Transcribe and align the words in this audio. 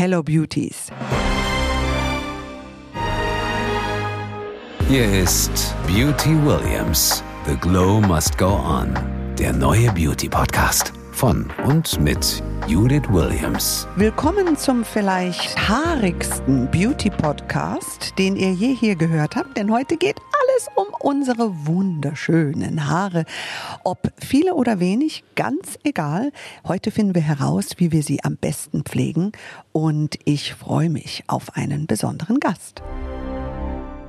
Hello 0.00 0.22
Beauties. 0.22 0.92
Hier 4.86 5.22
ist 5.24 5.74
Beauty 5.88 6.36
Williams. 6.44 7.24
The 7.46 7.56
Glow 7.56 8.00
Must 8.00 8.38
Go 8.38 8.46
On. 8.46 8.94
Der 9.40 9.52
neue 9.52 9.90
Beauty 9.90 10.28
Podcast 10.28 10.92
von 11.10 11.50
und 11.64 12.00
mit 12.00 12.44
Judith 12.68 13.08
Williams. 13.10 13.88
Willkommen 13.96 14.56
zum 14.56 14.84
vielleicht 14.84 15.58
haarigsten 15.68 16.70
Beauty 16.70 17.10
Podcast, 17.10 18.16
den 18.18 18.36
ihr 18.36 18.52
je 18.52 18.72
hier 18.72 18.94
gehört 18.94 19.34
habt, 19.34 19.56
denn 19.56 19.72
heute 19.72 19.96
geht 19.96 20.20
alles 20.58 20.68
um 20.74 20.86
unsere 21.00 21.66
wunderschönen 21.66 22.88
Haare. 22.88 23.24
Ob 23.84 24.12
viele 24.18 24.54
oder 24.54 24.80
wenig, 24.80 25.24
ganz 25.34 25.78
egal. 25.84 26.32
Heute 26.66 26.90
finden 26.90 27.14
wir 27.14 27.22
heraus, 27.22 27.70
wie 27.76 27.92
wir 27.92 28.02
sie 28.02 28.24
am 28.24 28.36
besten 28.36 28.82
pflegen 28.82 29.32
und 29.72 30.18
ich 30.24 30.54
freue 30.54 30.90
mich 30.90 31.22
auf 31.26 31.54
einen 31.56 31.86
besonderen 31.86 32.40
Gast. 32.40 32.82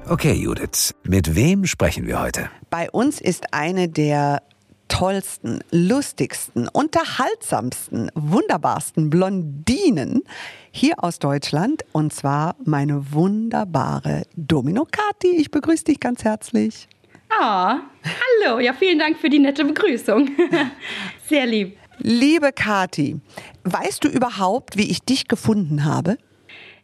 Okay, 0.08 0.34
Judith, 0.34 0.96
mit 1.04 1.36
wem 1.36 1.66
sprechen 1.66 2.08
wir 2.08 2.20
heute? 2.20 2.50
Bei 2.70 2.90
uns 2.90 3.22
ist 3.22 3.54
eine 3.54 3.88
der 3.88 4.42
tollsten, 4.90 5.60
lustigsten, 5.72 6.68
unterhaltsamsten, 6.68 8.12
wunderbarsten 8.16 9.10
Blondinen 9.10 10.24
hier 10.72 11.02
aus 11.02 11.20
Deutschland 11.20 11.86
und 11.94 12.12
zwar 12.12 12.58
meine 12.66 13.14
wunderbare 13.14 14.24
Domino 14.36 14.86
Kati. 14.86 15.38
Ich 15.38 15.52
begrüße 15.52 15.86
dich 15.86 16.02
ganz 16.02 16.26
herzlich. 16.26 16.90
Ah, 17.30 17.80
hallo. 18.04 18.60
Ja, 18.60 18.74
vielen 18.74 19.00
Dank 19.00 19.18
für 19.18 19.30
die 19.30 19.40
nette 19.40 19.64
Begrüßung. 19.64 20.30
Sehr 21.28 21.46
lieb. 21.46 21.78
Liebe 22.00 22.52
Kati, 22.52 23.20
weißt 23.64 24.04
du 24.04 24.08
überhaupt, 24.08 24.78
wie 24.78 24.90
ich 24.90 25.02
dich 25.02 25.28
gefunden 25.28 25.86
habe? 25.86 26.18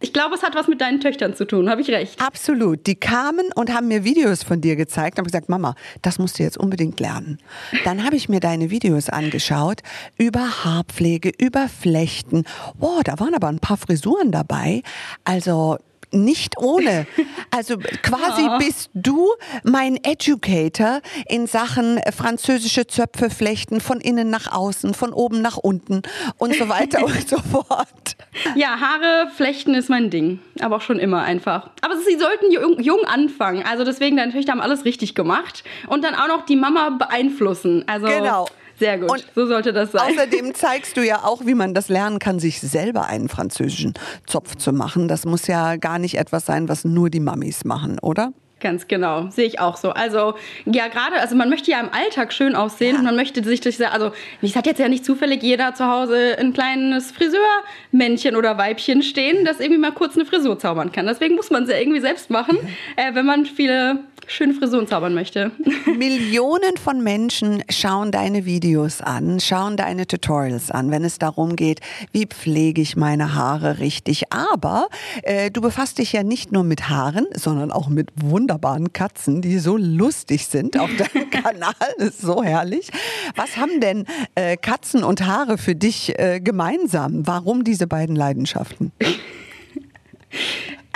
Ich 0.05 0.13
glaube, 0.13 0.35
es 0.35 0.43
hat 0.43 0.53
was 0.53 0.67
mit 0.67 0.81
deinen 0.81 1.01
Töchtern 1.01 1.33
zu 1.33 1.45
tun, 1.45 1.67
habe 1.67 1.81
ich 1.81 1.89
recht? 1.89 2.21
Absolut. 2.21 2.85
Die 2.85 2.93
kamen 2.93 3.47
und 3.55 3.73
haben 3.73 3.87
mir 3.87 4.03
Videos 4.03 4.43
von 4.43 4.61
dir 4.61 4.75
gezeigt 4.75 5.17
und 5.17 5.21
haben 5.21 5.25
gesagt, 5.25 5.49
Mama, 5.49 5.73
das 6.03 6.19
musst 6.19 6.37
du 6.37 6.43
jetzt 6.43 6.59
unbedingt 6.59 6.99
lernen. 6.99 7.39
Dann 7.85 8.05
habe 8.05 8.15
ich 8.15 8.29
mir 8.29 8.39
deine 8.39 8.69
Videos 8.69 9.09
angeschaut 9.09 9.81
über 10.19 10.63
Haarpflege, 10.63 11.31
über 11.39 11.67
Flechten. 11.67 12.43
Boah, 12.75 13.01
da 13.03 13.19
waren 13.19 13.33
aber 13.33 13.47
ein 13.47 13.57
paar 13.57 13.77
Frisuren 13.77 14.31
dabei. 14.31 14.83
Also 15.23 15.79
nicht 16.15 16.57
ohne. 16.57 17.05
Also 17.51 17.77
quasi 18.01 18.43
ja. 18.43 18.57
bist 18.57 18.89
du 18.93 19.29
mein 19.63 19.97
Educator 20.03 21.01
in 21.27 21.47
Sachen 21.47 21.99
französische 22.15 22.87
Zöpfe 22.87 23.29
flechten, 23.29 23.81
von 23.81 24.01
innen 24.01 24.29
nach 24.29 24.51
außen, 24.51 24.93
von 24.93 25.13
oben 25.13 25.41
nach 25.41 25.57
unten 25.57 26.01
und 26.37 26.55
so 26.55 26.69
weiter 26.69 27.03
und 27.05 27.27
so 27.27 27.37
fort. 27.37 28.15
Ja, 28.55 28.79
Haare 28.79 29.29
flechten 29.35 29.73
ist 29.73 29.89
mein 29.89 30.09
Ding. 30.09 30.39
Aber 30.61 30.77
auch 30.77 30.81
schon 30.81 30.99
immer 30.99 31.23
einfach. 31.23 31.69
Aber 31.81 31.95
sie 31.97 32.17
sollten 32.17 32.51
jung, 32.51 32.79
jung 32.79 33.05
anfangen. 33.05 33.63
Also 33.65 33.83
deswegen, 33.83 34.17
deine 34.17 34.31
Töchter 34.31 34.51
haben 34.51 34.61
alles 34.61 34.85
richtig 34.85 35.15
gemacht. 35.15 35.63
Und 35.87 36.03
dann 36.03 36.15
auch 36.15 36.27
noch 36.27 36.45
die 36.45 36.55
Mama 36.55 36.91
beeinflussen. 36.91 37.83
Also 37.87 38.07
genau. 38.07 38.47
Sehr 38.77 38.97
gut, 38.97 39.09
und 39.09 39.25
so 39.33 39.47
sollte 39.47 39.73
das 39.73 39.91
sein. 39.91 40.13
Außerdem 40.13 40.53
zeigst 40.53 40.97
du 40.97 41.05
ja 41.05 41.23
auch, 41.23 41.45
wie 41.45 41.55
man 41.55 41.73
das 41.73 41.89
lernen 41.89 42.19
kann, 42.19 42.39
sich 42.39 42.59
selber 42.59 43.07
einen 43.07 43.29
französischen 43.29 43.93
Zopf 44.25 44.55
zu 44.55 44.73
machen. 44.73 45.07
Das 45.07 45.25
muss 45.25 45.47
ja 45.47 45.77
gar 45.77 45.99
nicht 45.99 46.17
etwas 46.17 46.45
sein, 46.45 46.67
was 46.67 46.85
nur 46.85 47.09
die 47.09 47.19
Mamis 47.19 47.63
machen, 47.63 47.99
oder? 47.99 48.33
Ganz 48.61 48.87
genau, 48.87 49.29
sehe 49.29 49.45
ich 49.45 49.59
auch 49.59 49.75
so. 49.75 49.91
Also 49.91 50.33
ja, 50.65 50.87
gerade, 50.87 51.17
also 51.17 51.35
man 51.35 51.49
möchte 51.49 51.69
ja 51.71 51.79
im 51.81 51.89
Alltag 51.93 52.31
schön 52.31 52.55
aussehen 52.55 52.93
ja. 52.93 52.99
und 52.99 53.05
man 53.05 53.15
möchte 53.15 53.43
sich 53.43 53.59
durch, 53.59 53.85
also 53.85 54.11
es 54.41 54.55
hat 54.55 54.65
jetzt 54.65 54.79
ja 54.79 54.87
nicht 54.87 55.03
zufällig 55.03 55.43
jeder 55.43 55.75
zu 55.75 55.85
Hause 55.85 56.37
ein 56.39 56.53
kleines 56.53 57.11
Friseurmännchen 57.11 58.35
oder 58.35 58.57
Weibchen 58.57 59.03
stehen, 59.03 59.43
das 59.43 59.59
irgendwie 59.59 59.79
mal 59.79 59.91
kurz 59.91 60.15
eine 60.15 60.25
Frisur 60.25 60.57
zaubern 60.57 60.93
kann. 60.93 61.05
Deswegen 61.05 61.35
muss 61.35 61.51
man 61.51 61.63
es 61.63 61.69
ja 61.69 61.77
irgendwie 61.77 61.99
selbst 61.99 62.29
machen, 62.29 62.57
äh, 62.95 63.13
wenn 63.13 63.25
man 63.25 63.45
viele 63.45 63.99
schöne 64.27 64.53
Frisuren 64.53 64.87
zaubern 64.87 65.13
möchte. 65.13 65.51
Millionen 65.97 66.77
von 66.77 67.03
Menschen 67.03 67.63
schauen 67.69 68.11
deine 68.11 68.45
Videos 68.45 69.01
an, 69.01 69.39
schauen 69.39 69.77
deine 69.77 70.07
Tutorials 70.07 70.71
an, 70.71 70.91
wenn 70.91 71.03
es 71.03 71.19
darum 71.19 71.55
geht, 71.55 71.79
wie 72.11 72.25
pflege 72.25 72.81
ich 72.81 72.95
meine 72.95 73.35
Haare 73.35 73.79
richtig. 73.79 74.31
Aber 74.31 74.87
äh, 75.23 75.51
du 75.51 75.61
befasst 75.61 75.97
dich 75.97 76.13
ja 76.13 76.23
nicht 76.23 76.51
nur 76.51 76.63
mit 76.63 76.89
Haaren, 76.89 77.27
sondern 77.35 77.71
auch 77.71 77.87
mit 77.87 78.09
wunderbaren 78.15 78.93
Katzen, 78.93 79.41
die 79.41 79.59
so 79.59 79.77
lustig 79.77 80.47
sind 80.47 80.79
auf 80.79 80.89
deinem 80.97 81.29
Kanal. 81.29 81.73
Das 81.97 82.09
ist 82.09 82.21
so 82.21 82.43
herrlich. 82.43 82.89
Was 83.35 83.57
haben 83.57 83.79
denn 83.79 84.05
äh, 84.35 84.57
Katzen 84.57 85.03
und 85.03 85.25
Haare 85.25 85.57
für 85.57 85.75
dich 85.75 86.17
äh, 86.19 86.39
gemeinsam? 86.39 87.27
Warum 87.27 87.63
diese 87.63 87.87
beiden 87.87 88.15
Leidenschaften? 88.15 88.91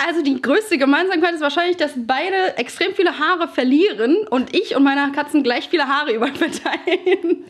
Also 0.06 0.22
die 0.22 0.40
größte 0.40 0.78
Gemeinsamkeit 0.78 1.34
ist 1.34 1.40
wahrscheinlich, 1.40 1.76
dass 1.76 1.92
beide 1.96 2.56
extrem 2.56 2.94
viele 2.94 3.18
Haare 3.18 3.48
verlieren 3.48 4.16
und 4.30 4.56
ich 4.56 4.74
und 4.74 4.82
meine 4.82 5.12
Katzen 5.12 5.42
gleich 5.42 5.68
viele 5.68 5.86
Haare 5.86 6.12
überall 6.14 6.34
verteilen. 6.34 7.44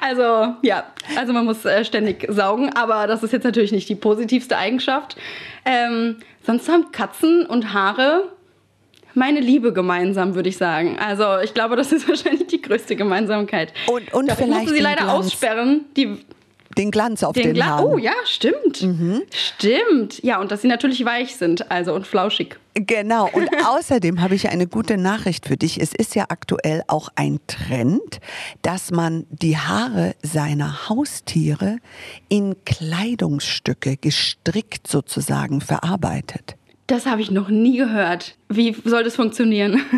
Also 0.00 0.54
ja, 0.62 0.84
also 1.16 1.32
man 1.32 1.44
muss 1.44 1.64
äh, 1.64 1.84
ständig 1.84 2.26
saugen, 2.28 2.70
aber 2.74 3.06
das 3.06 3.22
ist 3.22 3.32
jetzt 3.32 3.44
natürlich 3.44 3.72
nicht 3.72 3.88
die 3.88 3.96
positivste 3.96 4.56
Eigenschaft. 4.56 5.16
Ähm, 5.64 6.18
sonst 6.44 6.68
haben 6.68 6.92
Katzen 6.92 7.44
und 7.44 7.72
Haare 7.72 8.28
meine 9.14 9.40
Liebe 9.40 9.72
gemeinsam, 9.72 10.34
würde 10.34 10.50
ich 10.50 10.58
sagen. 10.58 10.98
Also 10.98 11.38
ich 11.42 11.54
glaube, 11.54 11.74
das 11.74 11.90
ist 11.90 12.08
wahrscheinlich 12.08 12.46
die 12.46 12.60
größte 12.60 12.94
Gemeinsamkeit. 12.96 13.72
Und, 13.86 14.12
und 14.12 14.28
Dafür 14.28 14.44
vielleicht 14.44 14.60
musste 14.60 14.76
sie 14.76 14.82
leider 14.82 15.04
Glanz. 15.04 15.26
aussperren. 15.26 15.86
Die 15.96 16.18
den 16.78 16.90
Glanz 16.90 17.22
auf 17.22 17.34
den, 17.34 17.44
den 17.44 17.54
Gla 17.54 17.66
Haaren. 17.66 17.86
Oh 17.86 17.98
ja, 17.98 18.12
stimmt. 18.24 18.82
Mhm. 18.82 19.22
Stimmt. 19.30 20.22
Ja, 20.22 20.40
und 20.40 20.50
dass 20.50 20.62
sie 20.62 20.68
natürlich 20.68 21.04
weich 21.04 21.36
sind, 21.36 21.70
also 21.70 21.94
und 21.94 22.06
flauschig. 22.06 22.58
Genau. 22.74 23.30
Und 23.32 23.48
außerdem 23.66 24.20
habe 24.20 24.34
ich 24.34 24.50
eine 24.50 24.66
gute 24.66 24.98
Nachricht 24.98 25.46
für 25.46 25.56
dich. 25.56 25.80
Es 25.80 25.94
ist 25.94 26.14
ja 26.14 26.26
aktuell 26.28 26.82
auch 26.88 27.08
ein 27.16 27.40
Trend, 27.46 28.20
dass 28.60 28.90
man 28.90 29.24
die 29.30 29.56
Haare 29.56 30.14
seiner 30.22 30.88
Haustiere 30.88 31.78
in 32.28 32.54
Kleidungsstücke 32.66 33.96
gestrickt 33.96 34.86
sozusagen 34.88 35.62
verarbeitet. 35.62 36.56
Das 36.86 37.06
habe 37.06 37.22
ich 37.22 37.30
noch 37.30 37.48
nie 37.48 37.78
gehört. 37.78 38.36
Wie 38.48 38.76
soll 38.84 39.04
das 39.04 39.16
funktionieren? 39.16 39.80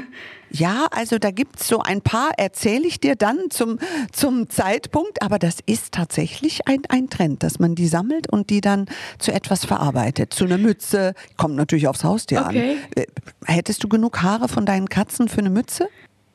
Ja, 0.51 0.87
also 0.91 1.19
da 1.19 1.31
gibt's 1.31 1.69
so 1.69 1.81
ein 1.81 2.01
paar, 2.01 2.31
erzähle 2.37 2.87
ich 2.87 3.01
dir 3.01 3.17
dann 3.17 3.51
zum, 3.51 3.79
zum 4.13 4.49
Zeitpunkt, 4.49 5.23
aber 5.23 5.39
das 5.39 5.59
ist 5.67 5.93
tatsächlich 5.93 6.67
ein, 6.67 6.83
ein 6.89 7.11
Trend, 7.11 7.43
dass 7.43 7.59
man 7.59 7.75
die 7.75 7.87
sammelt 7.87 8.31
und 8.31 8.51
die 8.51 8.61
dann 8.61 8.87
zu 9.19 9.33
etwas 9.33 9.65
verarbeitet. 9.65 10.33
Zu 10.33 10.45
einer 10.45 10.59
Mütze, 10.59 11.15
kommt 11.37 11.57
natürlich 11.57 11.89
aufs 11.89 12.05
Haustier 12.05 12.45
okay. 12.47 12.79
an. 12.97 13.03
Äh, 13.03 13.07
hättest 13.45 13.85
du 13.85 13.89
genug 13.89 14.23
Haare 14.23 14.49
von 14.49 14.67
deinen 14.67 14.89
Katzen 14.89 15.29
für 15.29 15.39
eine 15.39 15.51
Mütze? 15.51 15.89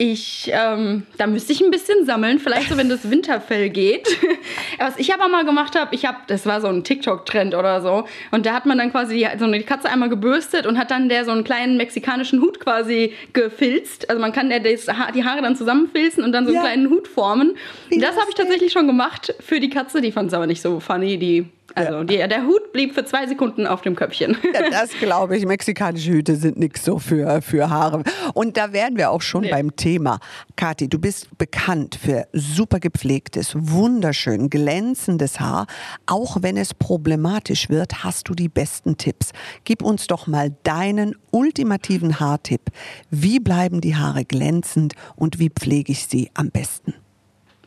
Ich, 0.06 0.52
ähm, 0.54 1.04
da 1.18 1.28
müsste 1.28 1.54
ich 1.54 1.62
ein 1.62 1.72
bisschen 1.72 2.06
sammeln, 2.06 2.38
vielleicht 2.38 2.68
so, 2.68 2.76
wenn 2.76 2.90
das 2.90 3.10
Winterfell 3.10 3.70
geht. 3.70 4.06
Was 4.78 5.00
ich 5.00 5.14
aber 5.14 5.30
mal 5.30 5.46
gemacht 5.46 5.80
habe, 5.80 5.96
ich 5.96 6.06
habe, 6.06 6.18
das 6.28 6.46
war 6.46 6.60
so 6.60 6.68
ein 6.68 6.84
TikTok-Trend 6.84 7.56
oder 7.56 7.80
so, 7.80 8.04
und 8.32 8.46
da 8.46 8.54
hat 8.54 8.66
man 8.66 8.78
dann 8.78 8.92
quasi 8.92 9.16
die, 9.16 9.40
so 9.40 9.46
eine 9.46 9.64
Katze 9.64 9.88
einmal 9.88 10.10
gebürstet 10.10 10.66
und 10.66 10.78
hat 10.78 10.92
dann 10.92 11.08
der 11.08 11.24
so 11.24 11.32
einen 11.32 11.46
kleinen 11.46 11.78
mexikanischen 11.78 12.42
Hut 12.42 12.60
quasi 12.60 13.14
gefilzt. 13.32 14.10
Also 14.10 14.22
man 14.22 14.34
kann 14.34 14.50
der 14.50 14.60
die 14.60 15.24
Haare 15.24 15.42
dann 15.42 15.56
zusammenfilzen 15.56 16.22
und 16.22 16.34
dann 16.34 16.44
so 16.44 16.50
einen 16.50 16.56
ja. 16.56 16.62
kleinen 16.64 16.90
Hut 16.90 17.08
formen. 17.08 17.56
Das 17.90 18.18
habe 18.18 18.26
ich 18.28 18.36
tatsächlich 18.36 18.74
schon 18.74 18.88
gemacht 18.88 19.34
für 19.40 19.62
die 19.62 19.70
Katze, 19.70 20.02
die 20.02 20.12
fand 20.12 20.28
es 20.28 20.34
aber 20.34 20.48
nicht 20.48 20.62
so 20.62 20.82
funny, 20.82 21.18
die 21.18 21.46
also 21.76 22.00
ja. 22.00 22.04
die, 22.04 22.18
der 22.18 22.46
Hut 22.46 22.72
blieb 22.72 22.94
für 22.94 23.06
zwei 23.06 23.28
Sekunden 23.28 23.68
auf 23.68 23.82
dem 23.82 23.96
Köpfchen. 23.96 24.38
Ja, 24.54 24.70
das 24.70 24.92
glaube 25.00 25.38
ich. 25.38 25.46
Mexikanische 25.46 26.12
Hüte 26.12 26.36
sind 26.36 26.58
nichts 26.58 26.86
so 26.86 27.00
für, 27.00 27.42
für 27.42 27.70
Haare. 27.70 28.04
Und 28.34 28.58
da 28.58 28.74
wären 28.74 28.98
wir 28.98 29.12
auch 29.12 29.22
schon 29.22 29.42
nee. 29.42 29.52
beim 29.52 29.76
Thema. 29.76 30.20
Kathi, 30.56 30.88
du 30.88 31.00
bist 31.00 31.38
bekannt 31.38 31.98
für 32.02 32.28
super 32.34 32.80
gepflegtes, 32.80 33.54
wunderschön 33.56 34.50
glänzendes 34.50 35.40
Haar. 35.40 35.68
Auch 36.06 36.38
wenn 36.42 36.58
es 36.58 36.74
problematisch 36.74 37.70
wird, 37.70 38.04
hast 38.04 38.30
du 38.30 38.34
die 38.34 38.50
besten 38.50 38.98
Tipps. 38.98 39.32
Gib 39.64 39.82
uns 39.82 40.08
doch 40.08 40.28
mal 40.28 40.56
deinen 40.64 41.16
ultimativen 41.32 42.20
Haartipp. 42.20 42.70
Wie 43.10 43.40
bleiben 43.40 43.82
die 43.82 43.96
Haare 43.96 44.26
glänzend 44.26 44.94
und 45.16 45.40
wie 45.40 45.50
pflege 45.50 45.92
ich 45.92 46.06
sie 46.06 46.30
am 46.34 46.50
besten? 46.50 46.94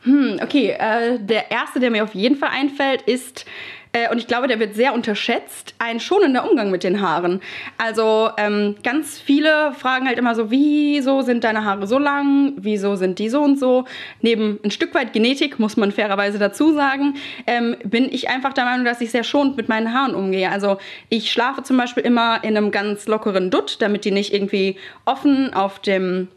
Hm, 0.07 0.39
okay, 0.41 0.69
äh, 0.69 1.19
der 1.19 1.51
erste, 1.51 1.81
der 1.81 1.91
mir 1.91 2.01
auf 2.01 2.15
jeden 2.15 2.37
Fall 2.37 2.49
einfällt, 2.53 3.01
ist 3.01 3.45
äh, 3.91 4.09
und 4.09 4.19
ich 4.19 4.27
glaube, 4.27 4.47
der 4.47 4.57
wird 4.59 4.73
sehr 4.73 4.93
unterschätzt, 4.93 5.75
ein 5.79 5.99
schonender 5.99 6.49
Umgang 6.49 6.71
mit 6.71 6.85
den 6.85 7.01
Haaren. 7.01 7.41
Also 7.77 8.29
ähm, 8.37 8.75
ganz 8.83 9.19
viele 9.19 9.73
fragen 9.73 10.07
halt 10.07 10.17
immer 10.17 10.33
so, 10.33 10.49
wieso 10.49 11.23
sind 11.23 11.43
deine 11.43 11.65
Haare 11.65 11.87
so 11.87 11.97
lang, 11.97 12.53
wieso 12.55 12.95
sind 12.95 13.19
die 13.19 13.27
so 13.27 13.41
und 13.41 13.59
so. 13.59 13.83
Neben 14.21 14.59
ein 14.63 14.71
Stück 14.71 14.95
weit 14.95 15.11
Genetik, 15.11 15.59
muss 15.59 15.75
man 15.75 15.91
fairerweise 15.91 16.39
dazu 16.39 16.71
sagen, 16.73 17.15
ähm, 17.45 17.75
bin 17.83 18.05
ich 18.09 18.29
einfach 18.29 18.53
der 18.53 18.63
Meinung, 18.63 18.85
dass 18.85 19.01
ich 19.01 19.11
sehr 19.11 19.25
schonend 19.25 19.57
mit 19.57 19.67
meinen 19.67 19.93
Haaren 19.93 20.15
umgehe. 20.15 20.49
Also 20.49 20.77
ich 21.09 21.33
schlafe 21.33 21.63
zum 21.63 21.75
Beispiel 21.75 22.03
immer 22.03 22.43
in 22.45 22.55
einem 22.55 22.71
ganz 22.71 23.07
lockeren 23.07 23.51
Dutt, 23.51 23.77
damit 23.81 24.05
die 24.05 24.11
nicht 24.11 24.33
irgendwie 24.33 24.77
offen 25.05 25.53
auf 25.53 25.79
dem 25.79 26.29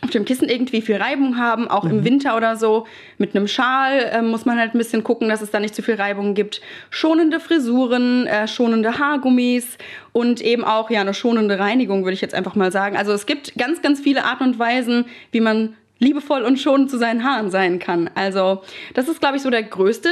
auf 0.00 0.10
dem 0.10 0.24
Kissen 0.24 0.48
irgendwie 0.48 0.82
viel 0.82 0.96
Reibung 0.96 1.38
haben, 1.38 1.68
auch 1.68 1.84
im 1.84 2.04
Winter 2.04 2.36
oder 2.36 2.56
so. 2.56 2.86
Mit 3.18 3.36
einem 3.36 3.46
Schal 3.46 4.10
äh, 4.12 4.22
muss 4.22 4.44
man 4.44 4.58
halt 4.58 4.74
ein 4.74 4.78
bisschen 4.78 5.04
gucken, 5.04 5.28
dass 5.28 5.42
es 5.42 5.50
da 5.50 5.60
nicht 5.60 5.74
zu 5.74 5.82
viel 5.82 5.94
Reibung 5.94 6.34
gibt. 6.34 6.60
Schonende 6.90 7.38
Frisuren, 7.38 8.26
äh, 8.26 8.48
schonende 8.48 8.98
Haargummis 8.98 9.78
und 10.12 10.40
eben 10.40 10.64
auch 10.64 10.90
ja 10.90 11.00
eine 11.00 11.14
schonende 11.14 11.58
Reinigung, 11.58 12.02
würde 12.02 12.14
ich 12.14 12.20
jetzt 12.20 12.34
einfach 12.34 12.56
mal 12.56 12.72
sagen. 12.72 12.96
Also 12.96 13.12
es 13.12 13.26
gibt 13.26 13.56
ganz, 13.56 13.80
ganz 13.80 14.00
viele 14.00 14.24
Arten 14.24 14.44
und 14.44 14.58
Weisen, 14.58 15.04
wie 15.30 15.40
man 15.40 15.76
liebevoll 16.00 16.42
und 16.42 16.58
schonend 16.58 16.90
zu 16.90 16.98
seinen 16.98 17.22
Haaren 17.22 17.50
sein 17.50 17.78
kann. 17.78 18.10
Also 18.16 18.62
das 18.94 19.08
ist, 19.08 19.20
glaube 19.20 19.36
ich, 19.36 19.42
so 19.42 19.50
der 19.50 19.62
größte 19.62 20.08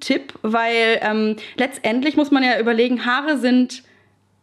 Tipp, 0.00 0.32
weil 0.40 1.00
ähm, 1.02 1.36
letztendlich 1.56 2.16
muss 2.16 2.30
man 2.30 2.42
ja 2.42 2.58
überlegen, 2.58 3.04
Haare 3.04 3.36
sind 3.36 3.82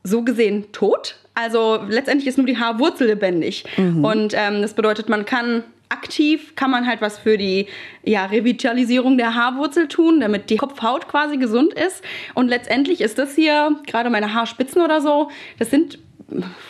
so 0.06 0.22
gesehen 0.22 0.72
tot. 0.72 1.18
Also 1.34 1.80
letztendlich 1.90 2.28
ist 2.28 2.38
nur 2.38 2.48
die 2.48 2.58
Haarwurzel 2.58 3.08
lebendig. 3.08 3.66
Und 3.78 4.34
ähm, 4.34 4.62
das 4.62 4.74
bedeutet, 4.74 5.10
man 5.10 5.26
kann 5.26 5.64
aktiv, 5.90 6.56
kann 6.56 6.72
man 6.72 6.88
halt 6.88 7.02
was 7.02 7.18
für 7.18 7.38
die 7.38 7.68
ja, 8.04 8.26
Revitalisierung 8.26 9.18
der 9.18 9.36
Haarwurzel 9.36 9.88
tun, 9.88 10.20
damit 10.20 10.50
die 10.50 10.58
Kopfhaut 10.58 11.08
quasi 11.08 11.38
gesund 11.38 11.74
ist. 11.74 12.04
Und 12.34 12.48
letztendlich 12.48 13.02
ist 13.02 13.18
das 13.18 13.36
hier, 13.36 13.76
gerade 13.86 14.10
meine 14.10 14.34
Haarspitzen 14.34 14.82
oder 14.82 15.02
so, 15.02 15.30
das 15.60 15.70
sind 15.70 16.00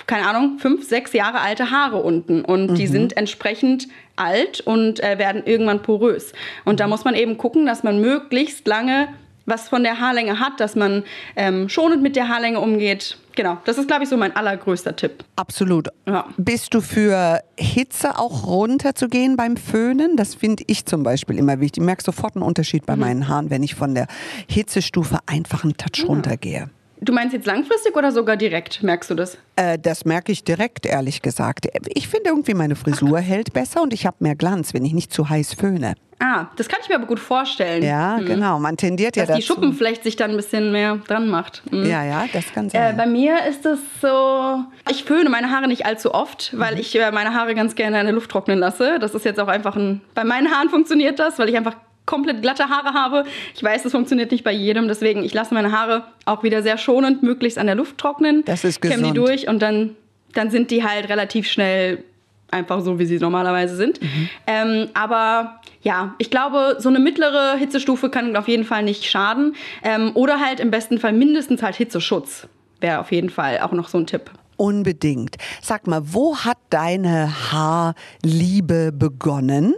keine 0.06 0.28
Ahnung, 0.28 0.60
fünf, 0.60 0.86
sechs 0.86 1.14
Jahre 1.14 1.40
alte 1.40 1.72
Haare 1.72 1.98
unten. 1.98 2.44
Und 2.44 2.76
die 2.76 2.88
sind 2.88 3.16
entsprechend 3.16 3.88
alt 4.18 4.60
und 4.60 5.02
äh, 5.02 5.18
werden 5.18 5.44
irgendwann 5.46 5.82
porös. 5.82 6.34
Und 6.66 6.82
da 6.82 6.88
muss 6.88 7.06
man 7.06 7.16
eben 7.16 7.38
gucken, 7.38 7.66
dass 7.66 7.84
man 7.84 8.02
möglichst 8.02 8.68
lange 8.68 9.08
was 9.46 9.70
von 9.70 9.84
der 9.84 10.00
Haarlänge 10.00 10.40
hat, 10.40 10.60
dass 10.60 10.76
man 10.76 11.04
ähm, 11.36 11.70
schonend 11.70 12.02
mit 12.02 12.16
der 12.16 12.28
Haarlänge 12.28 12.60
umgeht. 12.60 13.18
Genau, 13.36 13.58
das 13.66 13.78
ist, 13.78 13.88
glaube 13.88 14.04
ich, 14.04 14.10
so 14.10 14.18
mein 14.18 14.36
allergrößter 14.36 14.96
Tipp. 14.96 15.24
Absolut. 15.36 15.90
Ja. 16.08 16.26
Bist 16.38 16.74
du 16.74 16.82
für 16.82 17.42
Hitze 17.58 18.18
auch 18.18 18.48
runterzugehen 18.48 19.36
beim 19.36 19.58
Föhnen? 19.58 20.16
Das 20.16 20.36
finde 20.36 20.64
ich 20.68 20.86
zum 20.86 21.04
Beispiel 21.04 21.38
immer 21.38 21.60
wichtig. 21.60 21.82
Ich 21.82 21.86
merke 21.86 22.04
sofort 22.04 22.36
einen 22.36 22.44
Unterschied 22.44 22.86
bei 22.86 22.96
meinen 22.96 23.28
Haaren, 23.28 23.50
wenn 23.50 23.62
ich 23.62 23.76
von 23.76 23.94
der 23.94 24.08
Hitzestufe 24.50 25.20
einfach 25.26 25.64
einen 25.64 25.76
Touch 25.76 26.08
runtergehe. 26.08 26.70
Du 27.02 27.12
meinst 27.14 27.34
jetzt 27.34 27.46
langfristig 27.46 27.96
oder 27.96 28.12
sogar 28.12 28.38
direkt? 28.38 28.82
Merkst 28.82 29.10
du 29.10 29.16
das? 29.16 29.38
Äh, 29.58 29.78
das 29.78 30.06
merke 30.06 30.32
ich 30.32 30.44
direkt, 30.44 30.86
ehrlich 30.86 31.22
gesagt. 31.22 31.68
Ich 31.90 32.08
finde 32.08 32.30
irgendwie, 32.30 32.54
meine 32.54 32.76
Frisur 32.76 33.20
hält 33.20 33.54
besser 33.54 33.82
und 33.82 33.94
ich 33.94 34.06
habe 34.06 34.18
mehr 34.20 34.36
Glanz, 34.36 34.74
wenn 34.74 34.86
ich 34.86 34.94
nicht 34.94 35.14
zu 35.14 35.30
heiß 35.30 35.54
föhne. 35.56 35.96
Ah, 36.20 36.46
das 36.56 36.70
kann 36.70 36.80
ich 36.82 36.88
mir 36.88 36.96
aber 36.96 37.08
gut 37.08 37.20
vorstellen. 37.20 37.84
Ja, 37.84 38.18
genau. 38.20 38.58
Man 38.58 38.78
tendiert 38.78 39.18
ja 39.18 39.26
Dass 39.26 39.36
die 39.36 39.42
dazu. 39.42 39.54
Schuppenflecht 39.54 40.02
sich 40.04 40.16
dann 40.16 40.32
ein 40.32 40.38
bisschen 40.38 40.72
mehr 40.72 40.96
dran 41.08 41.28
macht. 41.28 41.62
Mhm. 41.72 41.86
Ja, 41.86 42.06
ja, 42.06 42.26
das 42.32 42.46
kann 42.54 42.68
Äh, 42.68 42.70
sein. 42.70 42.98
bei 42.98 43.06
mir 43.06 43.46
ist 43.50 43.66
es 43.66 43.80
so, 44.02 44.64
ich 44.90 45.04
föhne 45.04 45.30
meine 45.30 45.52
Haare 45.52 45.68
nicht 45.68 45.86
allzu 45.86 46.14
oft, 46.14 46.54
Mhm. 46.54 46.60
weil 46.60 46.80
ich 46.80 46.98
äh, 46.98 47.12
meine 47.12 47.34
Haare 47.34 47.54
ganz 47.54 47.76
gerne 47.76 48.00
in 48.00 48.06
der 48.06 48.14
Luft 48.16 48.32
trocknen 48.32 48.60
lasse. 48.60 48.98
Das 49.00 49.14
ist 49.14 49.26
jetzt 49.26 49.42
auch 49.42 49.50
einfach 49.50 49.76
ein, 49.76 50.00
bei 50.14 50.24
meinen 50.24 50.50
Haaren 50.50 50.70
funktioniert 50.70 51.20
das, 51.20 51.38
weil 51.38 51.50
ich 51.50 51.58
einfach 51.58 51.76
komplett 52.06 52.42
glatte 52.42 52.70
Haare 52.70 52.94
habe. 52.94 53.24
Ich 53.56 53.64
weiß, 53.64 53.84
das 53.84 53.92
funktioniert 53.92 54.32
nicht 54.32 54.44
bei 54.44 54.52
jedem, 54.52 54.88
deswegen 54.88 55.24
ich 55.24 55.34
lasse 55.34 55.54
meine 55.54 55.72
Haare 55.72 56.04
auch 56.26 56.44
wieder 56.44 56.62
sehr 56.64 56.78
schonend 56.78 57.24
möglichst 57.24 57.58
an 57.58 57.66
der 57.66 57.76
Luft 57.76 57.98
trocknen. 57.98 58.44
Das 58.46 58.64
ist 58.64 58.82
Kämme 58.82 58.96
die 58.96 59.02
gesund. 59.02 59.18
durch 59.18 59.48
und 59.48 59.62
dann, 59.62 59.96
dann 60.34 60.52
sind 60.52 60.72
die 60.72 60.84
halt 60.84 61.10
relativ 61.10 61.48
schnell 61.48 62.04
einfach 62.52 62.82
so, 62.82 63.00
wie 63.00 63.06
sie 63.06 63.18
normalerweise 63.18 63.76
sind. 63.76 64.02
Mhm. 64.02 64.30
Ähm, 64.48 64.88
aber 64.94 65.62
ja, 65.82 66.16
ich 66.18 66.30
glaube, 66.32 66.78
so 66.80 66.90
eine 66.90 67.00
mittlere 67.00 67.56
Hitzestufe 67.58 68.10
kann 68.10 68.36
auf 68.36 68.48
jeden 68.48 68.64
Fall 68.64 68.84
nicht 68.84 69.06
schaden. 69.06 69.56
Ähm, 69.84 70.12
oder 70.14 70.40
halt 70.40 70.60
im 70.60 70.72
besten 70.72 71.00
Fall 71.00 71.14
mindestens 71.14 71.62
halt 71.62 71.76
Hitzeschutz. 71.76 72.48
Wäre 72.80 73.00
auf 73.00 73.12
jeden 73.12 73.30
Fall 73.30 73.60
auch 73.60 73.72
noch 73.72 73.88
so 73.88 73.98
ein 73.98 74.08
Tipp. 74.08 74.32
Unbedingt. 74.58 75.36
Sag 75.62 75.86
mal, 75.86 76.02
wo 76.04 76.38
hat 76.38 76.58
deine 76.70 77.52
Haarliebe 77.52 78.92
begonnen? 78.94 79.76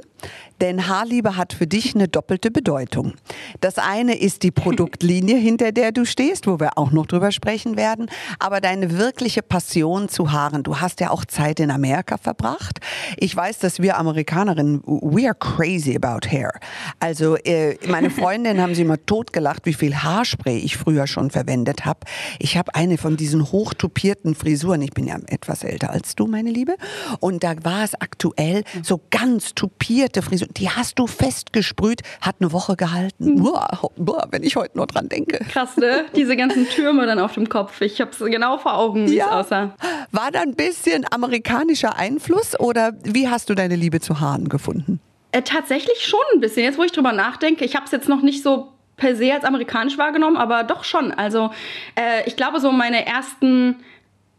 Denn 0.61 0.87
Haarliebe 0.87 1.37
hat 1.37 1.53
für 1.53 1.67
dich 1.67 1.95
eine 1.95 2.07
doppelte 2.07 2.51
Bedeutung. 2.51 3.13
Das 3.61 3.77
eine 3.77 4.17
ist 4.17 4.43
die 4.43 4.51
Produktlinie, 4.51 5.37
hinter 5.37 5.71
der 5.71 5.91
du 5.91 6.05
stehst, 6.05 6.47
wo 6.47 6.59
wir 6.59 6.77
auch 6.77 6.91
noch 6.91 7.05
drüber 7.05 7.31
sprechen 7.31 7.77
werden. 7.77 8.09
Aber 8.39 8.61
deine 8.61 8.97
wirkliche 8.97 9.41
Passion 9.41 10.09
zu 10.09 10.31
Haaren. 10.31 10.63
Du 10.63 10.79
hast 10.79 10.99
ja 10.99 11.11
auch 11.11 11.25
Zeit 11.25 11.59
in 11.59 11.71
Amerika 11.71 12.17
verbracht. 12.17 12.79
Ich 13.17 13.35
weiß, 13.35 13.59
dass 13.59 13.81
wir 13.81 13.97
Amerikanerinnen, 13.97 14.81
we 14.85 15.25
are 15.25 15.35
crazy 15.35 15.95
about 15.95 16.27
hair. 16.27 16.51
Also 16.99 17.35
äh, 17.37 17.77
meine 17.87 18.09
Freundinnen 18.09 18.61
haben 18.61 18.75
sie 18.75 18.81
immer 18.81 19.03
totgelacht, 19.05 19.65
wie 19.65 19.73
viel 19.73 19.95
Haarspray 19.95 20.57
ich 20.57 20.77
früher 20.77 21.07
schon 21.07 21.31
verwendet 21.31 21.85
habe. 21.85 21.99
Ich 22.39 22.57
habe 22.57 22.73
eine 22.75 22.97
von 22.97 23.17
diesen 23.17 23.51
hochtupierten 23.51 24.35
Frisuren. 24.35 24.81
Ich 24.81 24.91
bin 24.91 25.07
ja 25.07 25.17
etwas 25.27 25.63
älter 25.63 25.91
als 25.91 26.15
du, 26.15 26.27
meine 26.27 26.49
Liebe. 26.49 26.75
Und 27.19 27.43
da 27.43 27.53
war 27.63 27.83
es 27.83 27.93
aktuell 27.95 28.63
so 28.83 29.01
ganz 29.09 29.53
tupierte 29.53 30.21
Frisuren. 30.21 30.46
Die 30.51 30.69
hast 30.69 30.99
du 30.99 31.07
festgesprüht, 31.07 32.01
hat 32.21 32.37
eine 32.39 32.51
Woche 32.51 32.75
gehalten. 32.75 33.41
Boah, 33.43 33.91
boah, 33.95 34.27
wenn 34.31 34.43
ich 34.43 34.55
heute 34.55 34.77
nur 34.77 34.87
dran 34.87 35.09
denke. 35.09 35.39
Krass, 35.51 35.77
ne? 35.77 36.05
Diese 36.15 36.35
ganzen 36.35 36.67
Türme 36.69 37.05
dann 37.05 37.19
auf 37.19 37.33
dem 37.33 37.49
Kopf. 37.49 37.81
Ich 37.81 37.99
hab's 38.01 38.19
genau 38.19 38.57
vor 38.57 38.77
Augen, 38.77 39.09
wie 39.09 39.19
es 39.19 39.27
aussah. 39.27 39.75
War 40.11 40.31
da 40.31 40.41
ein 40.41 40.55
bisschen 40.55 41.05
amerikanischer 41.11 41.97
Einfluss 41.97 42.59
oder 42.59 42.93
wie 43.03 43.27
hast 43.27 43.49
du 43.49 43.55
deine 43.55 43.75
Liebe 43.75 43.99
zu 43.99 44.19
Haaren 44.19 44.49
gefunden? 44.49 44.99
Äh, 45.31 45.41
tatsächlich 45.41 46.05
schon 46.05 46.19
ein 46.33 46.39
bisschen. 46.39 46.63
Jetzt, 46.63 46.77
wo 46.77 46.83
ich 46.83 46.91
drüber 46.91 47.11
nachdenke, 47.13 47.65
ich 47.65 47.75
habe 47.75 47.85
es 47.85 47.91
jetzt 47.91 48.07
noch 48.07 48.21
nicht 48.21 48.43
so 48.43 48.73
per 48.95 49.15
se 49.15 49.31
als 49.33 49.43
amerikanisch 49.43 49.97
wahrgenommen, 49.97 50.37
aber 50.37 50.63
doch 50.63 50.83
schon. 50.83 51.11
Also 51.11 51.51
äh, 51.95 52.27
ich 52.27 52.35
glaube, 52.35 52.59
so 52.59 52.71
meine 52.71 53.05
ersten 53.05 53.77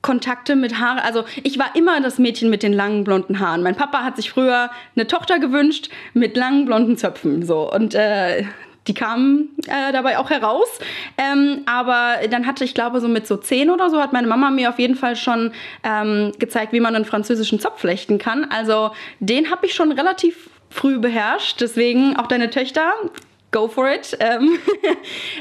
Kontakte 0.09 0.57
mit 0.57 0.81
Haare. 0.81 1.05
Also 1.05 1.25
ich 1.43 1.59
war 1.59 1.77
immer 1.77 2.01
das 2.01 2.19
Mädchen 2.19 2.49
mit 2.49 2.63
den 2.63 2.73
langen 2.73 3.05
blonden 3.05 3.41
Haaren. 3.41 3.63
Mein 3.63 3.77
Papa 3.77 4.05
hat 4.05 4.17
sich 4.17 4.31
früher 4.31 4.71
eine 4.97 5.07
Tochter 5.07 5.39
gewünscht 5.39 5.91
mit 6.15 6.35
langen 6.35 6.65
blonden 6.65 6.97
Zöpfen. 6.97 7.45
So 7.45 7.71
und 7.71 7.95
äh, 7.95 8.45
die 8.87 8.95
kamen 8.95 9.51
äh, 9.67 9.93
dabei 9.93 10.17
auch 10.17 10.31
heraus. 10.31 10.67
Ähm, 11.19 11.61
aber 11.67 12.27
dann 12.31 12.47
hatte 12.47 12.65
ich 12.65 12.73
glaube 12.73 13.03
so 13.03 13.09
mit 13.09 13.27
so 13.27 13.37
zehn 13.37 13.69
oder 13.69 13.91
so 13.91 14.01
hat 14.01 14.15
meine 14.15 14.29
Mama 14.29 14.51
mir 14.51 14.71
auf 14.71 14.79
jeden 14.79 14.95
Fall 14.95 15.15
schon 15.15 15.53
ähm, 15.85 16.33
gezeigt, 16.39 16.73
wie 16.73 16.81
man 16.81 16.97
einen 16.97 17.05
französischen 17.05 17.61
Zopf 17.61 17.81
flechten 17.81 18.17
kann. 18.17 18.47
Also 18.51 18.93
den 19.21 19.51
habe 19.51 19.67
ich 19.67 19.75
schon 19.75 19.93
relativ 19.93 20.49
früh 20.71 20.99
beherrscht. 20.99 21.61
Deswegen 21.61 22.17
auch 22.17 22.29
deine 22.29 22.49
Töchter 22.49 22.95
go 23.51 23.69
for 23.69 23.89
it. 23.89 24.17
Ähm, 24.29 24.59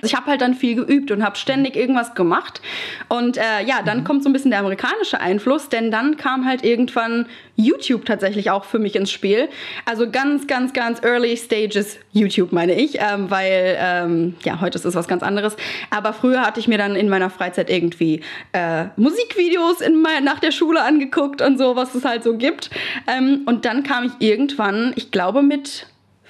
ich 0.01 0.15
habe 0.15 0.27
halt 0.27 0.41
dann 0.41 0.53
viel 0.53 0.75
geübt 0.75 1.09
und 1.11 1.23
habe 1.23 1.35
ständig 1.35 1.75
irgendwas 1.75 2.13
gemacht. 2.13 2.61
Und 3.09 3.37
äh, 3.37 3.63
ja, 3.65 3.81
dann 3.83 4.03
kommt 4.03 4.23
so 4.23 4.29
ein 4.29 4.33
bisschen 4.33 4.51
der 4.51 4.59
amerikanische 4.59 5.19
Einfluss, 5.19 5.67
denn 5.69 5.89
dann 5.89 6.15
kam 6.15 6.45
halt 6.45 6.63
irgendwann 6.63 7.25
YouTube 7.55 8.05
tatsächlich 8.05 8.51
auch 8.51 8.65
für 8.65 8.79
mich 8.79 8.95
ins 8.95 9.11
Spiel. 9.11 9.49
Also 9.85 10.09
ganz, 10.09 10.47
ganz, 10.47 10.73
ganz 10.73 11.03
early 11.03 11.35
stages 11.35 11.97
YouTube 12.11 12.51
meine 12.51 12.75
ich, 12.75 12.99
ähm, 12.99 13.29
weil 13.29 13.77
ähm, 13.79 14.35
ja, 14.43 14.61
heute 14.61 14.77
ist 14.77 14.85
es 14.85 14.95
was 14.95 15.07
ganz 15.07 15.23
anderes. 15.23 15.57
Aber 15.89 16.13
früher 16.13 16.41
hatte 16.41 16.59
ich 16.59 16.67
mir 16.67 16.77
dann 16.77 16.95
in 16.95 17.09
meiner 17.09 17.29
Freizeit 17.29 17.69
irgendwie 17.69 18.21
äh, 18.53 18.85
Musikvideos 18.95 19.81
in 19.81 20.01
mein, 20.01 20.23
nach 20.23 20.39
der 20.39 20.51
Schule 20.51 20.81
angeguckt 20.83 21.41
und 21.41 21.57
so, 21.57 21.75
was 21.75 21.95
es 21.95 22.05
halt 22.05 22.23
so 22.23 22.37
gibt. 22.37 22.69
Ähm, 23.07 23.41
und 23.47 23.65
dann 23.65 23.83
kam 23.83 24.05
ich 24.05 24.11
irgendwann, 24.25 24.93
ich 24.95 25.11
glaube 25.11 25.41
mit 25.41 25.87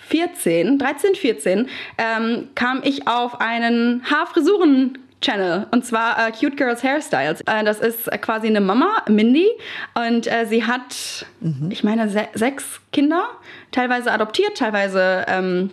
14, 0.08 0.80
13, 0.80 1.16
14, 1.16 1.70
ähm, 1.98 2.50
kam 2.56 2.82
ich 2.84 3.08
auf 3.08 3.42
einen 3.42 4.04
Haarfrisuren 4.10 4.98
Channel 5.22 5.66
und 5.72 5.86
zwar 5.86 6.28
äh, 6.28 6.32
Cute 6.32 6.58
Girls 6.58 6.84
Hairstyles. 6.84 7.42
Äh, 7.42 7.64
das 7.64 7.80
ist 7.80 8.08
äh, 8.08 8.18
quasi 8.18 8.48
eine 8.48 8.62
Mama, 8.62 9.04
Mindy, 9.10 9.50
und 9.96 10.32
äh, 10.32 10.46
sie 10.46 10.64
hat, 10.64 11.26
ich 11.70 11.84
meine, 11.84 12.10
se 12.10 12.28
sechs 12.34 12.82
Kinder, 12.94 13.28
teilweise 13.72 14.12
adoptiert, 14.12 14.58
teilweise 14.58 15.26
ähm, 15.28 15.72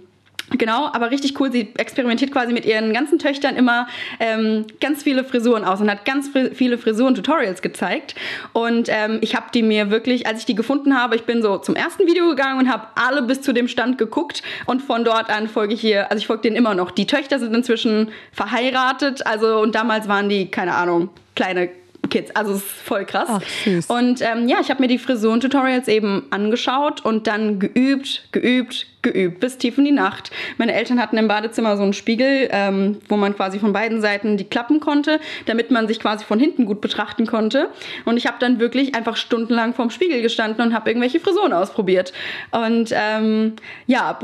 Genau, 0.57 0.87
aber 0.93 1.11
richtig 1.11 1.41
cool. 1.41 1.51
Sie 1.51 1.73
experimentiert 1.77 2.31
quasi 2.31 2.53
mit 2.53 2.65
ihren 2.65 2.93
ganzen 2.93 3.19
Töchtern 3.19 3.57
immer 3.57 3.89
ähm, 4.21 4.67
ganz 4.81 5.03
viele 5.03 5.25
Frisuren 5.25 5.65
aus 5.65 5.81
und 5.81 5.91
hat 5.91 6.05
ganz 6.05 6.31
viele 6.55 6.79
Frisuren-Tutorials 6.79 7.61
gezeigt. 7.61 8.15
Und 8.53 8.89
ähm, 8.89 9.19
ich 9.21 9.35
habe 9.35 9.47
die 9.53 9.63
mir 9.63 9.91
wirklich, 9.91 10.27
als 10.27 10.41
ich 10.41 10.47
die 10.47 10.55
gefunden 10.55 10.97
habe, 10.97 11.17
ich 11.17 11.25
bin 11.25 11.43
so 11.43 11.59
zum 11.59 11.75
ersten 11.75 12.07
Video 12.07 12.29
gegangen 12.29 12.61
und 12.61 12.73
habe 12.73 12.87
alle 12.95 13.23
bis 13.23 13.43
zu 13.43 13.53
dem 13.53 13.67
Stand 13.67 13.99
geguckt. 13.99 14.43
Und 14.67 14.81
von 14.81 15.05
dort 15.05 15.29
an 15.29 15.49
folge 15.49 15.75
ich 15.75 15.81
hier, 15.81 16.11
also 16.11 16.21
ich 16.21 16.27
folge 16.27 16.43
denen 16.43 16.57
immer 16.57 16.75
noch. 16.75 16.93
Die 16.93 17.07
Töchter 17.07 17.39
sind 17.41 17.55
inzwischen 17.55 18.11
verheiratet, 18.33 19.27
also 19.27 19.61
und 19.61 19.75
damals 19.75 20.09
waren 20.09 20.29
die, 20.29 20.51
keine 20.51 20.75
Ahnung, 20.75 21.11
kleine 21.35 21.71
Kids. 22.09 22.35
Also 22.35 22.53
es 22.53 22.59
ist 22.59 22.71
voll 22.71 23.05
krass. 23.05 23.29
Ach, 23.29 23.43
süß. 23.65 23.87
Und 23.87 24.21
ähm, 24.23 24.49
ja, 24.49 24.59
ich 24.61 24.71
habe 24.71 24.81
mir 24.81 24.89
die 24.89 24.99
Frisuren-Tutorials 24.99 25.89
eben 25.89 26.27
angeschaut 26.31 27.05
und 27.05 27.27
dann 27.27 27.59
geübt, 27.59 28.29
geübt, 28.33 28.87
geübt, 29.03 29.41
bis 29.41 29.59
tief 29.59 29.79
in 29.79 29.85
die 29.85 29.93
Nacht. 29.93 30.31
Meine 30.59 30.75
Eltern 30.75 31.01
hatten 31.01 31.17
im 31.17 31.29
Badezimmer 31.29 31.77
so 31.77 31.83
einen 31.83 31.93
Spiegel, 31.93 32.49
ähm, 32.51 32.99
wo 33.09 33.17
man 33.17 33.35
quasi 33.37 33.59
von 33.59 33.73
beiden 33.73 34.01
Seiten 34.01 34.37
die 34.37 34.45
klappen 34.45 34.81
konnte, 34.81 35.21
damit 35.47 35.71
man 35.71 35.89
sich 35.89 36.01
quasi 36.01 36.25
von 36.25 36.39
hinten 36.39 36.67
gut 36.67 36.81
betrachten 36.81 37.27
konnte. 37.27 37.69
Und 38.05 38.17
ich 38.17 38.27
habe 38.27 38.37
dann 38.41 38.59
wirklich 38.59 38.95
einfach 38.95 39.17
stundenlang 39.17 39.75
vorm 39.75 39.91
Spiegel 39.91 40.23
gestanden 40.23 40.65
und 40.65 40.75
habe 40.75 40.91
irgendwelche 40.91 41.21
Frisuren 41.21 41.53
ausprobiert. 41.53 42.13
Und 42.51 42.91
ähm, 42.93 43.55
ja, 43.87 44.19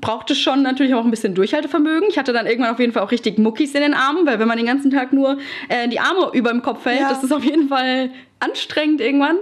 brauchte 0.00 0.34
schon 0.34 0.62
natürlich 0.62 0.94
auch 0.94 1.04
ein 1.04 1.10
bisschen 1.10 1.34
Durchhaltevermögen. 1.34 2.08
Ich 2.08 2.18
hatte 2.18 2.32
dann 2.32 2.46
irgendwann 2.46 2.72
auf 2.72 2.80
jeden 2.80 2.92
Fall 2.92 3.02
auch 3.02 3.10
richtig 3.10 3.38
Muckis 3.38 3.74
in 3.74 3.82
den 3.82 3.94
Armen, 3.94 4.26
weil 4.26 4.38
wenn 4.38 4.48
man 4.48 4.56
den 4.56 4.66
ganzen 4.66 4.90
Tag 4.90 5.12
nur 5.12 5.38
äh, 5.68 5.88
die 5.88 6.00
Arme 6.00 6.30
über 6.32 6.50
dem 6.50 6.62
Kopf 6.62 6.84
hält, 6.84 7.00
Ja. 7.00 7.08
das 7.08 7.24
ist 7.24 7.32
auf 7.32 7.44
jeden 7.44 7.68
Fall 7.68 8.10
anstrengend 8.40 9.00
irgendwann. 9.00 9.36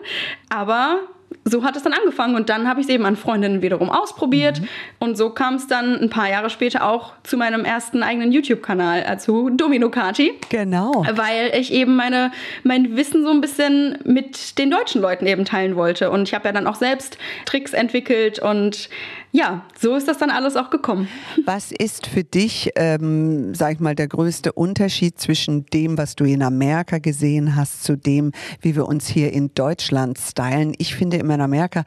Aber 0.48 1.00
so 1.44 1.64
hat 1.64 1.76
es 1.76 1.82
dann 1.82 1.92
angefangen 1.92 2.36
und 2.36 2.48
dann 2.48 2.68
habe 2.68 2.80
ich 2.80 2.86
es 2.86 2.92
eben 2.92 3.04
an 3.04 3.16
Freundinnen 3.16 3.60
wiederum 3.60 3.90
ausprobiert 3.90 4.60
mhm. 4.60 4.68
und 5.00 5.18
so 5.18 5.30
kam 5.30 5.56
es 5.56 5.66
dann 5.66 6.00
ein 6.00 6.08
paar 6.08 6.30
Jahre 6.30 6.48
später 6.48 6.88
auch 6.88 7.12
zu 7.22 7.36
meinem 7.36 7.64
ersten 7.64 8.02
eigenen 8.02 8.32
YouTube-Kanal, 8.32 9.02
also 9.02 9.50
Domino 9.50 9.90
Kati. 9.90 10.32
Genau. 10.48 11.04
Weil 11.12 11.52
ich 11.58 11.72
eben 11.72 11.96
meine, 11.96 12.30
mein 12.62 12.96
Wissen 12.96 13.24
so 13.24 13.30
ein 13.30 13.40
bisschen 13.40 13.98
mit 14.04 14.58
den 14.58 14.70
deutschen 14.70 15.02
Leuten 15.02 15.26
eben 15.26 15.44
teilen 15.44 15.76
wollte 15.76 16.10
und 16.10 16.28
ich 16.28 16.34
habe 16.34 16.46
ja 16.46 16.52
dann 16.52 16.66
auch 16.66 16.76
selbst 16.76 17.18
Tricks 17.44 17.72
entwickelt 17.72 18.38
und 18.38 18.88
ja, 19.34 19.64
so 19.76 19.96
ist 19.96 20.06
das 20.06 20.18
dann 20.18 20.30
alles 20.30 20.54
auch 20.54 20.70
gekommen. 20.70 21.08
Was 21.44 21.72
ist 21.72 22.06
für 22.06 22.22
dich, 22.22 22.70
ähm, 22.76 23.52
sag 23.52 23.72
ich 23.72 23.80
mal, 23.80 23.96
der 23.96 24.06
größte 24.06 24.52
Unterschied 24.52 25.18
zwischen 25.18 25.66
dem, 25.66 25.98
was 25.98 26.14
du 26.14 26.22
in 26.22 26.40
Amerika 26.40 26.98
gesehen 26.98 27.56
hast, 27.56 27.82
zu 27.82 27.96
dem, 27.96 28.30
wie 28.60 28.76
wir 28.76 28.86
uns 28.86 29.08
hier 29.08 29.32
in 29.32 29.52
Deutschland 29.52 30.18
stylen? 30.20 30.72
Ich 30.78 30.94
finde 30.94 31.16
immer 31.16 31.34
in 31.34 31.40
Amerika, 31.40 31.82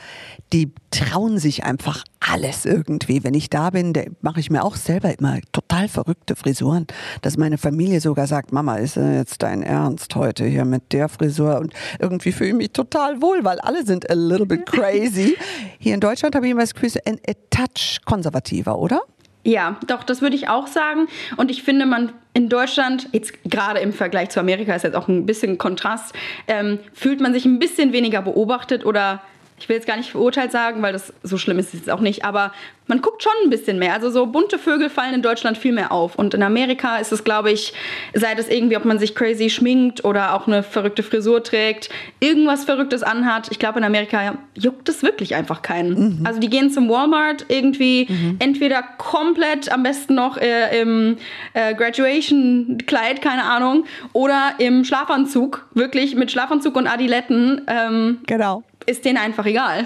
die 0.51 0.73
trauen 0.97 1.37
sich 1.37 1.63
einfach 1.63 2.03
alles 2.19 2.65
irgendwie. 2.65 3.23
Wenn 3.23 3.35
ich 3.35 3.49
da 3.49 3.69
bin, 3.69 3.93
mache 4.21 4.39
ich 4.39 4.49
mir 4.49 4.63
auch 4.63 4.75
selber 4.75 5.17
immer 5.17 5.37
total 5.51 5.87
verrückte 5.87 6.35
Frisuren, 6.35 6.87
dass 7.21 7.37
meine 7.37 7.57
Familie 7.57 8.01
sogar 8.01 8.25
sagt, 8.25 8.51
Mama, 8.51 8.77
ist 8.77 8.95
jetzt 8.95 9.43
dein 9.43 9.61
Ernst 9.61 10.15
heute 10.15 10.45
hier 10.45 10.65
mit 10.65 10.93
der 10.93 11.07
Frisur? 11.07 11.59
Und 11.59 11.73
irgendwie 11.99 12.31
fühle 12.31 12.49
ich 12.49 12.55
mich 12.55 12.71
total 12.71 13.21
wohl, 13.21 13.43
weil 13.43 13.59
alle 13.59 13.85
sind 13.85 14.09
a 14.09 14.15
little 14.15 14.47
bit 14.47 14.65
crazy. 14.65 15.37
Hier 15.79 15.93
in 15.93 15.99
Deutschland 15.99 16.35
habe 16.35 16.45
ich 16.47 16.51
immer 16.51 16.61
das 16.61 16.73
Gefühl, 16.73 17.01
ein 17.05 17.19
Touch 17.51 17.99
konservativer, 18.05 18.79
oder? 18.79 19.01
Ja, 19.43 19.79
doch, 19.85 20.03
das 20.03 20.21
würde 20.21 20.35
ich 20.35 20.49
auch 20.49 20.67
sagen. 20.67 21.07
Und 21.37 21.51
ich 21.51 21.63
finde, 21.63 21.85
man 21.85 22.11
in 22.33 22.49
Deutschland, 22.49 23.07
jetzt 23.13 23.33
gerade 23.45 23.79
im 23.79 23.93
Vergleich 23.93 24.29
zu 24.29 24.39
Amerika, 24.39 24.75
ist 24.75 24.83
jetzt 24.83 24.95
auch 24.95 25.07
ein 25.07 25.25
bisschen 25.25 25.57
Kontrast, 25.57 26.13
ähm, 26.47 26.79
fühlt 26.93 27.21
man 27.21 27.33
sich 27.33 27.45
ein 27.45 27.59
bisschen 27.59 27.93
weniger 27.93 28.21
beobachtet 28.21 28.85
oder 28.85 29.21
ich 29.59 29.67
will 29.67 29.75
jetzt 29.75 29.87
gar 29.87 29.97
nicht 29.97 30.11
verurteilt 30.11 30.51
sagen, 30.51 30.81
weil 30.81 30.93
das 30.93 31.13
so 31.23 31.37
schlimm 31.37 31.57
ist 31.57 31.73
es 31.73 31.79
jetzt 31.79 31.89
auch 31.89 31.99
nicht, 31.99 32.23
aber 32.23 32.51
man 32.85 33.01
guckt 33.01 33.23
schon 33.23 33.33
ein 33.43 33.49
bisschen 33.49 33.79
mehr. 33.79 33.93
Also 33.93 34.09
so 34.09 34.27
bunte 34.27 34.59
Vögel 34.59 34.89
fallen 34.89 35.15
in 35.15 35.21
Deutschland 35.21 35.57
viel 35.57 35.73
mehr 35.73 35.91
auf. 35.91 36.15
Und 36.15 36.33
in 36.33 36.43
Amerika 36.43 36.97
ist 36.97 37.11
es, 37.11 37.23
glaube 37.23 37.51
ich, 37.51 37.73
sei 38.13 38.33
es 38.37 38.47
irgendwie, 38.47 38.77
ob 38.77 38.85
man 38.85 38.97
sich 38.99 39.13
crazy 39.13 39.49
schminkt 39.49 40.05
oder 40.05 40.35
auch 40.35 40.47
eine 40.47 40.63
verrückte 40.63 41.03
Frisur 41.03 41.43
trägt, 41.43 41.89
irgendwas 42.19 42.65
Verrücktes 42.65 43.03
anhat. 43.03 43.49
Ich 43.51 43.59
glaube, 43.59 43.79
in 43.79 43.83
Amerika 43.83 44.37
juckt 44.53 44.87
es 44.89 45.03
wirklich 45.03 45.35
einfach 45.35 45.61
keinen. 45.63 46.19
Mhm. 46.19 46.25
Also 46.25 46.39
die 46.39 46.49
gehen 46.49 46.69
zum 46.69 46.87
Walmart 46.87 47.45
irgendwie 47.49 48.07
mhm. 48.09 48.37
entweder 48.39 48.83
komplett, 48.97 49.71
am 49.71 49.83
besten 49.83 50.15
noch 50.15 50.37
äh, 50.37 50.79
im 50.79 51.17
äh, 51.53 51.73
Graduation-Kleid, 51.73 53.21
keine 53.21 53.43
Ahnung, 53.43 53.85
oder 54.13 54.53
im 54.59 54.85
Schlafanzug, 54.85 55.67
wirklich 55.73 56.15
mit 56.15 56.31
Schlafanzug 56.31 56.75
und 56.75 56.87
Adiletten. 56.87 57.63
Ähm, 57.67 58.19
genau 58.27 58.63
ist 58.87 59.05
denen 59.05 59.17
einfach 59.17 59.45
egal. 59.45 59.85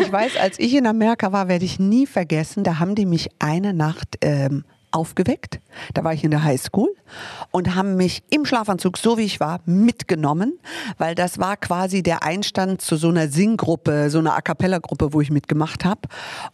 ich 0.00 0.12
weiß, 0.12 0.36
als 0.36 0.58
ich 0.58 0.74
in 0.74 0.86
Amerika 0.86 1.32
war, 1.32 1.48
werde 1.48 1.64
ich 1.64 1.78
nie 1.78 2.06
vergessen, 2.06 2.64
da 2.64 2.78
haben 2.78 2.94
die 2.94 3.06
mich 3.06 3.30
eine 3.38 3.72
Nacht 3.72 4.18
ähm, 4.20 4.64
aufgeweckt. 4.92 5.60
Da 5.94 6.04
war 6.04 6.12
ich 6.12 6.22
in 6.24 6.30
der 6.30 6.44
Highschool 6.44 6.94
und 7.50 7.74
haben 7.74 7.96
mich 7.96 8.22
im 8.30 8.44
Schlafanzug, 8.44 8.98
so 8.98 9.18
wie 9.18 9.22
ich 9.22 9.40
war, 9.40 9.60
mitgenommen, 9.64 10.58
weil 10.98 11.14
das 11.14 11.38
war 11.38 11.56
quasi 11.56 12.02
der 12.02 12.22
Einstand 12.22 12.80
zu 12.82 12.96
so 12.96 13.08
einer 13.08 13.28
Singgruppe, 13.28 14.10
so 14.10 14.18
einer 14.18 14.34
A 14.34 14.40
Cappella-Gruppe, 14.40 15.12
wo 15.12 15.20
ich 15.20 15.30
mitgemacht 15.30 15.84
habe. 15.84 16.00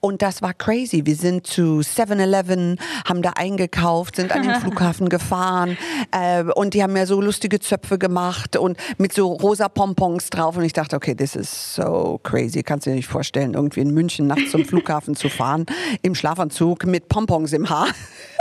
Und 0.00 0.22
das 0.22 0.42
war 0.42 0.54
crazy. 0.54 1.04
Wir 1.04 1.16
sind 1.16 1.46
zu 1.46 1.80
7-Eleven, 1.80 2.78
haben 3.06 3.22
da 3.22 3.30
eingekauft, 3.36 4.16
sind 4.16 4.32
an 4.32 4.42
den 4.42 4.54
Flughafen 4.60 5.08
gefahren 5.08 5.76
äh, 6.12 6.44
und 6.44 6.74
die 6.74 6.82
haben 6.82 6.92
mir 6.92 7.06
so 7.06 7.20
lustige 7.20 7.60
Zöpfe 7.60 7.98
gemacht 7.98 8.56
und 8.56 8.78
mit 8.98 9.12
so 9.12 9.32
rosa 9.32 9.68
Pompons 9.68 10.30
drauf. 10.30 10.56
Und 10.56 10.64
ich 10.64 10.72
dachte, 10.72 10.96
okay, 10.96 11.14
this 11.14 11.36
is 11.36 11.74
so 11.74 12.20
crazy. 12.22 12.62
Kannst 12.62 12.86
du 12.86 12.90
dir 12.90 12.96
nicht 12.96 13.08
vorstellen, 13.08 13.54
irgendwie 13.54 13.80
in 13.80 13.92
München 13.92 14.26
nachts 14.26 14.50
zum 14.50 14.64
Flughafen 14.68 15.14
zu 15.16 15.28
fahren, 15.28 15.66
im 16.02 16.14
Schlafanzug 16.14 16.86
mit 16.86 17.08
Pompons 17.08 17.52
im 17.52 17.68
Haar. 17.68 17.88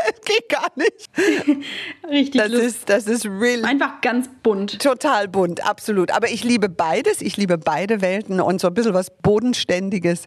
Geht 0.25 0.49
gar 0.49 0.71
nicht. 0.75 1.09
Richtig. 2.09 2.41
Das 2.41 2.51
ist, 2.51 2.89
das 2.89 3.07
ist 3.07 3.25
real. 3.25 3.65
Einfach 3.65 4.01
ganz 4.01 4.29
bunt. 4.43 4.81
Total 4.81 5.27
bunt, 5.27 5.65
absolut. 5.65 6.11
Aber 6.11 6.29
ich 6.29 6.43
liebe 6.43 6.69
beides. 6.69 7.21
Ich 7.21 7.37
liebe 7.37 7.57
beide 7.57 8.01
Welten 8.01 8.39
und 8.39 8.61
so 8.61 8.67
ein 8.67 8.73
bisschen 8.73 8.93
was 8.93 9.11
Bodenständiges 9.21 10.23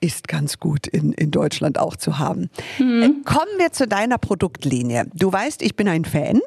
ist 0.00 0.28
ganz 0.28 0.58
gut 0.58 0.86
in, 0.86 1.12
in 1.12 1.30
Deutschland 1.30 1.78
auch 1.78 1.96
zu 1.96 2.18
haben. 2.18 2.50
Mhm. 2.78 3.22
Kommen 3.24 3.58
wir 3.58 3.72
zu 3.72 3.86
deiner 3.86 4.18
Produktlinie. 4.18 5.06
Du 5.14 5.32
weißt, 5.32 5.62
ich 5.62 5.76
bin 5.76 5.88
ein 5.88 6.04
Fan. 6.04 6.40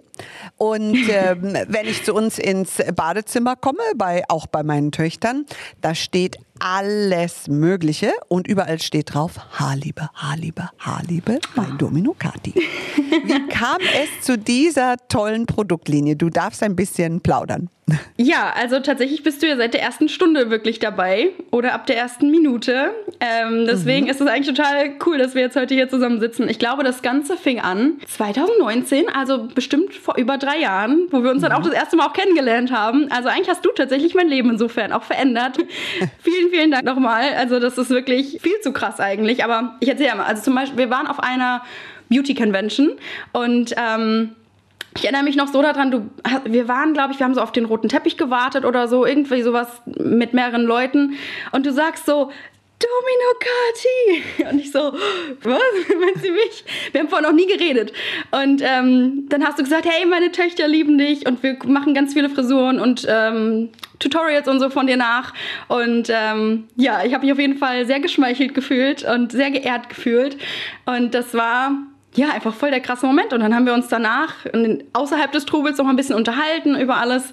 Und 0.58 0.96
ähm, 1.10 1.58
wenn 1.68 1.86
ich 1.86 2.04
zu 2.04 2.14
uns 2.14 2.40
ins 2.40 2.78
Badezimmer 2.96 3.56
komme, 3.56 3.84
bei, 3.96 4.24
auch 4.28 4.48
bei 4.48 4.64
meinen 4.64 4.92
Töchtern, 4.92 5.46
da 5.82 5.96
steht 5.96 6.38
alles 6.64 7.50
Mögliche 7.50 8.14
und 8.30 8.48
überall 8.48 8.82
steht 8.82 9.14
drauf 9.14 9.38
Haarliebe, 9.60 10.10
Haarliebe, 10.14 10.70
Haarliebe 10.80 11.40
bei 11.58 11.66
Domino 11.78 12.16
Kati. 12.18 12.54
Wie 13.26 13.48
kam 13.50 13.80
es 13.82 14.26
zu 14.26 14.38
dieser 14.38 14.96
tollen 15.10 15.46
Produktlinie? 15.46 16.16
Du 16.16 16.30
darfst 16.30 16.64
ein 16.64 16.78
bisschen 16.78 17.20
plaudern. 17.20 17.70
Ja, 18.18 18.54
also 18.56 18.80
tatsächlich 18.80 19.24
bist 19.24 19.44
du 19.44 19.48
ja 19.48 19.58
seit 19.58 19.74
der 19.74 19.82
ersten 19.82 20.08
Stunde 20.08 20.50
wirklich 20.50 20.80
dabei 20.80 21.32
oder 21.52 21.74
ab 21.74 21.86
der 21.86 21.98
ersten 21.98 22.32
Minute. 22.32 22.92
Ähm, 23.20 23.66
deswegen 23.66 24.06
mhm. 24.06 24.12
ist 24.12 24.22
es 24.22 24.28
eigentlich 24.28 24.56
total 24.56 24.92
cool, 25.06 25.18
dass 25.18 25.36
wir 25.36 25.42
jetzt 25.42 25.58
heute 25.58 25.74
hier 25.74 25.90
zusammen 25.90 26.20
sitzen. 26.22 26.48
Ich 26.48 26.60
glaube, 26.60 26.84
das 26.84 27.02
Ganze 27.02 27.36
fing 27.36 27.60
an 27.60 28.00
2019, 28.08 29.10
also 29.10 29.48
bestimmt 29.54 29.94
vor 29.94 30.16
über 30.18 30.38
drei 30.38 30.60
Jahren, 30.60 31.08
wo 31.12 31.24
wir 31.24 31.32
uns 31.32 31.42
mhm. 31.42 31.48
dann 31.48 31.52
auch 31.54 31.62
das 31.62 31.74
erste 31.74 31.98
Mal 31.98 32.08
auch 32.08 32.14
kennengelernt 32.14 32.72
haben. 32.72 33.12
Also 33.12 33.28
eigentlich 33.28 33.50
hast 33.50 33.66
du 33.66 33.72
tatsächlich 33.72 34.16
mein 34.16 34.30
Leben 34.30 34.52
insofern 34.52 34.94
auch 34.94 35.04
verändert. 35.04 35.58
vielen, 36.22 36.52
vielen 36.54 36.72
Dank 36.72 36.86
nochmal. 36.86 37.34
Also 37.36 37.60
das 37.60 37.78
ist 37.78 37.90
wirklich 37.90 38.40
viel 38.42 38.60
zu 38.62 38.72
krass 38.72 39.00
eigentlich. 39.00 39.44
Aber 39.44 39.76
ich 39.80 39.90
erzähle 39.90 40.16
mal. 40.16 40.26
Also 40.26 40.44
zum 40.44 40.56
Beispiel, 40.56 40.78
wir 40.78 40.90
waren 40.90 41.08
auf 41.08 41.20
einer 41.20 41.64
Beauty 42.10 42.36
Convention 42.36 42.92
und 43.32 43.74
ähm, 43.78 44.36
ich 44.96 45.06
erinnere 45.06 45.24
mich 45.24 45.36
noch 45.36 45.48
so 45.48 45.62
daran, 45.62 45.90
du, 45.90 46.10
wir 46.46 46.68
waren, 46.68 46.94
glaube 46.94 47.14
ich, 47.14 47.20
wir 47.20 47.26
haben 47.26 47.34
so 47.34 47.42
auf 47.42 47.52
den 47.52 47.66
roten 47.66 47.90
Teppich 47.90 48.16
gewartet 48.16 48.64
oder 48.64 48.88
so, 48.88 49.06
irgendwie 49.06 49.42
sowas 49.42 49.68
mit 49.86 50.34
mehreren 50.34 50.64
Leuten. 50.64 51.16
Und 51.52 51.66
du 51.66 51.74
sagst 51.74 52.06
so, 52.06 52.30
Domino 52.84 53.40
Kati. 53.40 54.50
Und 54.52 54.60
ich 54.60 54.72
so, 54.72 54.94
was? 55.44 55.62
Meint 56.00 56.22
sie 56.22 56.32
mich? 56.32 56.66
Wir 56.92 57.02
haben 57.02 57.10
vorher 57.10 57.28
noch 57.28 57.36
nie 57.36 57.48
geredet. 57.48 57.94
Und 58.32 58.62
ähm, 58.64 59.26
dann 59.30 59.44
hast 59.44 59.58
du 59.58 59.64
gesagt, 59.64 59.86
hey, 59.90 60.06
meine 60.06 60.32
Töchter 60.32 60.68
lieben 60.68 60.98
dich 60.98 61.26
und 61.26 61.42
wir 61.44 61.58
machen 61.66 61.94
ganz 61.94 62.14
viele 62.14 62.30
Frisuren 62.30 62.80
und 62.80 63.06
ähm, 63.10 63.70
Tutorials 64.04 64.48
und 64.48 64.60
so 64.60 64.70
von 64.70 64.88
dir 64.88 64.98
nach. 64.98 65.34
Und 65.68 66.10
ähm, 66.10 66.68
ja, 66.76 67.04
ich 67.04 67.14
habe 67.14 67.26
mich 67.26 67.34
auf 67.34 67.40
jeden 67.40 67.58
Fall 67.58 67.86
sehr 67.86 68.00
geschmeichelt 68.00 68.54
gefühlt 68.54 69.04
und 69.04 69.32
sehr 69.32 69.52
geehrt 69.52 69.90
gefühlt. 69.90 70.38
Und 70.86 71.14
das 71.14 71.34
war 71.34 71.72
ja, 72.16 72.30
einfach 72.30 72.54
voll 72.54 72.70
der 72.70 72.80
krasse 72.80 73.06
Moment. 73.06 73.34
Und 73.34 73.40
dann 73.40 73.56
haben 73.56 73.66
wir 73.66 73.74
uns 73.74 73.88
danach 73.88 74.46
außerhalb 74.94 75.32
des 75.32 75.46
Trubels 75.46 75.78
noch 75.78 75.88
ein 75.88 75.96
bisschen 75.96 76.16
unterhalten 76.16 76.76
über 76.76 76.98
alles. 76.98 77.32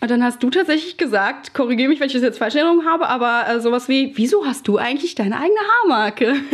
Und 0.00 0.10
dann 0.10 0.24
hast 0.24 0.42
du 0.42 0.48
tatsächlich 0.48 0.96
gesagt, 0.96 1.52
korrigiere 1.52 1.90
mich, 1.90 2.00
wenn 2.00 2.06
ich 2.06 2.14
das 2.14 2.22
jetzt 2.22 2.38
falsch 2.38 2.54
in 2.54 2.60
Erinnerung 2.60 2.86
habe, 2.86 3.06
aber 3.08 3.44
äh, 3.46 3.60
sowas 3.60 3.86
wie, 3.88 4.12
wieso 4.16 4.46
hast 4.46 4.66
du 4.66 4.78
eigentlich 4.78 5.14
deine 5.14 5.36
eigene 5.36 5.60
Haarmarke? 5.82 6.34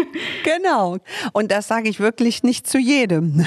Genau. 0.44 0.98
Und 1.32 1.50
das 1.50 1.66
sage 1.66 1.88
ich 1.88 1.98
wirklich 1.98 2.42
nicht 2.42 2.68
zu 2.68 2.78
jedem. 2.78 3.44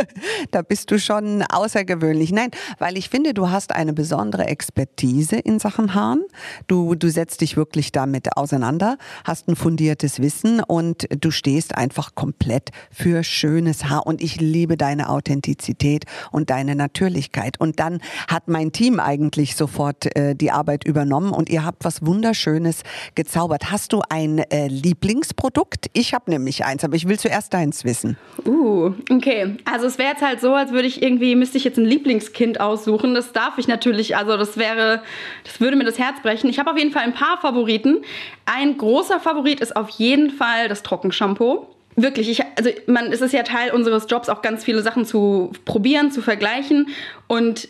da 0.50 0.60
bist 0.60 0.90
du 0.90 0.98
schon 0.98 1.42
außergewöhnlich. 1.42 2.30
Nein, 2.30 2.50
weil 2.78 2.98
ich 2.98 3.08
finde, 3.08 3.32
du 3.32 3.48
hast 3.50 3.74
eine 3.74 3.94
besondere 3.94 4.46
Expertise 4.46 5.36
in 5.36 5.58
Sachen 5.58 5.94
Haaren. 5.94 6.24
Du, 6.66 6.94
du 6.94 7.08
setzt 7.08 7.40
dich 7.40 7.56
wirklich 7.56 7.90
damit 7.90 8.36
auseinander, 8.36 8.98
hast 9.24 9.48
ein 9.48 9.56
fundiertes 9.56 10.20
Wissen 10.20 10.60
und 10.60 11.06
du 11.08 11.30
stehst 11.30 11.74
einfach 11.74 12.14
komplett 12.14 12.68
für 12.90 13.24
schönes 13.24 13.86
Haar. 13.86 14.06
Und 14.06 14.22
ich 14.22 14.40
liebe 14.40 14.76
deine 14.76 15.08
Authentizität 15.08 16.04
und 16.30 16.50
deine 16.50 16.76
Natürlichkeit. 16.76 17.58
Und 17.58 17.80
dann 17.80 18.00
hat 18.28 18.48
mein 18.48 18.72
Team 18.72 19.00
eigentlich 19.00 19.41
wirklich 19.42 19.56
sofort 19.56 20.16
äh, 20.16 20.36
die 20.36 20.52
Arbeit 20.52 20.84
übernommen 20.84 21.32
und 21.32 21.50
ihr 21.50 21.64
habt 21.64 21.84
was 21.84 22.06
Wunderschönes 22.06 22.84
gezaubert. 23.16 23.72
Hast 23.72 23.92
du 23.92 24.00
ein 24.08 24.38
äh, 24.38 24.68
Lieblingsprodukt? 24.68 25.86
Ich 25.94 26.14
habe 26.14 26.30
nämlich 26.30 26.64
eins, 26.64 26.84
aber 26.84 26.94
ich 26.94 27.08
will 27.08 27.18
zuerst 27.18 27.52
deins 27.52 27.84
wissen. 27.84 28.16
Uh, 28.46 28.92
okay. 29.10 29.56
Also 29.64 29.88
es 29.88 29.98
wäre 29.98 30.10
jetzt 30.10 30.22
halt 30.22 30.40
so, 30.40 30.54
als 30.54 30.70
würde 30.70 30.86
ich 30.86 31.02
irgendwie, 31.02 31.34
müsste 31.34 31.58
ich 31.58 31.64
jetzt 31.64 31.76
ein 31.76 31.84
Lieblingskind 31.84 32.60
aussuchen. 32.60 33.14
Das 33.14 33.32
darf 33.32 33.58
ich 33.58 33.66
natürlich, 33.66 34.16
also 34.16 34.36
das 34.36 34.56
wäre, 34.56 35.02
das 35.42 35.60
würde 35.60 35.76
mir 35.76 35.84
das 35.84 35.98
Herz 35.98 36.22
brechen. 36.22 36.48
Ich 36.48 36.60
habe 36.60 36.70
auf 36.70 36.78
jeden 36.78 36.92
Fall 36.92 37.02
ein 37.02 37.14
paar 37.14 37.40
Favoriten. 37.40 38.02
Ein 38.46 38.78
großer 38.78 39.18
Favorit 39.18 39.58
ist 39.58 39.74
auf 39.74 39.88
jeden 39.88 40.30
Fall 40.30 40.68
das 40.68 40.84
Trockenshampoo. 40.84 41.66
Wirklich, 41.96 42.30
ich, 42.30 42.42
also 42.56 42.70
man, 42.86 43.12
es 43.12 43.20
ist 43.20 43.32
ja 43.32 43.42
Teil 43.42 43.72
unseres 43.72 44.06
Jobs, 44.08 44.28
auch 44.28 44.40
ganz 44.40 44.62
viele 44.62 44.82
Sachen 44.82 45.04
zu 45.04 45.50
probieren, 45.64 46.12
zu 46.12 46.22
vergleichen. 46.22 46.88
Und 47.26 47.68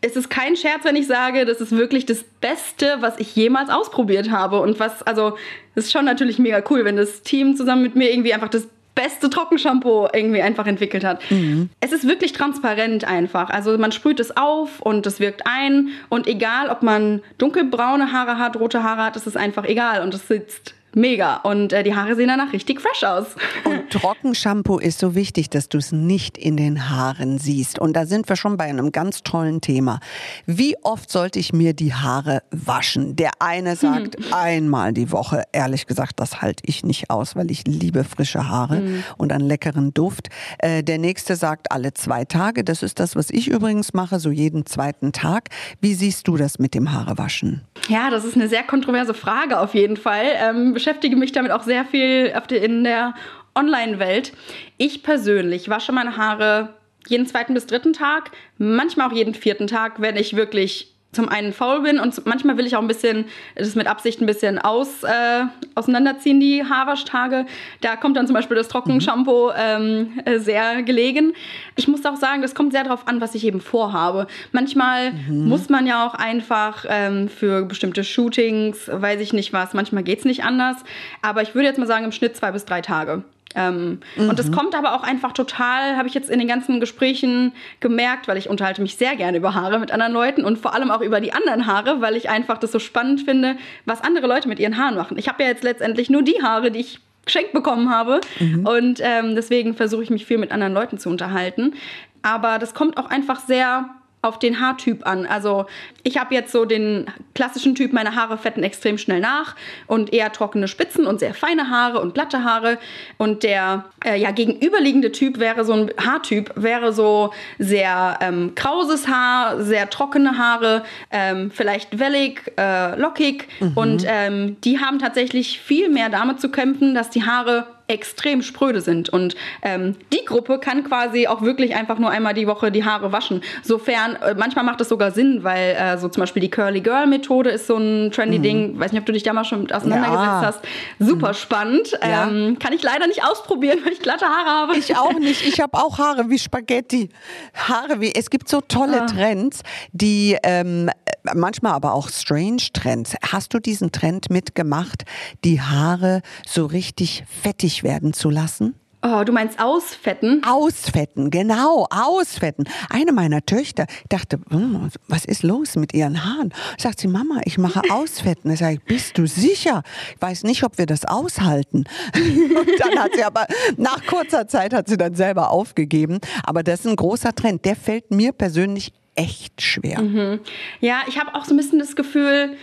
es 0.00 0.16
ist 0.16 0.30
kein 0.30 0.56
Scherz, 0.56 0.84
wenn 0.84 0.96
ich 0.96 1.06
sage, 1.06 1.44
das 1.44 1.60
ist 1.60 1.72
wirklich 1.72 2.06
das 2.06 2.22
Beste, 2.40 2.96
was 3.00 3.18
ich 3.18 3.34
jemals 3.34 3.68
ausprobiert 3.68 4.30
habe. 4.30 4.60
Und 4.60 4.78
was, 4.78 5.02
also, 5.02 5.36
das 5.74 5.86
ist 5.86 5.92
schon 5.92 6.04
natürlich 6.04 6.38
mega 6.38 6.62
cool, 6.70 6.84
wenn 6.84 6.96
das 6.96 7.22
Team 7.22 7.56
zusammen 7.56 7.82
mit 7.82 7.96
mir 7.96 8.10
irgendwie 8.10 8.32
einfach 8.32 8.48
das 8.48 8.68
beste 8.94 9.30
Trockenshampoo 9.30 10.08
irgendwie 10.12 10.42
einfach 10.42 10.66
entwickelt 10.66 11.04
hat. 11.04 11.20
Mhm. 11.30 11.70
Es 11.80 11.92
ist 11.92 12.06
wirklich 12.08 12.32
transparent 12.32 13.04
einfach. 13.04 13.48
Also 13.48 13.78
man 13.78 13.92
sprüht 13.92 14.18
es 14.18 14.36
auf 14.36 14.80
und 14.80 15.06
es 15.06 15.20
wirkt 15.20 15.42
ein 15.44 15.90
und 16.08 16.26
egal, 16.26 16.68
ob 16.68 16.82
man 16.82 17.22
dunkelbraune 17.38 18.10
Haare 18.10 18.38
hat, 18.38 18.58
rote 18.58 18.82
Haare 18.82 19.04
hat, 19.04 19.16
es 19.16 19.28
ist 19.28 19.36
einfach 19.36 19.64
egal 19.64 20.02
und 20.02 20.14
es 20.14 20.26
sitzt 20.26 20.74
mega. 20.98 21.36
Und 21.36 21.72
äh, 21.72 21.82
die 21.82 21.94
Haare 21.94 22.14
sehen 22.16 22.28
danach 22.28 22.52
richtig 22.52 22.80
fresh 22.80 23.04
aus. 23.04 23.26
Und 23.64 23.90
Trockenshampoo 23.90 24.78
ist 24.78 24.98
so 24.98 25.14
wichtig, 25.14 25.48
dass 25.50 25.68
du 25.68 25.78
es 25.78 25.92
nicht 25.92 26.36
in 26.36 26.56
den 26.56 26.90
Haaren 26.90 27.38
siehst. 27.38 27.78
Und 27.78 27.94
da 27.94 28.04
sind 28.06 28.28
wir 28.28 28.36
schon 28.36 28.56
bei 28.56 28.64
einem 28.64 28.92
ganz 28.92 29.22
tollen 29.22 29.60
Thema. 29.60 30.00
Wie 30.46 30.76
oft 30.82 31.10
sollte 31.10 31.38
ich 31.38 31.52
mir 31.52 31.72
die 31.72 31.94
Haare 31.94 32.42
waschen? 32.50 33.16
Der 33.16 33.30
eine 33.38 33.76
sagt 33.76 34.16
hm. 34.16 34.34
einmal 34.34 34.92
die 34.92 35.10
Woche. 35.12 35.44
Ehrlich 35.52 35.86
gesagt, 35.86 36.20
das 36.20 36.42
halte 36.42 36.64
ich 36.66 36.84
nicht 36.84 37.10
aus, 37.10 37.36
weil 37.36 37.50
ich 37.50 37.66
liebe 37.66 38.04
frische 38.04 38.48
Haare 38.48 38.78
hm. 38.78 39.04
und 39.16 39.32
einen 39.32 39.46
leckeren 39.46 39.94
Duft. 39.94 40.28
Äh, 40.58 40.82
der 40.82 40.98
nächste 40.98 41.36
sagt 41.36 41.72
alle 41.72 41.94
zwei 41.94 42.24
Tage. 42.24 42.64
Das 42.64 42.82
ist 42.82 43.00
das, 43.00 43.16
was 43.16 43.30
ich 43.30 43.48
übrigens 43.48 43.94
mache, 43.94 44.18
so 44.18 44.30
jeden 44.30 44.66
zweiten 44.66 45.12
Tag. 45.12 45.48
Wie 45.80 45.94
siehst 45.94 46.28
du 46.28 46.36
das 46.36 46.58
mit 46.58 46.74
dem 46.74 46.92
Haarewaschen? 46.92 47.62
Ja, 47.88 48.10
das 48.10 48.24
ist 48.24 48.34
eine 48.34 48.48
sehr 48.48 48.64
kontroverse 48.64 49.14
Frage 49.14 49.58
auf 49.60 49.74
jeden 49.74 49.96
Fall. 49.96 50.26
Ähm, 50.36 50.76
beschäftige 50.88 51.16
mich 51.16 51.32
damit 51.32 51.52
auch 51.52 51.64
sehr 51.64 51.84
viel 51.84 52.32
in 52.56 52.82
der 52.82 53.14
Online-Welt. 53.54 54.32
Ich 54.78 55.02
persönlich 55.02 55.68
wasche 55.68 55.92
meine 55.92 56.16
Haare 56.16 56.76
jeden 57.06 57.26
zweiten 57.26 57.52
bis 57.52 57.66
dritten 57.66 57.92
Tag, 57.92 58.30
manchmal 58.56 59.08
auch 59.08 59.12
jeden 59.12 59.34
vierten 59.34 59.66
Tag, 59.66 60.00
wenn 60.00 60.16
ich 60.16 60.34
wirklich 60.34 60.94
zum 61.12 61.28
einen 61.28 61.54
faul 61.54 61.80
bin 61.80 61.98
und 61.98 62.26
manchmal 62.26 62.58
will 62.58 62.66
ich 62.66 62.76
auch 62.76 62.82
ein 62.82 62.86
bisschen, 62.86 63.24
das 63.54 63.74
mit 63.74 63.86
Absicht 63.86 64.20
ein 64.20 64.26
bisschen 64.26 64.58
aus, 64.58 65.04
äh, 65.04 65.44
auseinanderziehen, 65.74 66.38
die 66.38 66.62
Haarwaschtage. 66.64 67.46
Da 67.80 67.96
kommt 67.96 68.16
dann 68.18 68.26
zum 68.26 68.34
Beispiel 68.34 68.56
das 68.56 68.68
Trockenshampoo 68.68 69.50
ähm, 69.56 70.20
äh, 70.26 70.38
sehr 70.38 70.82
gelegen. 70.82 71.32
Ich 71.76 71.88
muss 71.88 72.04
auch 72.04 72.16
sagen, 72.16 72.42
das 72.42 72.54
kommt 72.54 72.72
sehr 72.72 72.84
darauf 72.84 73.08
an, 73.08 73.22
was 73.22 73.34
ich 73.34 73.44
eben 73.44 73.62
vorhabe. 73.62 74.26
Manchmal 74.52 75.12
mhm. 75.12 75.48
muss 75.48 75.70
man 75.70 75.86
ja 75.86 76.06
auch 76.06 76.14
einfach 76.14 76.84
ähm, 76.88 77.28
für 77.28 77.64
bestimmte 77.64 78.04
Shootings, 78.04 78.90
weiß 78.92 79.20
ich 79.20 79.32
nicht 79.32 79.54
was, 79.54 79.72
manchmal 79.72 80.02
geht 80.02 80.18
es 80.18 80.24
nicht 80.26 80.44
anders. 80.44 80.76
Aber 81.22 81.40
ich 81.40 81.54
würde 81.54 81.68
jetzt 81.68 81.78
mal 81.78 81.86
sagen, 81.86 82.04
im 82.04 82.12
Schnitt 82.12 82.36
zwei 82.36 82.52
bis 82.52 82.66
drei 82.66 82.82
Tage. 82.82 83.24
Ähm, 83.54 84.00
mhm. 84.16 84.28
Und 84.28 84.38
das 84.38 84.52
kommt 84.52 84.74
aber 84.74 84.94
auch 84.94 85.02
einfach 85.02 85.32
total, 85.32 85.96
habe 85.96 86.06
ich 86.06 86.14
jetzt 86.14 86.28
in 86.28 86.38
den 86.38 86.48
ganzen 86.48 86.80
Gesprächen 86.80 87.52
gemerkt, 87.80 88.28
weil 88.28 88.36
ich 88.36 88.48
unterhalte 88.48 88.82
mich 88.82 88.96
sehr 88.96 89.16
gerne 89.16 89.38
über 89.38 89.54
Haare 89.54 89.78
mit 89.78 89.90
anderen 89.90 90.12
Leuten 90.12 90.44
und 90.44 90.58
vor 90.58 90.74
allem 90.74 90.90
auch 90.90 91.00
über 91.00 91.20
die 91.20 91.32
anderen 91.32 91.66
Haare, 91.66 92.00
weil 92.00 92.16
ich 92.16 92.28
einfach 92.28 92.58
das 92.58 92.72
so 92.72 92.78
spannend 92.78 93.22
finde, 93.22 93.56
was 93.86 94.02
andere 94.02 94.26
Leute 94.26 94.48
mit 94.48 94.58
ihren 94.58 94.76
Haaren 94.76 94.96
machen. 94.96 95.18
Ich 95.18 95.28
habe 95.28 95.42
ja 95.42 95.48
jetzt 95.48 95.64
letztendlich 95.64 96.10
nur 96.10 96.22
die 96.22 96.42
Haare, 96.42 96.70
die 96.70 96.80
ich 96.80 97.00
geschenkt 97.24 97.52
bekommen 97.52 97.90
habe 97.90 98.20
mhm. 98.38 98.66
und 98.66 99.00
ähm, 99.02 99.34
deswegen 99.34 99.74
versuche 99.74 100.02
ich 100.02 100.10
mich 100.10 100.24
viel 100.24 100.38
mit 100.38 100.50
anderen 100.50 100.72
Leuten 100.72 100.98
zu 100.98 101.08
unterhalten. 101.10 101.74
Aber 102.22 102.58
das 102.58 102.74
kommt 102.74 102.96
auch 102.98 103.10
einfach 103.10 103.40
sehr 103.40 103.90
auf 104.20 104.38
den 104.38 104.60
Haartyp 104.60 105.06
an. 105.06 105.26
Also 105.26 105.66
ich 106.02 106.18
habe 106.18 106.34
jetzt 106.34 106.50
so 106.50 106.64
den 106.64 107.06
klassischen 107.34 107.74
Typ, 107.74 107.92
meine 107.92 108.16
Haare 108.16 108.36
fetten 108.36 108.62
extrem 108.62 108.98
schnell 108.98 109.20
nach 109.20 109.54
und 109.86 110.12
eher 110.12 110.32
trockene 110.32 110.66
Spitzen 110.66 111.06
und 111.06 111.20
sehr 111.20 111.34
feine 111.34 111.70
Haare 111.70 112.00
und 112.00 112.14
glatte 112.14 112.42
Haare. 112.42 112.78
Und 113.16 113.44
der 113.44 113.84
äh, 114.04 114.20
ja, 114.20 114.32
gegenüberliegende 114.32 115.12
Typ 115.12 115.38
wäre 115.38 115.64
so 115.64 115.72
ein 115.72 115.90
Haartyp, 116.04 116.52
wäre 116.56 116.92
so 116.92 117.32
sehr 117.58 118.18
ähm, 118.20 118.54
krauses 118.56 119.06
Haar, 119.06 119.62
sehr 119.62 119.88
trockene 119.88 120.36
Haare, 120.36 120.82
ähm, 121.10 121.50
vielleicht 121.52 121.98
wellig, 121.98 122.52
äh, 122.58 122.98
lockig. 122.98 123.46
Mhm. 123.60 123.72
Und 123.76 124.04
ähm, 124.06 124.56
die 124.62 124.80
haben 124.80 124.98
tatsächlich 124.98 125.60
viel 125.60 125.88
mehr 125.88 126.08
damit 126.08 126.40
zu 126.40 126.50
kämpfen, 126.50 126.94
dass 126.94 127.10
die 127.10 127.24
Haare 127.24 127.66
extrem 127.88 128.42
spröde 128.42 128.82
sind. 128.82 129.08
Und 129.08 129.34
ähm, 129.62 129.96
die 130.12 130.24
Gruppe 130.24 130.58
kann 130.58 130.84
quasi 130.84 131.26
auch 131.26 131.40
wirklich 131.40 131.74
einfach 131.74 131.98
nur 131.98 132.10
einmal 132.10 132.34
die 132.34 132.46
Woche 132.46 132.70
die 132.70 132.84
Haare 132.84 133.12
waschen. 133.12 133.42
Sofern, 133.62 134.16
äh, 134.16 134.34
manchmal 134.34 134.64
macht 134.64 134.80
es 134.82 134.90
sogar 134.90 135.10
Sinn, 135.10 135.42
weil 135.42 135.74
äh, 135.74 135.98
so 135.98 136.08
zum 136.08 136.20
Beispiel 136.20 136.42
die 136.42 136.50
Curly 136.50 136.82
Girl 136.82 137.06
Methode 137.06 137.50
ist 137.50 137.66
so 137.66 137.76
ein 137.76 138.10
trendy 138.12 138.38
mhm. 138.38 138.42
Ding. 138.42 138.78
Weiß 138.78 138.92
nicht, 138.92 139.00
ob 139.00 139.06
du 139.06 139.12
dich 139.12 139.22
da 139.22 139.32
mal 139.32 139.44
schon 139.44 139.70
auseinandergesetzt 139.70 140.26
ja. 140.26 140.42
hast. 140.42 140.60
Super 140.98 141.28
mhm. 141.28 141.34
spannend. 141.34 141.98
Ja. 142.02 142.28
Ähm, 142.28 142.58
kann 142.58 142.74
ich 142.74 142.82
leider 142.82 143.06
nicht 143.06 143.24
ausprobieren, 143.24 143.78
weil 143.84 143.92
ich 143.94 144.00
glatte 144.00 144.26
Haare 144.26 144.50
habe. 144.50 144.76
Ich 144.76 144.94
auch 144.96 145.18
nicht. 145.18 145.46
Ich 145.46 145.60
habe 145.60 145.78
auch 145.78 145.98
Haare 145.98 146.28
wie 146.28 146.38
Spaghetti. 146.38 147.08
Haare 147.54 148.00
wie. 148.00 148.14
Es 148.14 148.28
gibt 148.28 148.50
so 148.50 148.60
tolle 148.60 149.02
ah. 149.02 149.06
Trends, 149.06 149.62
die 149.92 150.36
ähm, 150.42 150.90
manchmal 151.34 151.72
aber 151.72 151.94
auch 151.94 152.10
strange 152.10 152.62
Trends. 152.74 153.14
Hast 153.32 153.54
du 153.54 153.58
diesen 153.58 153.92
Trend 153.92 154.28
mitgemacht, 154.28 155.04
die 155.44 155.62
Haare 155.62 156.20
so 156.46 156.66
richtig 156.66 157.24
fettig 157.42 157.77
werden 157.82 158.12
zu 158.12 158.30
lassen? 158.30 158.74
Oh, 159.00 159.22
du 159.24 159.32
meinst 159.32 159.60
ausfetten? 159.60 160.42
Ausfetten, 160.44 161.30
genau, 161.30 161.86
ausfetten. 161.88 162.68
Eine 162.90 163.12
meiner 163.12 163.46
Töchter 163.46 163.86
dachte, 164.08 164.40
hm, 164.50 164.90
was 165.06 165.24
ist 165.24 165.44
los 165.44 165.76
mit 165.76 165.94
ihren 165.94 166.24
Haaren? 166.24 166.52
Sagt 166.78 166.98
sie, 166.98 167.06
Mama, 167.06 167.40
ich 167.44 167.58
mache 167.58 167.80
ausfetten. 167.90 168.50
Ich 168.50 168.58
sage, 168.58 168.80
bist 168.84 169.16
du 169.16 169.26
sicher? 169.26 169.84
Ich 170.16 170.20
weiß 170.20 170.42
nicht, 170.42 170.64
ob 170.64 170.78
wir 170.78 170.86
das 170.86 171.04
aushalten. 171.04 171.84
Und 172.14 172.80
dann 172.80 172.98
hat 172.98 173.12
sie 173.14 173.22
aber, 173.22 173.46
nach 173.76 174.04
kurzer 174.04 174.48
Zeit 174.48 174.74
hat 174.74 174.88
sie 174.88 174.96
dann 174.96 175.14
selber 175.14 175.52
aufgegeben. 175.52 176.18
Aber 176.42 176.64
das 176.64 176.80
ist 176.80 176.86
ein 176.86 176.96
großer 176.96 177.36
Trend. 177.36 177.64
Der 177.64 177.76
fällt 177.76 178.10
mir 178.10 178.32
persönlich 178.32 178.92
echt 179.14 179.62
schwer. 179.62 180.00
Mhm. 180.00 180.40
Ja, 180.80 181.02
ich 181.06 181.20
habe 181.20 181.34
auch 181.36 181.44
so 181.44 181.54
ein 181.54 181.56
bisschen 181.56 181.78
das 181.78 181.94
Gefühl, 181.94 182.56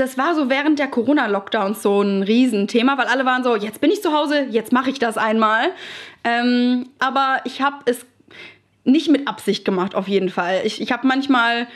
das 0.00 0.18
war 0.18 0.34
so 0.34 0.50
während 0.50 0.78
der 0.78 0.88
Corona-Lockdowns 0.88 1.82
so 1.82 2.02
ein 2.02 2.22
Riesenthema, 2.22 2.98
weil 2.98 3.06
alle 3.06 3.24
waren 3.24 3.44
so, 3.44 3.54
jetzt 3.56 3.80
bin 3.80 3.90
ich 3.90 4.02
zu 4.02 4.12
Hause, 4.12 4.46
jetzt 4.50 4.72
mache 4.72 4.90
ich 4.90 4.98
das 4.98 5.16
einmal. 5.16 5.70
Ähm, 6.24 6.88
aber 6.98 7.40
ich 7.44 7.62
habe 7.62 7.76
es 7.86 8.04
nicht 8.84 9.08
mit 9.08 9.28
Absicht 9.28 9.64
gemacht, 9.64 9.94
auf 9.94 10.08
jeden 10.08 10.30
Fall. 10.30 10.62
Ich, 10.64 10.80
ich 10.80 10.92
habe 10.92 11.06
manchmal, 11.06 11.68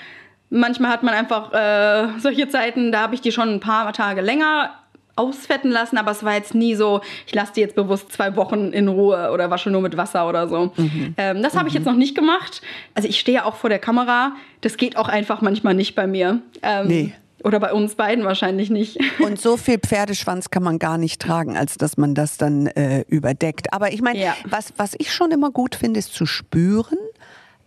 manchmal 0.50 0.90
hat 0.90 1.02
man 1.02 1.14
einfach 1.14 1.52
äh, 1.52 2.18
solche 2.18 2.48
Zeiten, 2.48 2.92
da 2.92 3.00
habe 3.00 3.14
ich 3.14 3.20
die 3.20 3.32
schon 3.32 3.48
ein 3.50 3.60
paar 3.60 3.92
Tage 3.92 4.20
länger 4.20 4.70
ausfetten 5.16 5.70
lassen, 5.70 5.98
aber 5.98 6.12
es 6.12 6.22
war 6.22 6.34
jetzt 6.34 6.54
nie 6.54 6.74
so, 6.74 7.00
ich 7.26 7.34
lasse 7.34 7.52
die 7.54 7.60
jetzt 7.60 7.74
bewusst 7.74 8.12
zwei 8.12 8.36
Wochen 8.36 8.72
in 8.72 8.88
Ruhe 8.88 9.30
oder 9.32 9.50
wasche 9.50 9.68
nur 9.68 9.80
mit 9.80 9.96
Wasser 9.96 10.28
oder 10.28 10.48
so. 10.48 10.72
Mhm. 10.76 11.14
Ähm, 11.16 11.42
das 11.42 11.54
habe 11.54 11.64
mhm. 11.64 11.68
ich 11.68 11.74
jetzt 11.74 11.86
noch 11.86 11.96
nicht 11.96 12.14
gemacht. 12.14 12.62
Also 12.94 13.08
ich 13.08 13.18
stehe 13.18 13.44
auch 13.44 13.56
vor 13.56 13.68
der 13.68 13.80
Kamera. 13.80 14.32
Das 14.60 14.76
geht 14.76 14.96
auch 14.96 15.08
einfach 15.08 15.40
manchmal 15.40 15.74
nicht 15.74 15.96
bei 15.96 16.06
mir. 16.06 16.40
Ähm, 16.62 16.86
nee. 16.86 17.14
Oder 17.44 17.60
bei 17.60 17.72
uns 17.72 17.94
beiden 17.94 18.24
wahrscheinlich 18.24 18.70
nicht. 18.70 18.98
Und 19.20 19.40
so 19.40 19.56
viel 19.56 19.78
Pferdeschwanz 19.78 20.50
kann 20.50 20.62
man 20.62 20.78
gar 20.78 20.98
nicht 20.98 21.20
tragen, 21.20 21.56
als 21.56 21.76
dass 21.76 21.96
man 21.96 22.14
das 22.14 22.36
dann 22.36 22.66
äh, 22.68 23.04
überdeckt. 23.08 23.72
Aber 23.72 23.92
ich 23.92 24.02
meine, 24.02 24.18
ja. 24.18 24.34
was, 24.44 24.72
was 24.76 24.94
ich 24.98 25.12
schon 25.12 25.30
immer 25.30 25.50
gut 25.50 25.74
finde, 25.74 26.00
ist 26.00 26.12
zu 26.12 26.26
spüren, 26.26 26.98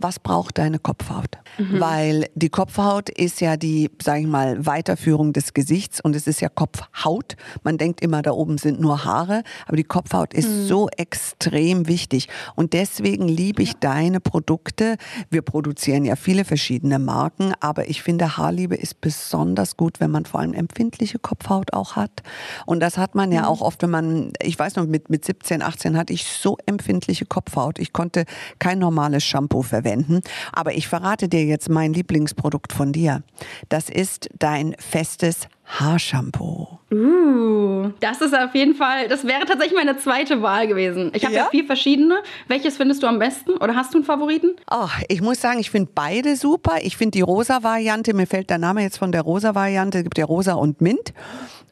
was 0.01 0.19
braucht 0.19 0.57
deine 0.57 0.79
Kopfhaut? 0.79 1.37
Mhm. 1.57 1.79
Weil 1.79 2.29
die 2.35 2.49
Kopfhaut 2.49 3.09
ist 3.09 3.41
ja 3.41 3.57
die, 3.57 3.89
sage 4.01 4.21
ich 4.21 4.27
mal, 4.27 4.65
Weiterführung 4.65 5.33
des 5.33 5.53
Gesichts 5.53 6.01
und 6.01 6.15
es 6.15 6.27
ist 6.27 6.41
ja 6.41 6.49
Kopfhaut. 6.49 7.35
Man 7.63 7.77
denkt 7.77 8.01
immer, 8.01 8.21
da 8.21 8.31
oben 8.31 8.57
sind 8.57 8.79
nur 8.79 9.05
Haare, 9.05 9.43
aber 9.67 9.77
die 9.77 9.83
Kopfhaut 9.83 10.33
ist 10.33 10.49
mhm. 10.49 10.65
so 10.65 10.89
extrem 10.89 11.87
wichtig. 11.87 12.29
Und 12.55 12.73
deswegen 12.73 13.27
liebe 13.27 13.61
ich 13.61 13.69
ja. 13.69 13.77
deine 13.81 14.19
Produkte. 14.19 14.97
Wir 15.29 15.41
produzieren 15.41 16.05
ja 16.05 16.15
viele 16.15 16.45
verschiedene 16.45 16.99
Marken, 16.99 17.53
aber 17.59 17.89
ich 17.89 18.01
finde, 18.01 18.37
Haarliebe 18.37 18.75
ist 18.75 19.01
besonders 19.01 19.77
gut, 19.77 19.99
wenn 19.99 20.11
man 20.11 20.25
vor 20.25 20.39
allem 20.39 20.53
empfindliche 20.53 21.19
Kopfhaut 21.19 21.73
auch 21.73 21.95
hat. 21.95 22.23
Und 22.65 22.79
das 22.79 22.97
hat 22.97 23.15
man 23.15 23.31
ja 23.31 23.41
mhm. 23.41 23.47
auch 23.47 23.61
oft, 23.61 23.81
wenn 23.83 23.91
man, 23.91 24.33
ich 24.41 24.57
weiß 24.57 24.77
noch, 24.77 24.87
mit, 24.87 25.09
mit 25.09 25.25
17, 25.25 25.61
18 25.61 25.97
hatte 25.97 26.13
ich 26.13 26.25
so 26.25 26.57
empfindliche 26.65 27.25
Kopfhaut. 27.25 27.79
Ich 27.79 27.93
konnte 27.93 28.25
kein 28.59 28.79
normales 28.79 29.23
Shampoo 29.23 29.61
verwenden 29.61 29.90
verwenden. 29.91 30.21
Aber 30.51 30.73
ich 30.73 30.88
verrate 30.88 31.30
dir 31.30 31.43
jetzt 31.43 31.69
mein 31.69 31.93
Lieblingsprodukt 31.93 32.73
von 32.73 32.91
dir. 32.91 33.23
Das 33.69 33.89
ist 33.89 34.30
dein 34.39 34.75
festes 34.80 35.47
Haarshampoo. 35.79 36.79
Uh, 36.91 37.91
das 38.01 38.19
ist 38.19 38.36
auf 38.38 38.53
jeden 38.53 38.75
Fall, 38.75 39.07
das 39.07 39.25
wäre 39.25 39.45
tatsächlich 39.45 39.77
meine 39.77 39.97
zweite 39.97 40.41
Wahl 40.41 40.67
gewesen. 40.67 41.12
Ich 41.13 41.23
habe 41.23 41.34
ja? 41.34 41.43
ja? 41.43 41.49
vier 41.49 41.65
verschiedene. 41.65 42.21
Welches 42.49 42.75
findest 42.75 43.01
du 43.03 43.07
am 43.07 43.19
besten 43.19 43.51
oder 43.51 43.75
hast 43.75 43.93
du 43.93 43.99
einen 43.99 44.05
Favoriten? 44.05 44.57
Oh, 44.69 44.89
ich 45.07 45.21
muss 45.21 45.39
sagen, 45.39 45.60
ich 45.60 45.71
finde 45.71 45.91
beide 45.95 46.36
super. 46.36 46.79
Ich 46.81 46.97
finde 46.97 47.12
die 47.12 47.21
rosa 47.21 47.63
Variante, 47.63 48.13
mir 48.13 48.27
fällt 48.27 48.49
der 48.49 48.57
Name 48.57 48.81
jetzt 48.81 48.97
von 48.97 49.13
der 49.13 49.21
rosa 49.21 49.55
Variante, 49.55 49.99
es 49.99 50.03
gibt 50.03 50.17
ja 50.17 50.25
rosa 50.25 50.53
und 50.53 50.81
Mint. 50.81 51.13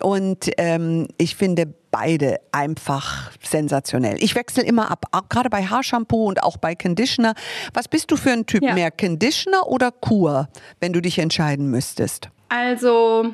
Und 0.02 0.50
ähm, 0.58 1.08
ich 1.18 1.36
finde 1.36 1.74
beide 1.92 2.38
einfach 2.54 3.32
sensationell. 3.44 4.16
Ich 4.24 4.36
wechsle 4.36 4.64
immer 4.64 4.90
ab, 4.90 5.06
gerade 5.28 5.50
bei 5.50 5.66
Haarshampoo 5.66 6.30
und 6.30 6.42
auch 6.42 6.56
bei 6.56 6.76
Conditioner. 6.76 7.34
Was 7.74 7.90
bist 7.90 8.10
du 8.12 8.16
für 8.16 8.32
ein 8.32 8.46
Typ? 8.46 8.64
Ja. 8.64 8.74
Mehr 8.74 8.92
Conditioner 8.92 9.68
oder 9.68 9.92
Kur, 9.92 10.48
wenn 10.80 10.94
du 10.94 11.02
dich 11.02 11.20
entscheiden 11.20 11.70
müsstest? 11.70 12.30
Also 12.48 13.34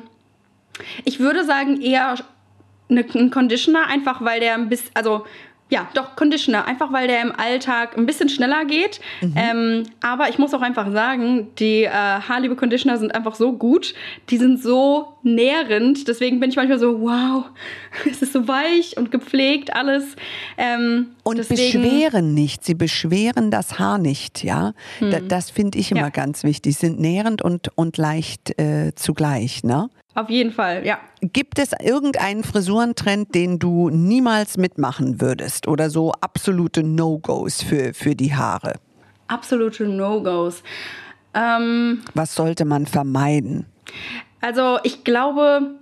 ich 1.04 1.20
würde 1.20 1.44
sagen 1.44 1.80
eher 1.80 2.16
ein 2.88 3.30
Conditioner, 3.30 3.86
einfach 3.88 4.22
weil 4.22 4.40
der 4.40 4.54
ein 4.54 4.68
bisschen, 4.68 4.90
also 4.94 5.24
Ja, 5.68 5.88
doch, 5.94 6.14
Conditioner. 6.14 6.64
Einfach 6.66 6.92
weil 6.92 7.08
der 7.08 7.20
im 7.22 7.32
Alltag 7.32 7.98
ein 7.98 8.06
bisschen 8.06 8.28
schneller 8.28 8.64
geht. 8.66 9.00
Mhm. 9.20 9.34
Ähm, 9.34 9.82
aber 10.00 10.28
ich 10.28 10.38
muss 10.38 10.54
auch 10.54 10.62
einfach 10.62 10.92
sagen, 10.92 11.48
die 11.58 11.82
äh, 11.82 11.90
Haarliebe 11.90 12.54
Conditioner 12.54 12.98
sind 12.98 13.12
einfach 13.12 13.34
so 13.34 13.52
gut. 13.52 13.92
Die 14.30 14.36
sind 14.36 14.62
so 14.62 15.16
nährend. 15.24 16.06
Deswegen 16.06 16.38
bin 16.38 16.50
ich 16.50 16.56
manchmal 16.56 16.78
so, 16.78 17.00
wow, 17.00 17.46
es 18.08 18.22
ist 18.22 18.32
so 18.32 18.46
weich 18.46 18.96
und 18.96 19.10
gepflegt 19.10 19.74
alles. 19.74 20.04
Ähm, 20.56 21.08
und 21.24 21.38
deswegen, 21.38 21.82
beschweren 21.82 22.32
nicht. 22.32 22.64
Sie 22.64 22.74
beschweren 22.74 23.50
das 23.50 23.80
Haar 23.80 23.98
nicht, 23.98 24.44
ja. 24.44 24.72
Hm. 25.00 25.10
Da, 25.10 25.18
das 25.18 25.50
finde 25.50 25.80
ich 25.80 25.90
immer 25.90 26.00
ja. 26.02 26.10
ganz 26.10 26.44
wichtig. 26.44 26.76
Sind 26.76 27.00
nährend 27.00 27.42
und, 27.42 27.72
und 27.74 27.96
leicht 27.96 28.56
äh, 28.60 28.92
zugleich, 28.94 29.64
ne? 29.64 29.90
Auf 30.16 30.30
jeden 30.30 30.50
Fall, 30.50 30.86
ja. 30.86 30.98
Gibt 31.20 31.58
es 31.58 31.72
irgendeinen 31.78 32.42
Frisurentrend, 32.42 33.34
den 33.34 33.58
du 33.58 33.90
niemals 33.90 34.56
mitmachen 34.56 35.20
würdest 35.20 35.68
oder 35.68 35.90
so 35.90 36.12
absolute 36.22 36.82
No-Gos 36.82 37.62
für, 37.62 37.92
für 37.92 38.14
die 38.14 38.34
Haare? 38.34 38.76
Absolute 39.28 39.84
No-Gos. 39.84 40.62
Ähm, 41.34 42.00
Was 42.14 42.34
sollte 42.34 42.64
man 42.64 42.86
vermeiden? 42.86 43.66
Also 44.40 44.78
ich 44.84 45.04
glaube, 45.04 45.74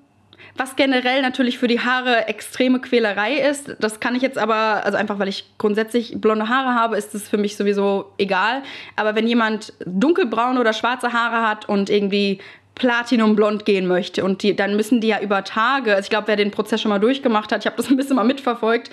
was 0.57 0.75
generell 0.75 1.23
natürlich 1.23 1.59
für 1.59 1.68
die 1.68 1.79
Haare 1.79 2.27
extreme 2.27 2.81
Quälerei 2.81 3.35
ist, 3.35 3.77
das 3.79 4.01
kann 4.01 4.16
ich 4.16 4.23
jetzt 4.23 4.38
aber, 4.38 4.85
also 4.85 4.99
einfach 4.99 5.20
weil 5.20 5.29
ich 5.29 5.53
grundsätzlich 5.59 6.20
blonde 6.20 6.49
Haare 6.49 6.75
habe, 6.75 6.97
ist 6.97 7.14
es 7.14 7.29
für 7.29 7.38
mich 7.38 7.57
sowieso 7.57 8.12
egal. 8.18 8.64
Aber 8.97 9.14
wenn 9.14 9.29
jemand 9.29 9.75
dunkelbraune 9.87 10.59
oder 10.59 10.73
schwarze 10.73 11.12
Haare 11.12 11.49
hat 11.49 11.68
und 11.68 11.88
irgendwie 11.88 12.40
Platinumblond 12.75 13.65
gehen 13.65 13.87
möchte. 13.87 14.25
Und 14.25 14.43
die, 14.43 14.57
dann 14.57 14.77
müssen 14.77 15.01
die 15.01 15.09
ja 15.09 15.21
über 15.21 15.45
Tage, 15.45 15.93
also 15.93 16.05
ich 16.05 16.11
glaube, 16.11 16.29
wer 16.29 16.37
den 16.37 16.51
Prozess 16.51 16.81
schon 16.81 16.89
mal 16.89 16.99
durchgemacht 16.99 17.53
hat, 17.53 17.61
ich 17.61 17.67
habe 17.67 17.77
das 17.77 17.89
ein 17.91 17.97
bisschen 17.97 18.17
mal 18.17 18.25
mitverfolgt, 18.25 18.91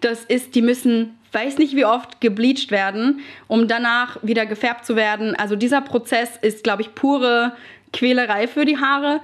das 0.00 0.24
ist, 0.24 0.54
die 0.54 0.62
müssen, 0.62 1.18
weiß 1.32 1.58
nicht 1.58 1.74
wie 1.74 1.84
oft, 1.84 2.20
gebleached 2.20 2.70
werden, 2.70 3.20
um 3.48 3.68
danach 3.68 4.18
wieder 4.22 4.46
gefärbt 4.46 4.84
zu 4.84 4.96
werden. 4.96 5.34
Also 5.34 5.56
dieser 5.56 5.80
Prozess 5.80 6.30
ist, 6.40 6.62
glaube 6.62 6.82
ich, 6.82 6.94
pure 6.94 7.52
Quälerei 7.92 8.48
für 8.48 8.64
die 8.64 8.78
Haare. 8.78 9.20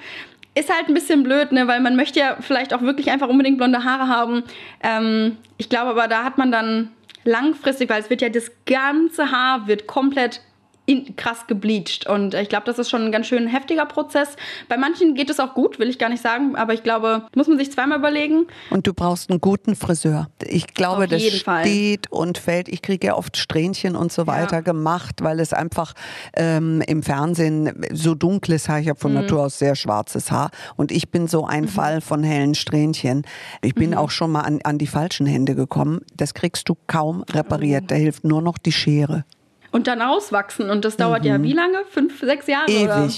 Ist 0.55 0.75
halt 0.75 0.89
ein 0.89 0.95
bisschen 0.95 1.23
blöd, 1.23 1.53
ne? 1.53 1.69
weil 1.69 1.81
man 1.81 1.95
möchte 1.95 2.19
ja 2.19 2.37
vielleicht 2.41 2.75
auch 2.75 2.83
wirklich 2.83 3.11
einfach 3.11 3.29
unbedingt 3.29 3.59
blonde 3.59 3.85
Haare 3.85 4.09
haben. 4.09 4.43
Ähm, 4.83 5.37
ich 5.57 5.69
glaube 5.69 5.91
aber, 5.91 6.09
da 6.09 6.25
hat 6.25 6.39
man 6.39 6.51
dann 6.51 6.91
langfristig, 7.25 7.89
weil 7.91 8.01
es 8.01 8.11
wird 8.11 8.23
ja 8.23 8.29
das 8.29 8.51
ganze 8.67 9.31
Haar 9.31 9.67
wird 9.69 9.87
komplett 9.87 10.41
in, 10.89 11.17
krass 11.17 11.47
gebleached. 11.47 12.07
Und 12.07 12.33
ich 12.33 12.49
glaube, 12.49 12.65
das 12.65 12.79
ist 12.79 12.89
schon 12.89 13.05
ein 13.05 13.13
ganz 13.13 13.27
schön 13.27 13.47
heftiger 13.47 13.85
Prozess. 13.85 14.37
Bei 14.71 14.79
manchen 14.79 15.15
geht 15.15 15.29
es 15.29 15.39
auch 15.39 15.53
gut, 15.53 15.79
will 15.79 15.91
ich 15.91 15.99
gar 15.99 16.09
nicht 16.09 16.23
sagen, 16.23 16.57
aber 16.57 16.73
ich 16.73 16.83
glaube, 16.83 17.27
muss 17.35 17.47
man 17.47 17.59
sich 17.59 17.71
zweimal 17.71 17.99
überlegen. 17.99 18.47
Und 18.71 18.87
du 18.87 18.95
brauchst 18.95 19.29
einen 19.29 19.39
guten 19.39 19.77
Friseur. 19.77 20.31
Ich 20.43 20.73
glaube, 20.73 21.07
das 21.07 21.23
steht 21.23 21.45
Fall. 21.45 21.99
und 22.09 22.39
fällt. 22.39 22.71
Ich 22.71 22.81
kriege 22.81 23.09
ja 23.09 23.17
oft 23.17 23.37
Strähnchen 23.37 23.97
und 23.97 24.13
so 24.13 24.27
weiter 24.27 24.57
ja. 24.57 24.61
gemacht, 24.63 25.17
weil 25.23 25.41
es 25.41 25.53
einfach 25.53 25.93
ähm, 26.35 26.81
im 26.87 27.03
Fernsehen 27.03 27.85
so 27.93 28.15
dunkles 28.15 28.71
Haar, 28.71 28.81
ich 28.81 28.89
habe 28.89 28.99
von 28.99 29.13
mhm. 29.13 29.21
Natur 29.21 29.43
aus 29.43 29.59
sehr 29.59 29.77
schwarzes 29.77 30.31
Haar 30.31 30.51
und 30.77 30.91
ich 30.91 31.11
bin 31.11 31.29
so 31.29 31.45
ein 31.45 31.65
mhm. 31.65 31.69
Fall 31.69 32.01
von 32.01 32.23
hellen 32.23 32.55
Strähnchen. 32.55 33.27
Ich 33.61 33.75
bin 33.75 33.91
mhm. 33.91 33.99
auch 33.99 34.11
schon 34.11 34.33
mal 34.33 34.41
an, 34.41 34.61
an 34.65 34.79
die 34.79 34.87
falschen 34.87 35.27
Hände 35.27 35.55
gekommen. 35.55 36.01
Das 36.17 36.33
kriegst 36.33 36.67
du 36.71 36.79
kaum 36.87 37.25
repariert. 37.25 37.85
Oh. 37.85 37.89
Da 37.89 37.95
hilft 37.97 38.25
nur 38.25 38.41
noch 38.41 38.57
die 38.57 38.73
Schere. 38.73 39.27
Und 39.71 39.87
dann 39.87 40.03
auswachsen. 40.03 40.71
Und 40.71 40.85
das 40.85 40.97
dauert 40.97 41.23
mhm. 41.23 41.29
ja 41.29 41.43
wie 41.43 41.53
lange? 41.53 41.85
Fünf, 41.91 42.21
sechs 42.21 42.47
Jahre? 42.47 42.71
Ewig. 42.71 42.85
Oder? 42.85 43.09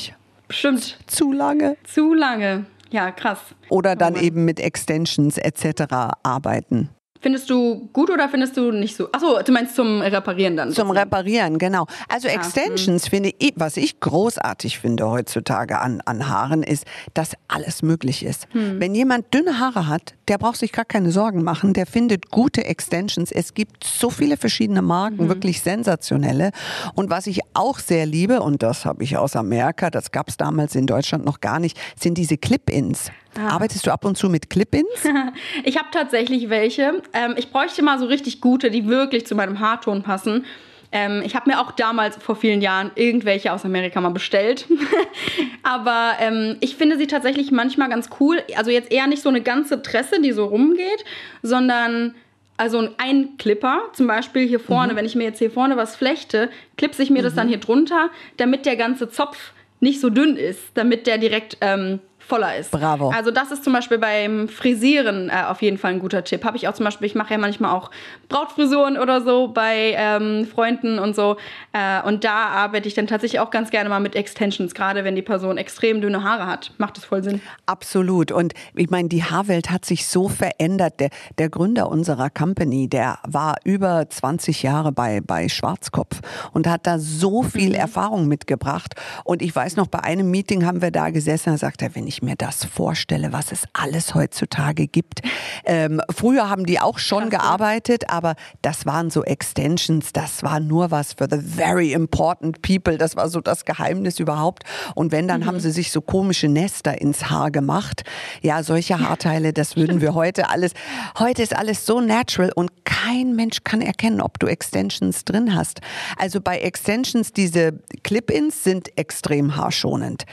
Bestimmt. 0.49 0.99
Zu 1.07 1.33
lange. 1.33 1.77
Zu 1.85 2.13
lange. 2.13 2.67
Ja, 2.91 3.13
krass. 3.13 3.39
Oder 3.69 3.95
dann 3.95 4.15
oh 4.15 4.21
eben 4.21 4.45
mit 4.45 4.59
Extensions 4.59 5.39
etc. 5.39 5.95
arbeiten. 6.23 6.91
Findest 7.21 7.51
du 7.51 7.89
gut 7.93 8.11
oder 8.11 8.29
findest 8.29 8.57
du 8.57 8.73
nicht 8.73 8.97
so? 8.97 9.11
Achso, 9.13 9.41
du 9.43 9.53
meinst 9.53 9.77
zum 9.77 10.01
Reparieren 10.01 10.57
dann? 10.57 10.73
Zum 10.73 10.91
Reparieren, 10.91 11.59
genau. 11.59 11.87
Also 12.09 12.29
ah, 12.29 12.33
Extensions 12.33 13.05
hm. 13.05 13.11
finde 13.11 13.33
ich, 13.39 13.53
was 13.57 13.77
ich 13.77 14.01
großartig 14.01 14.79
finde 14.79 15.09
heutzutage 15.11 15.79
an, 15.81 16.01
an 16.07 16.29
Haaren, 16.29 16.63
ist, 16.63 16.85
dass 17.13 17.33
alles 17.49 17.83
möglich 17.83 18.25
ist. 18.25 18.47
Hm. 18.53 18.81
Wenn 18.81 18.95
jemand 18.95 19.33
dünne 19.35 19.59
Haare 19.59 19.87
hat, 19.87 20.15
der 20.31 20.39
braucht 20.39 20.59
sich 20.59 20.71
gar 20.71 20.85
keine 20.85 21.11
Sorgen 21.11 21.43
machen. 21.43 21.73
Der 21.73 21.87
findet 21.87 22.31
gute 22.31 22.65
Extensions. 22.65 23.33
Es 23.33 23.53
gibt 23.53 23.83
so 23.83 24.11
viele 24.11 24.37
verschiedene 24.37 24.81
Marken, 24.81 25.25
mhm. 25.25 25.29
wirklich 25.29 25.61
sensationelle. 25.61 26.53
Und 26.95 27.11
was 27.11 27.27
ich 27.27 27.41
auch 27.53 27.81
sehr 27.81 28.07
liebe, 28.07 28.41
und 28.41 28.63
das 28.63 28.85
habe 28.85 29.03
ich 29.03 29.17
aus 29.17 29.35
Amerika, 29.35 29.91
das 29.91 30.13
gab 30.13 30.29
es 30.29 30.37
damals 30.37 30.77
in 30.77 30.87
Deutschland 30.87 31.25
noch 31.25 31.41
gar 31.41 31.59
nicht, 31.59 31.77
sind 31.99 32.17
diese 32.17 32.39
Clip-Ins. 32.39 33.11
Ah. 33.39 33.55
Arbeitest 33.55 33.87
du 33.87 33.93
ab 33.93 34.05
und 34.05 34.17
zu 34.17 34.29
mit 34.29 34.51
Clip-Ins? 34.51 35.05
ich 35.65 35.79
habe 35.79 35.89
tatsächlich 35.93 36.51
welche. 36.51 37.03
Ähm, 37.13 37.35
ich 37.37 37.51
bräuchte 37.51 37.83
mal 37.83 37.99
so 37.99 38.07
richtig 38.07 38.41
gute, 38.41 38.71
die 38.71 38.89
wirklich 38.89 39.27
zu 39.27 39.35
meinem 39.35 39.61
Haarton 39.61 40.03
passen. 40.03 40.45
Ähm, 40.93 41.23
ich 41.25 41.37
habe 41.37 41.49
mir 41.49 41.61
auch 41.61 41.71
damals 41.71 42.17
vor 42.17 42.35
vielen 42.35 42.61
Jahren 42.61 42.91
irgendwelche 42.97 43.53
aus 43.53 43.65
Amerika 43.65 44.01
mal 44.01 44.11
bestellt. 44.11 44.67
Aber 45.63 46.15
ähm, 46.19 46.57
ich 46.61 46.77
finde 46.77 46.99
sie 46.99 47.07
tatsächlich 47.07 47.53
manchmal 47.53 47.89
ganz 47.89 48.11
cool. 48.19 48.43
Also 48.57 48.71
jetzt 48.71 48.91
eher 48.91 49.07
nicht 49.07 49.23
so 49.23 49.29
eine 49.29 49.41
ganze 49.41 49.83
Tresse, 49.83 50.21
die 50.21 50.33
so 50.33 50.47
rumgeht, 50.47 51.05
sondern 51.43 52.15
also 52.57 52.89
ein 52.99 53.39
Clipper, 53.39 53.85
zum 53.95 54.07
Beispiel 54.07 54.47
hier 54.47 54.61
vorne, 54.61 54.93
mhm. 54.93 54.97
wenn 54.99 55.07
ich 55.07 55.15
mir 55.15 55.25
jetzt 55.25 55.39
hier 55.39 55.51
vorne 55.51 55.77
was 55.77 55.97
flechte, 55.97 56.51
klipse 56.77 57.03
ich 57.03 57.11
mir 57.11 57.21
mhm. 57.21 57.25
das 57.25 57.35
dann 57.35 57.49
hier 57.49 57.59
drunter, 57.59 58.11
damit 58.37 58.67
der 58.67 58.77
ganze 58.77 59.09
Zopf 59.09 59.53
nicht 59.79 60.01
so 60.01 60.11
dünn 60.11 60.37
ist, 60.37 60.61
damit 60.75 61.07
der 61.07 61.17
direkt 61.17 61.57
ähm, 61.63 62.01
voller 62.21 62.57
ist. 62.57 62.71
Bravo. 62.71 63.11
Also 63.11 63.31
das 63.31 63.51
ist 63.51 63.65
zum 63.65 63.73
Beispiel 63.73 63.99
beim 63.99 64.49
Frisieren 64.49 65.31
äh, 65.31 65.45
auf 65.49 65.63
jeden 65.63 65.79
Fall 65.79 65.93
ein 65.93 65.99
guter 65.99 66.23
Tipp. 66.23 66.45
Habe 66.45 66.57
ich 66.57 66.69
auch 66.69 66.75
zum 66.75 66.85
Beispiel, 66.85 67.07
ich 67.07 67.15
mache 67.15 67.33
ja 67.35 67.39
manchmal 67.39 67.75
auch 67.75 67.91
Brautfrisuren 68.29 68.97
oder 68.97 69.21
so 69.21 69.49
bei 69.49 69.95
ähm, 69.97 70.47
Freunden 70.47 70.99
und 70.99 71.17
so. 71.17 71.37
Äh, 71.73 72.03
und 72.07 72.25
da 72.25 72.47
arbeite 72.47 72.87
ich 72.87 72.95
dann 72.95 73.07
tatsächlich 73.07 73.41
auch 73.41 73.51
ganz 73.51 73.71
gerne 73.71 73.89
mal 73.89 74.01
mit 74.01 74.15
Extensions, 74.15 74.75
gerade 74.75 75.03
wenn 75.05 75.17
die 75.17 75.23
Person 75.23 75.59
extrem 75.59 76.01
dünne 76.01 76.23
Haare 76.23 76.47
hat. 76.47 76.73
Macht 76.79 76.97
das 76.97 77.05
voll 77.05 77.25
Sinn. 77.25 77.41
Absolut. 77.67 78.31
Und 78.31 78.55
ich 78.75 78.91
meine, 78.91 79.09
die 79.09 79.25
Haarwelt 79.25 79.71
hat 79.71 79.85
sich 79.85 80.07
so 80.07 80.29
verändert. 80.29 81.01
Der, 81.01 81.11
der 81.39 81.49
Gründer 81.49 81.89
unserer 81.89 82.31
Company, 82.31 82.89
der 82.89 83.19
war 83.27 83.57
über 83.65 84.09
20 84.09 84.63
Jahre 84.63 84.93
bei, 84.93 85.21
bei 85.21 85.49
Schwarzkopf 85.49 86.21
und 86.53 86.67
hat 86.67 86.87
da 86.87 86.99
so 86.99 87.43
viel 87.43 87.71
mhm. 87.71 87.75
Erfahrung 87.75 88.29
mitgebracht. 88.29 88.95
Und 89.25 89.43
ich 89.43 89.55
weiß 89.55 89.77
noch, 89.77 89.89
bei 89.89 90.01
einem 90.01 90.31
Meeting 90.31 90.65
haben 90.65 90.81
wir 90.83 90.91
da 90.91 91.11
gesessen, 91.11 91.51
da 91.51 91.59
sagt 91.59 91.83
er, 91.83 91.95
wenn 91.95 92.07
ich 92.07 92.20
mir 92.23 92.37
das 92.37 92.65
vorstelle, 92.65 93.33
was 93.33 93.53
es 93.53 93.65
alles 93.73 94.15
heutzutage 94.15 94.87
gibt. 94.87 95.21
Ähm, 95.65 96.01
früher 96.11 96.49
haben 96.49 96.67
die 96.67 96.81
auch 96.81 96.99
schon 96.99 97.29
Klasse. 97.29 97.45
gearbeitet, 97.45 98.11
aber 98.11 98.35
das 98.63 98.87
waren 98.87 99.11
so 99.11 99.25
Extensions, 99.25 100.13
das 100.13 100.43
war 100.43 100.61
nur 100.61 100.91
was 100.91 101.15
für 101.15 101.29
the 101.31 101.39
very 101.39 101.93
important 101.93 102.63
people, 102.63 102.99
das 102.99 103.17
war 103.17 103.29
so 103.29 103.41
das 103.41 103.65
Geheimnis 103.65 104.19
überhaupt. 104.19 104.65
Und 104.95 105.13
wenn, 105.13 105.29
dann 105.29 105.41
mhm. 105.41 105.47
haben 105.47 105.61
sie 105.61 105.71
sich 105.71 105.93
so 105.93 106.01
komische 106.01 106.49
Nester 106.49 107.01
ins 107.01 107.31
Haar 107.31 107.51
gemacht. 107.51 108.03
Ja, 108.43 108.63
solche 108.63 108.99
Haarteile, 108.99 109.53
das 109.53 109.77
würden 109.77 110.01
wir 110.01 110.15
heute 110.15 110.51
alles, 110.51 110.73
heute 111.19 111.43
ist 111.43 111.55
alles 111.55 111.87
so 111.87 112.01
natural 112.01 112.53
und 112.55 112.85
kein 112.85 113.35
Mensch 113.37 113.59
kann 113.65 113.81
erkennen, 113.81 114.21
ob 114.21 114.39
du 114.39 114.47
Extensions 114.47 115.25
drin 115.25 115.55
hast. 115.55 115.81
Also 116.17 116.41
bei 116.41 116.59
Extensions, 116.59 117.33
diese 117.33 117.73
Clip-ins 118.03 118.65
sind 118.65 118.97
extrem 118.99 119.57
haarschonend 119.57 120.27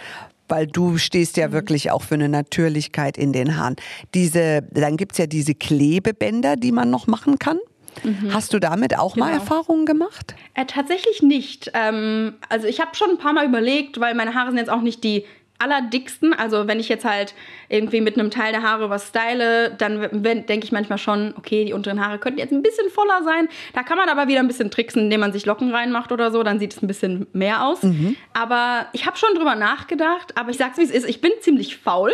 weil 0.47 0.67
du 0.67 0.97
stehst 0.97 1.37
ja 1.37 1.49
mhm. 1.49 1.53
wirklich 1.53 1.91
auch 1.91 2.03
für 2.03 2.15
eine 2.15 2.29
Natürlichkeit 2.29 3.17
in 3.17 3.33
den 3.33 3.57
Haaren. 3.57 3.75
Diese, 4.13 4.63
dann 4.71 4.97
gibt's 4.97 5.17
ja 5.17 5.27
diese 5.27 5.55
Klebebänder, 5.55 6.55
die 6.55 6.71
man 6.71 6.89
noch 6.89 7.07
machen 7.07 7.39
kann. 7.39 7.59
Mhm. 8.03 8.33
Hast 8.33 8.53
du 8.53 8.59
damit 8.59 8.97
auch 8.97 9.15
genau. 9.15 9.25
mal 9.25 9.33
Erfahrungen 9.33 9.85
gemacht? 9.85 10.35
Äh, 10.53 10.65
tatsächlich 10.65 11.21
nicht. 11.21 11.71
Ähm, 11.73 12.35
also 12.49 12.67
ich 12.67 12.79
habe 12.79 12.95
schon 12.95 13.11
ein 13.11 13.17
paar 13.17 13.33
Mal 13.33 13.45
überlegt, 13.45 13.99
weil 13.99 14.13
meine 14.15 14.33
Haare 14.33 14.49
sind 14.49 14.59
jetzt 14.59 14.69
auch 14.69 14.81
nicht 14.81 15.03
die 15.03 15.25
allerdicksten. 15.59 16.33
Also 16.33 16.67
wenn 16.67 16.79
ich 16.79 16.89
jetzt 16.89 17.05
halt 17.05 17.33
irgendwie 17.69 18.01
mit 18.01 18.17
einem 18.17 18.31
Teil 18.31 18.51
der 18.51 18.63
Haare 18.63 18.89
was 18.89 19.07
style, 19.07 19.71
dann 19.77 20.01
denke 20.21 20.59
ich 20.63 20.71
manchmal 20.71 20.97
schon, 20.97 21.33
okay, 21.37 21.65
die 21.65 21.73
unteren 21.73 22.03
Haare 22.03 22.19
könnten 22.19 22.39
jetzt 22.39 22.51
ein 22.51 22.61
bisschen 22.61 22.89
voller 22.89 23.23
sein. 23.23 23.49
Da 23.73 23.83
kann 23.83 23.97
man 23.97 24.09
aber 24.09 24.27
wieder 24.27 24.39
ein 24.39 24.47
bisschen 24.47 24.71
tricksen, 24.71 25.03
indem 25.03 25.21
man 25.21 25.33
sich 25.33 25.45
Locken 25.45 25.73
reinmacht 25.73 26.11
oder 26.11 26.31
so, 26.31 26.43
dann 26.43 26.59
sieht 26.59 26.73
es 26.73 26.81
ein 26.81 26.87
bisschen 26.87 27.27
mehr 27.33 27.65
aus. 27.65 27.83
Mhm. 27.83 28.15
Aber 28.33 28.87
ich 28.93 29.05
habe 29.05 29.17
schon 29.17 29.33
drüber 29.35 29.55
nachgedacht, 29.55 30.37
aber 30.37 30.51
ich 30.51 30.57
sag's 30.57 30.77
wie 30.77 30.83
es 30.83 30.91
ist, 30.91 31.07
ich 31.07 31.21
bin 31.21 31.31
ziemlich 31.41 31.77
faul 31.77 32.13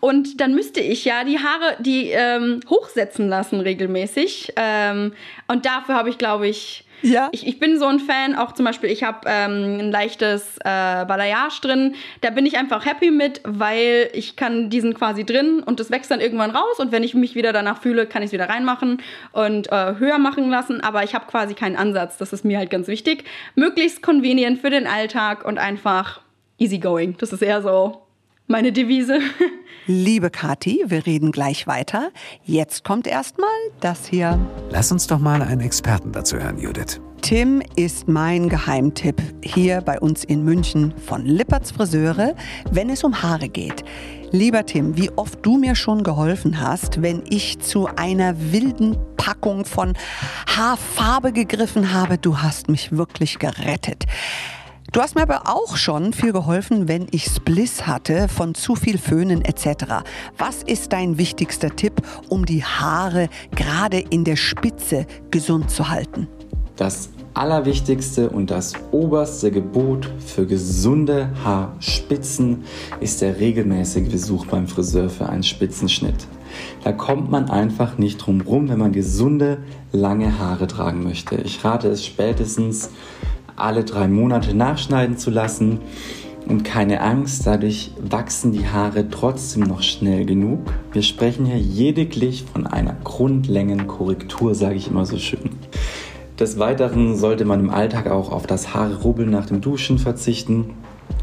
und 0.00 0.40
dann 0.40 0.54
müsste 0.54 0.80
ich 0.80 1.04
ja 1.04 1.24
die 1.24 1.38
Haare, 1.38 1.76
die 1.78 2.10
ähm, 2.10 2.60
hochsetzen 2.68 3.28
lassen 3.28 3.60
regelmäßig. 3.60 4.52
Ähm, 4.56 5.12
und 5.48 5.66
dafür 5.66 5.94
habe 5.94 6.10
ich, 6.10 6.18
glaube 6.18 6.48
ich, 6.48 6.84
ja. 7.02 7.28
Ich, 7.32 7.46
ich 7.46 7.58
bin 7.58 7.78
so 7.78 7.86
ein 7.86 8.00
Fan, 8.00 8.34
auch 8.34 8.52
zum 8.52 8.64
Beispiel, 8.64 8.90
ich 8.90 9.02
habe 9.02 9.20
ähm, 9.26 9.78
ein 9.78 9.90
leichtes 9.90 10.58
äh, 10.58 11.04
Balayage 11.04 11.60
drin. 11.60 11.94
Da 12.20 12.30
bin 12.30 12.46
ich 12.46 12.56
einfach 12.56 12.84
happy 12.84 13.10
mit, 13.10 13.40
weil 13.44 14.10
ich 14.12 14.36
kann 14.36 14.70
diesen 14.70 14.94
quasi 14.94 15.24
drin 15.24 15.62
und 15.64 15.80
das 15.80 15.90
wächst 15.90 16.10
dann 16.10 16.20
irgendwann 16.20 16.50
raus 16.50 16.78
und 16.78 16.92
wenn 16.92 17.02
ich 17.02 17.14
mich 17.14 17.34
wieder 17.34 17.52
danach 17.52 17.80
fühle, 17.80 18.06
kann 18.06 18.22
ich 18.22 18.28
es 18.28 18.32
wieder 18.32 18.48
reinmachen 18.48 19.02
und 19.32 19.70
äh, 19.70 19.94
höher 19.98 20.18
machen 20.18 20.50
lassen. 20.50 20.80
Aber 20.80 21.04
ich 21.04 21.14
habe 21.14 21.26
quasi 21.26 21.54
keinen 21.54 21.76
Ansatz. 21.76 22.18
Das 22.18 22.32
ist 22.32 22.44
mir 22.44 22.58
halt 22.58 22.70
ganz 22.70 22.88
wichtig. 22.88 23.24
Möglichst 23.54 24.02
convenient 24.02 24.60
für 24.60 24.70
den 24.70 24.86
Alltag 24.86 25.44
und 25.44 25.58
einfach 25.58 26.20
easygoing. 26.58 27.16
Das 27.18 27.32
ist 27.32 27.42
eher 27.42 27.62
so 27.62 28.02
meine 28.50 28.72
Devise. 28.72 29.20
Liebe 29.86 30.28
Kathi, 30.28 30.84
wir 30.86 31.06
reden 31.06 31.32
gleich 31.32 31.66
weiter. 31.66 32.10
Jetzt 32.44 32.84
kommt 32.84 33.06
erstmal 33.06 33.48
das 33.80 34.06
hier. 34.06 34.38
Lass 34.70 34.92
uns 34.92 35.06
doch 35.06 35.18
mal 35.18 35.40
einen 35.40 35.60
Experten 35.62 36.12
dazu 36.12 36.36
hören, 36.36 36.58
Judith. 36.58 37.00
Tim 37.22 37.62
ist 37.76 38.08
mein 38.08 38.48
Geheimtipp 38.48 39.22
hier 39.42 39.80
bei 39.82 40.00
uns 40.00 40.24
in 40.24 40.42
München 40.44 40.94
von 40.98 41.24
Lipperts 41.24 41.70
Friseure, 41.70 42.34
wenn 42.70 42.90
es 42.90 43.04
um 43.04 43.22
Haare 43.22 43.48
geht. 43.48 43.84
Lieber 44.32 44.64
Tim, 44.64 44.96
wie 44.96 45.10
oft 45.10 45.44
du 45.44 45.56
mir 45.56 45.74
schon 45.74 46.02
geholfen 46.02 46.60
hast, 46.60 47.02
wenn 47.02 47.22
ich 47.28 47.58
zu 47.58 47.88
einer 47.96 48.34
wilden 48.52 48.96
Packung 49.16 49.64
von 49.64 49.94
Haarfarbe 50.46 51.32
gegriffen 51.32 51.92
habe. 51.92 52.16
Du 52.16 52.38
hast 52.38 52.68
mich 52.68 52.92
wirklich 52.92 53.38
gerettet. 53.38 54.06
Du 54.92 55.00
hast 55.00 55.14
mir 55.14 55.22
aber 55.22 55.42
auch 55.44 55.76
schon 55.76 56.12
viel 56.12 56.32
geholfen, 56.32 56.88
wenn 56.88 57.06
ich 57.12 57.26
Spliss 57.26 57.86
hatte, 57.86 58.26
von 58.28 58.56
zu 58.56 58.74
viel 58.74 58.98
Föhnen 58.98 59.44
etc. 59.44 60.02
Was 60.36 60.64
ist 60.64 60.92
dein 60.92 61.16
wichtigster 61.16 61.76
Tipp, 61.76 62.02
um 62.28 62.44
die 62.44 62.64
Haare 62.64 63.28
gerade 63.54 63.98
in 63.98 64.24
der 64.24 64.34
Spitze 64.34 65.06
gesund 65.30 65.70
zu 65.70 65.90
halten? 65.90 66.26
Das 66.76 67.10
allerwichtigste 67.34 68.30
und 68.30 68.50
das 68.50 68.72
oberste 68.90 69.52
Gebot 69.52 70.10
für 70.18 70.44
gesunde 70.44 71.30
Haarspitzen 71.44 72.64
ist 73.00 73.20
der 73.20 73.38
regelmäßige 73.38 74.10
Besuch 74.10 74.46
beim 74.46 74.66
Friseur 74.66 75.08
für 75.08 75.28
einen 75.28 75.44
Spitzenschnitt. 75.44 76.26
Da 76.82 76.90
kommt 76.90 77.30
man 77.30 77.48
einfach 77.48 77.98
nicht 77.98 78.18
drum 78.18 78.40
rum, 78.40 78.68
wenn 78.68 78.78
man 78.78 78.92
gesunde, 78.92 79.58
lange 79.92 80.38
Haare 80.38 80.66
tragen 80.66 81.04
möchte. 81.04 81.36
Ich 81.36 81.64
rate 81.64 81.88
es 81.88 82.04
spätestens 82.04 82.90
alle 83.60 83.84
drei 83.84 84.08
Monate 84.08 84.54
nachschneiden 84.54 85.16
zu 85.16 85.30
lassen. 85.30 85.80
Und 86.46 86.64
keine 86.64 87.00
Angst, 87.00 87.46
dadurch 87.46 87.92
wachsen 88.00 88.52
die 88.52 88.66
Haare 88.66 89.08
trotzdem 89.08 89.64
noch 89.64 89.82
schnell 89.82 90.24
genug. 90.24 90.72
Wir 90.92 91.02
sprechen 91.02 91.46
hier 91.46 91.58
lediglich 91.58 92.44
von 92.52 92.66
einer 92.66 92.96
Grundlängenkorrektur, 93.04 94.54
sage 94.54 94.74
ich 94.74 94.88
immer 94.88 95.06
so 95.06 95.18
schön. 95.18 95.50
Des 96.40 96.58
Weiteren 96.58 97.16
sollte 97.16 97.44
man 97.44 97.60
im 97.60 97.70
Alltag 97.70 98.10
auch 98.10 98.32
auf 98.32 98.46
das 98.46 98.74
Haare-Rubbeln 98.74 99.30
nach 99.30 99.46
dem 99.46 99.60
Duschen 99.60 99.98
verzichten 99.98 100.70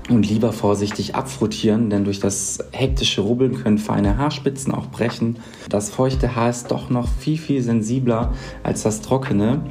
und 0.10 0.30
lieber 0.30 0.54
vorsichtig 0.54 1.16
abfruttieren, 1.16 1.90
denn 1.90 2.06
durch 2.06 2.20
das 2.20 2.60
hektische 2.72 3.22
Rubbeln 3.22 3.56
können 3.56 3.80
feine 3.80 4.18
Haarspitzen 4.18 4.74
auch 4.74 4.88
brechen. 4.88 5.38
Das 5.70 5.90
feuchte 5.90 6.36
Haar 6.36 6.52
ist 6.52 6.72
doch 6.72 6.90
noch 6.90 7.08
viel, 7.08 7.38
viel 7.38 7.62
sensibler 7.62 8.34
als 8.64 8.84
das 8.84 9.02
trockene. 9.02 9.62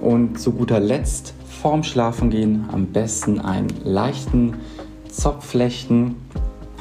Und 0.00 0.40
zu 0.40 0.52
guter 0.52 0.80
Letzt 0.80 1.34
vorm 1.66 1.82
Schlafengehen 1.82 2.66
am 2.70 2.86
besten 2.86 3.40
einen 3.40 3.66
leichten 3.82 4.54
Zopf 5.10 5.46
flechten. 5.46 6.14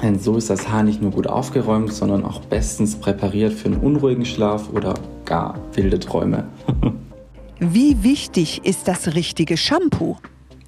Denn 0.03 0.19
so 0.19 0.37
ist 0.37 0.51
das 0.51 0.69
Haar 0.69 0.83
nicht 0.83 1.01
nur 1.01 1.09
gut 1.09 1.25
aufgeräumt, 1.25 1.91
sondern 1.91 2.23
auch 2.23 2.39
bestens 2.41 2.95
präpariert 2.95 3.53
für 3.53 3.69
einen 3.69 3.77
unruhigen 3.77 4.25
Schlaf 4.25 4.69
oder 4.71 4.93
gar 5.25 5.57
wilde 5.73 5.97
Träume. 5.97 6.43
Wie 7.59 8.03
wichtig 8.03 8.61
ist 8.63 8.87
das 8.87 9.15
richtige 9.15 9.57
Shampoo? 9.57 10.17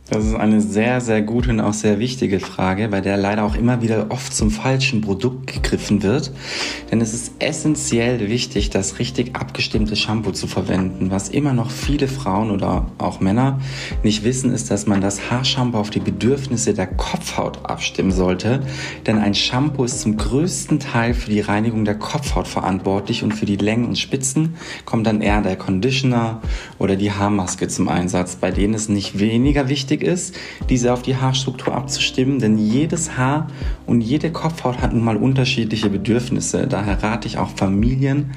Das 0.09 0.25
ist 0.25 0.35
eine 0.35 0.61
sehr, 0.61 1.01
sehr 1.01 1.21
gute 1.21 1.49
und 1.49 1.59
auch 1.59 1.73
sehr 1.73 1.99
wichtige 1.99 2.39
Frage, 2.39 2.87
bei 2.87 3.01
der 3.01 3.17
leider 3.17 3.43
auch 3.43 3.55
immer 3.55 3.81
wieder 3.81 4.05
oft 4.07 4.33
zum 4.33 4.51
falschen 4.51 5.01
Produkt 5.01 5.47
gegriffen 5.47 6.01
wird. 6.01 6.31
Denn 6.89 7.01
es 7.01 7.13
ist 7.13 7.33
essentiell 7.39 8.29
wichtig, 8.29 8.69
das 8.69 8.99
richtig 8.99 9.35
abgestimmte 9.35 9.97
Shampoo 9.97 10.31
zu 10.31 10.47
verwenden. 10.47 11.11
Was 11.11 11.27
immer 11.27 11.51
noch 11.51 11.71
viele 11.71 12.07
Frauen 12.07 12.51
oder 12.51 12.89
auch 12.97 13.19
Männer 13.19 13.59
nicht 14.01 14.23
wissen, 14.23 14.53
ist, 14.53 14.71
dass 14.71 14.87
man 14.87 15.01
das 15.01 15.29
Haarshampoo 15.29 15.77
auf 15.77 15.89
die 15.89 15.99
Bedürfnisse 15.99 16.73
der 16.73 16.87
Kopfhaut 16.87 17.65
abstimmen 17.65 18.13
sollte. 18.13 18.61
Denn 19.05 19.17
ein 19.17 19.35
Shampoo 19.35 19.83
ist 19.83 19.99
zum 19.99 20.15
größten 20.15 20.79
Teil 20.79 21.13
für 21.13 21.29
die 21.29 21.41
Reinigung 21.41 21.83
der 21.83 21.95
Kopfhaut 21.95 22.47
verantwortlich 22.47 23.23
und 23.23 23.33
für 23.33 23.45
die 23.45 23.57
Längen 23.57 23.85
und 23.85 23.99
Spitzen 23.99 24.55
kommt 24.85 25.05
dann 25.05 25.19
eher 25.19 25.41
der 25.41 25.57
Conditioner 25.57 26.41
oder 26.79 26.95
die 26.95 27.11
Haarmaske 27.11 27.67
zum 27.67 27.89
Einsatz, 27.89 28.37
bei 28.37 28.51
denen 28.51 28.73
es 28.73 28.87
nicht 28.87 29.19
weniger 29.19 29.67
wichtig 29.67 29.96
wichtig 29.97 30.07
ist, 30.07 30.35
diese 30.69 30.93
auf 30.93 31.01
die 31.01 31.15
Haarstruktur 31.15 31.75
abzustimmen, 31.75 32.39
denn 32.39 32.57
jedes 32.57 33.17
Haar 33.17 33.47
und 33.85 34.01
jede 34.01 34.31
Kopfhaut 34.31 34.81
hat 34.81 34.93
nun 34.93 35.03
mal 35.03 35.17
unterschiedliche 35.17 35.89
Bedürfnisse. 35.89 36.67
Daher 36.67 37.01
rate 37.01 37.27
ich 37.27 37.37
auch 37.37 37.49
Familien, 37.49 38.31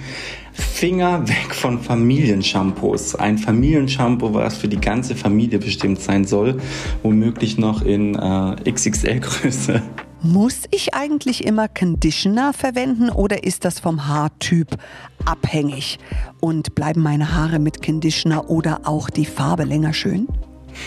Finger 0.53 1.29
weg 1.29 1.55
von 1.55 1.81
Familienshampoos. 1.81 3.15
Ein 3.15 3.39
Familienshampoo, 3.39 4.35
was 4.35 4.57
für 4.57 4.69
die 4.69 4.81
ganze 4.81 5.15
Familie 5.15 5.59
bestimmt 5.59 6.01
sein 6.01 6.25
soll, 6.25 6.61
womöglich 7.03 7.57
noch 7.57 7.83
in 7.83 8.15
äh, 8.15 8.71
XXL-Größe. 8.71 9.83
Muss 10.23 10.65
ich 10.71 10.93
eigentlich 10.93 11.47
immer 11.47 11.67
Conditioner 11.67 12.53
verwenden 12.53 13.09
oder 13.09 13.43
ist 13.43 13.65
das 13.65 13.81
vom 13.81 14.07
Haartyp 14.07 14.77
abhängig? 15.25 15.99
Und 16.41 16.75
bleiben 16.75 17.01
meine 17.01 17.35
Haare 17.35 17.59
mit 17.59 17.83
Conditioner 17.83 18.51
oder 18.51 18.81
auch 18.85 19.09
die 19.09 19.25
Farbe 19.25 19.65
länger 19.65 19.95
schön? 19.95 20.29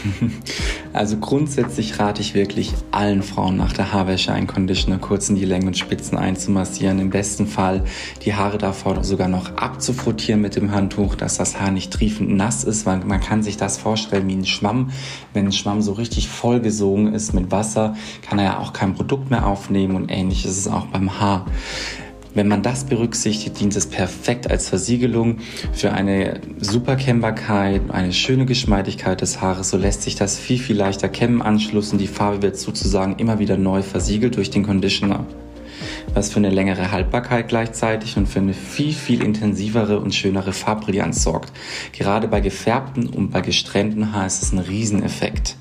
Also 0.93 1.17
grundsätzlich 1.17 1.97
rate 1.97 2.21
ich 2.21 2.35
wirklich 2.35 2.71
allen 2.91 3.23
Frauen 3.23 3.57
nach 3.57 3.73
der 3.73 3.93
Haarwäsche 3.93 4.31
einen 4.31 4.45
Conditioner 4.45 4.99
kurz 4.99 5.27
in 5.27 5.35
die 5.35 5.45
Längen 5.45 5.65
und 5.65 5.77
Spitzen 5.77 6.19
einzumassieren. 6.19 6.99
Im 6.99 7.09
besten 7.09 7.47
Fall 7.47 7.83
die 8.23 8.35
Haare 8.35 8.59
davor 8.59 9.03
sogar 9.03 9.27
noch 9.27 9.57
abzufrottieren 9.57 10.39
mit 10.39 10.55
dem 10.55 10.71
Handtuch, 10.71 11.15
dass 11.15 11.37
das 11.37 11.59
Haar 11.59 11.71
nicht 11.71 11.91
triefend 11.91 12.29
nass 12.35 12.63
ist. 12.63 12.85
Man, 12.85 13.07
man 13.07 13.19
kann 13.19 13.41
sich 13.41 13.57
das 13.57 13.79
vorstellen 13.79 14.27
wie 14.27 14.35
ein 14.35 14.45
Schwamm. 14.45 14.91
Wenn 15.33 15.47
ein 15.47 15.51
Schwamm 15.51 15.81
so 15.81 15.93
richtig 15.93 16.29
vollgesogen 16.29 17.11
ist 17.11 17.33
mit 17.33 17.49
Wasser, 17.49 17.95
kann 18.21 18.37
er 18.37 18.45
ja 18.45 18.59
auch 18.59 18.71
kein 18.71 18.93
Produkt 18.93 19.31
mehr 19.31 19.47
aufnehmen 19.47 19.95
und 19.95 20.09
ähnlich 20.09 20.45
ist 20.45 20.57
es 20.57 20.67
auch 20.67 20.85
beim 20.85 21.19
Haar. 21.19 21.47
Wenn 22.35 22.47
man 22.47 22.63
das 22.63 22.85
berücksichtigt, 22.85 23.59
dient 23.59 23.75
es 23.75 23.85
perfekt 23.85 24.49
als 24.49 24.69
Versiegelung 24.69 25.37
für 25.71 25.91
eine 25.91 26.41
super 26.59 26.95
Kennbarkeit, 26.95 27.81
eine 27.89 28.11
schöne 28.11 28.45
Geschmeidigkeit 28.45 29.21
des 29.21 29.39
Haares. 29.39 29.69
So 29.69 29.77
lässt 29.77 30.01
sich 30.01 30.15
das 30.15 30.39
viel, 30.39 30.57
viel 30.57 30.75
leichter 30.75 31.09
kämmen, 31.09 31.41
anschlussen. 31.41 31.99
Die 31.99 32.07
Farbe 32.07 32.41
wird 32.41 32.57
sozusagen 32.57 33.17
immer 33.17 33.37
wieder 33.37 33.57
neu 33.57 33.83
versiegelt 33.83 34.35
durch 34.35 34.49
den 34.49 34.63
Conditioner 34.63 35.25
was 36.13 36.31
für 36.31 36.37
eine 36.37 36.49
längere 36.49 36.91
Haltbarkeit 36.91 37.47
gleichzeitig 37.47 38.17
und 38.17 38.27
für 38.27 38.39
eine 38.39 38.53
viel, 38.53 38.93
viel 38.93 39.23
intensivere 39.23 39.99
und 39.99 40.13
schönere 40.13 40.53
Farbbrillanz 40.53 41.23
sorgt. 41.23 41.51
Gerade 41.91 42.27
bei 42.27 42.39
gefärbten 42.39 43.07
und 43.07 43.31
bei 43.31 43.41
gestrennten 43.41 44.13
Haar 44.13 44.27
ist 44.27 44.43
es 44.43 44.51
ein 44.51 44.59
Rieseneffekt. 44.59 45.55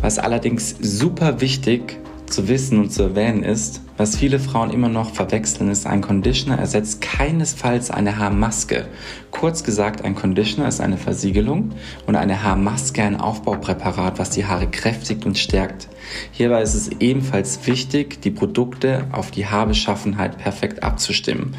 Was 0.00 0.18
allerdings 0.18 0.76
super 0.80 1.40
wichtig 1.40 1.98
zu 2.30 2.48
wissen 2.48 2.78
und 2.78 2.92
zu 2.92 3.02
erwähnen 3.02 3.42
ist, 3.42 3.80
was 3.96 4.16
viele 4.16 4.38
Frauen 4.38 4.70
immer 4.70 4.88
noch 4.88 5.12
verwechseln, 5.12 5.70
ist, 5.70 5.86
ein 5.86 6.00
Conditioner 6.00 6.58
ersetzt 6.58 7.00
keinesfalls 7.00 7.90
eine 7.90 8.18
Haarmaske. 8.18 8.86
Kurz 9.30 9.64
gesagt, 9.64 10.04
ein 10.04 10.14
Conditioner 10.14 10.68
ist 10.68 10.80
eine 10.80 10.96
Versiegelung 10.96 11.72
und 12.06 12.14
eine 12.14 12.42
Haarmaske 12.42 13.02
ein 13.02 13.16
Aufbaupräparat, 13.16 14.18
was 14.18 14.30
die 14.30 14.46
Haare 14.46 14.68
kräftigt 14.68 15.26
und 15.26 15.36
stärkt. 15.36 15.88
Hierbei 16.30 16.62
ist 16.62 16.74
es 16.74 16.90
ebenfalls 17.00 17.66
wichtig, 17.66 18.20
die 18.22 18.30
Produkte 18.30 19.06
auf 19.12 19.30
die 19.30 19.46
Haarbeschaffenheit 19.46 20.38
perfekt 20.38 20.82
abzustimmen. 20.82 21.56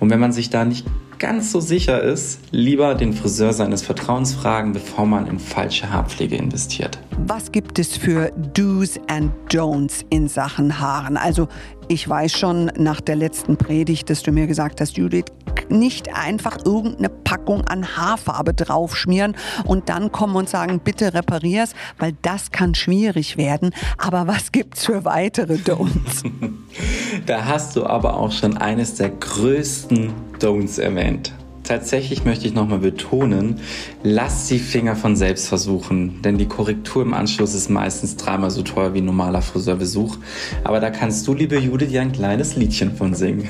Und 0.00 0.10
wenn 0.10 0.20
man 0.20 0.32
sich 0.32 0.48
da 0.48 0.64
nicht 0.64 0.86
ganz 1.18 1.52
so 1.52 1.60
sicher 1.60 2.02
ist, 2.02 2.40
lieber 2.50 2.94
den 2.94 3.12
Friseur 3.12 3.52
seines 3.52 3.82
Vertrauens 3.82 4.34
fragen, 4.34 4.72
bevor 4.72 5.06
man 5.06 5.26
in 5.26 5.38
falsche 5.38 5.92
Haarpflege 5.92 6.36
investiert. 6.36 6.98
Was 7.18 7.52
gibt 7.52 7.78
es 7.78 7.96
für 7.96 8.32
Do's 8.54 8.98
and 9.08 9.32
Don'ts 9.50 10.04
in 10.10 10.28
Sachen 10.28 10.80
Haaren? 10.80 11.16
Also 11.16 11.48
ich 11.88 12.08
weiß 12.08 12.32
schon 12.32 12.66
nach 12.76 13.00
der 13.00 13.16
letzten 13.16 13.56
Predigt, 13.56 14.08
dass 14.08 14.22
du 14.22 14.32
mir 14.32 14.46
gesagt 14.46 14.80
hast, 14.80 14.96
Judith, 14.96 15.26
nicht 15.68 16.14
einfach 16.14 16.58
irgendeine 16.64 17.10
Packung 17.10 17.66
an 17.66 17.96
Haarfarbe 17.96 18.54
draufschmieren 18.54 19.36
und 19.64 19.88
dann 19.88 20.10
kommen 20.10 20.36
und 20.36 20.48
sagen, 20.48 20.80
bitte 20.80 21.14
reparier's, 21.14 21.74
weil 21.98 22.14
das 22.22 22.50
kann 22.50 22.74
schwierig 22.74 23.36
werden. 23.36 23.70
Aber 23.98 24.26
was 24.26 24.52
gibt's 24.52 24.86
für 24.86 25.04
weitere 25.04 25.54
Don'ts? 25.54 26.24
da 27.26 27.44
hast 27.44 27.76
du 27.76 27.86
aber 27.86 28.16
auch 28.16 28.32
schon 28.32 28.56
eines 28.56 28.94
der 28.94 29.10
größten 29.10 30.12
Don'ts 30.38 30.80
erwähnt. 30.80 31.32
Tatsächlich 31.72 32.26
möchte 32.26 32.46
ich 32.46 32.52
nochmal 32.52 32.80
betonen, 32.80 33.56
lass 34.02 34.46
die 34.46 34.58
Finger 34.58 34.94
von 34.94 35.16
selbst 35.16 35.48
versuchen, 35.48 36.20
denn 36.20 36.36
die 36.36 36.44
Korrektur 36.44 37.00
im 37.00 37.14
Anschluss 37.14 37.54
ist 37.54 37.70
meistens 37.70 38.18
dreimal 38.18 38.50
so 38.50 38.60
teuer 38.60 38.92
wie 38.92 38.98
ein 38.98 39.06
normaler 39.06 39.40
Friseurbesuch. 39.40 40.18
Aber 40.64 40.80
da 40.80 40.90
kannst 40.90 41.26
du, 41.26 41.32
liebe 41.32 41.58
Jude, 41.58 41.86
dir 41.86 42.02
ein 42.02 42.12
kleines 42.12 42.56
Liedchen 42.56 42.94
von 42.94 43.14
singen. 43.14 43.48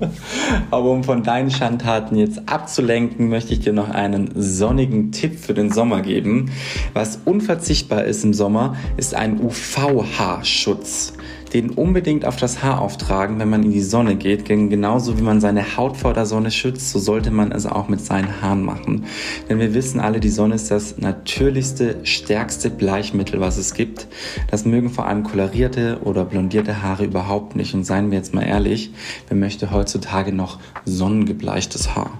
Aber 0.70 0.92
um 0.92 1.04
von 1.04 1.24
deinen 1.24 1.50
Schandtaten 1.50 2.16
jetzt 2.16 2.40
abzulenken, 2.48 3.28
möchte 3.28 3.52
ich 3.52 3.60
dir 3.60 3.74
noch 3.74 3.90
einen 3.90 4.30
sonnigen 4.34 5.12
Tipp 5.12 5.38
für 5.38 5.52
den 5.52 5.70
Sommer 5.70 6.00
geben. 6.00 6.50
Was 6.94 7.18
unverzichtbar 7.26 8.04
ist 8.04 8.24
im 8.24 8.32
Sommer, 8.32 8.76
ist 8.96 9.14
ein 9.14 9.38
UV-Haarschutz. 9.38 11.12
Den 11.52 11.70
unbedingt 11.70 12.24
auf 12.24 12.36
das 12.36 12.62
Haar 12.62 12.80
auftragen, 12.80 13.38
wenn 13.38 13.50
man 13.50 13.62
in 13.62 13.72
die 13.72 13.82
Sonne 13.82 14.16
geht. 14.16 14.44
Genauso 14.46 15.18
wie 15.18 15.22
man 15.22 15.40
seine 15.40 15.76
Haut 15.76 15.96
vor 15.96 16.14
der 16.14 16.26
Sonne 16.26 16.50
schützt, 16.50 16.90
so 16.90 16.98
sollte 16.98 17.30
man 17.30 17.52
es 17.52 17.66
auch 17.66 17.88
mit 17.88 18.00
seinen 18.00 18.40
Haaren 18.40 18.62
machen. 18.62 19.04
Denn 19.48 19.58
wir 19.58 19.74
wissen 19.74 20.00
alle, 20.00 20.20
die 20.20 20.30
Sonne 20.30 20.54
ist 20.54 20.70
das 20.70 20.98
natürlichste, 20.98 22.00
stärkste 22.04 22.70
Bleichmittel, 22.70 23.40
was 23.40 23.58
es 23.58 23.74
gibt. 23.74 24.06
Das 24.50 24.64
mögen 24.64 24.90
vor 24.90 25.06
allem 25.06 25.24
kolorierte 25.24 26.00
oder 26.02 26.24
blondierte 26.24 26.82
Haare 26.82 27.04
überhaupt 27.04 27.56
nicht. 27.56 27.74
Und 27.74 27.84
seien 27.84 28.10
wir 28.10 28.18
jetzt 28.18 28.34
mal 28.34 28.42
ehrlich, 28.42 28.92
wer 29.28 29.36
möchte 29.36 29.70
heutzutage 29.70 30.32
noch 30.32 30.58
sonnengebleichtes 30.84 31.94
Haar? 31.94 32.10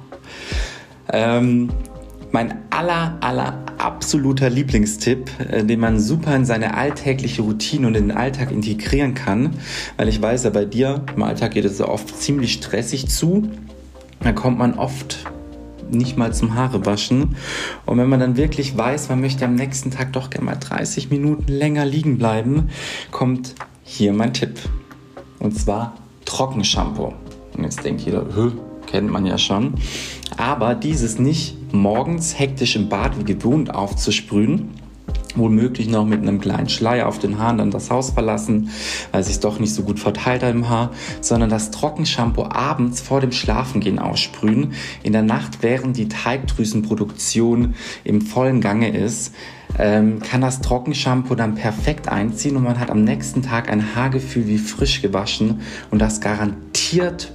Ähm, 1.12 1.70
mein 2.32 2.54
aller, 2.70 3.18
aller 3.20 3.64
absoluter 3.84 4.50
Lieblingstipp, 4.50 5.30
äh, 5.50 5.64
den 5.64 5.80
man 5.80 6.00
super 6.00 6.34
in 6.34 6.44
seine 6.44 6.74
alltägliche 6.74 7.42
Routine 7.42 7.86
und 7.86 7.96
in 7.96 8.08
den 8.08 8.16
Alltag 8.16 8.50
integrieren 8.50 9.14
kann, 9.14 9.56
weil 9.96 10.08
ich 10.08 10.20
weiß 10.20 10.44
ja 10.44 10.50
bei 10.50 10.64
dir, 10.64 11.04
im 11.14 11.22
Alltag 11.22 11.52
geht 11.52 11.64
es 11.64 11.78
so 11.78 11.88
oft 11.88 12.16
ziemlich 12.16 12.54
stressig 12.54 13.08
zu. 13.08 13.48
Da 14.20 14.32
kommt 14.32 14.58
man 14.58 14.74
oft 14.74 15.18
nicht 15.90 16.16
mal 16.16 16.32
zum 16.32 16.54
Haare 16.54 16.86
waschen. 16.86 17.36
Und 17.86 17.98
wenn 17.98 18.08
man 18.08 18.20
dann 18.20 18.36
wirklich 18.36 18.76
weiß, 18.76 19.08
man 19.08 19.20
möchte 19.20 19.44
am 19.44 19.54
nächsten 19.54 19.90
Tag 19.90 20.12
doch 20.12 20.30
gerne 20.30 20.46
mal 20.46 20.56
30 20.56 21.10
Minuten 21.10 21.50
länger 21.52 21.84
liegen 21.84 22.18
bleiben, 22.18 22.70
kommt 23.10 23.54
hier 23.84 24.12
mein 24.12 24.32
Tipp. 24.32 24.58
Und 25.38 25.58
zwar 25.58 25.94
Trockenshampoo. 26.24 27.12
Und 27.56 27.64
jetzt 27.64 27.84
denkt 27.84 28.02
jeder, 28.02 28.24
kennt 28.86 29.10
man 29.10 29.26
ja 29.26 29.38
schon. 29.38 29.74
Aber 30.36 30.74
dieses 30.74 31.18
nicht 31.18 31.56
morgens 31.72 32.38
hektisch 32.38 32.76
im 32.76 32.88
Bad 32.88 33.18
wie 33.18 33.24
gewohnt 33.24 33.74
aufzusprühen, 33.74 34.70
womöglich 35.34 35.88
noch 35.88 36.04
mit 36.04 36.20
einem 36.20 36.40
kleinen 36.40 36.68
Schleier 36.68 37.08
auf 37.08 37.18
den 37.18 37.38
Haaren 37.38 37.58
dann 37.58 37.70
das 37.70 37.90
Haus 37.90 38.10
verlassen, 38.10 38.70
weil 39.12 39.22
sich 39.24 39.40
doch 39.40 39.58
nicht 39.58 39.74
so 39.74 39.82
gut 39.82 39.98
verteilt 39.98 40.42
hat 40.42 40.50
im 40.50 40.68
Haar, 40.68 40.90
sondern 41.20 41.50
das 41.50 41.70
Trockenshampoo 41.70 42.44
abends 42.44 43.00
vor 43.00 43.20
dem 43.20 43.32
Schlafengehen 43.32 43.98
aussprühen, 43.98 44.72
in 45.02 45.12
der 45.12 45.22
Nacht, 45.22 45.58
während 45.62 45.96
die 45.96 46.08
Teigdrüsenproduktion 46.08 47.74
im 48.04 48.20
vollen 48.20 48.60
Gange 48.60 48.90
ist, 48.90 49.34
ähm, 49.78 50.20
kann 50.20 50.42
das 50.42 50.60
Trockenshampoo 50.60 51.34
dann 51.34 51.54
perfekt 51.54 52.08
einziehen 52.08 52.56
und 52.56 52.64
man 52.64 52.78
hat 52.78 52.90
am 52.90 53.04
nächsten 53.04 53.42
Tag 53.42 53.70
ein 53.70 53.94
Haargefühl 53.96 54.46
wie 54.46 54.58
frisch 54.58 55.00
gewaschen 55.00 55.62
und 55.90 55.98
das 55.98 56.20
garantiert 56.20 56.71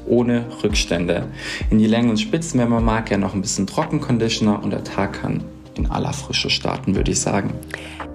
ohne 0.05 0.45
Rückstände. 0.63 1.27
In 1.69 1.77
die 1.77 1.87
Längen 1.87 2.09
und 2.09 2.19
Spitzen, 2.19 2.59
wenn 2.59 2.69
man 2.69 2.83
mag, 2.83 3.09
ja 3.09 3.17
noch 3.17 3.33
ein 3.33 3.41
bisschen 3.41 3.67
Trockenconditioner 3.67 4.61
und 4.63 4.71
der 4.71 4.83
Tag 4.83 5.21
kann 5.21 5.43
in 5.75 5.87
aller 5.87 6.13
Frische 6.13 6.49
starten, 6.49 6.95
würde 6.95 7.11
ich 7.11 7.19
sagen. 7.19 7.53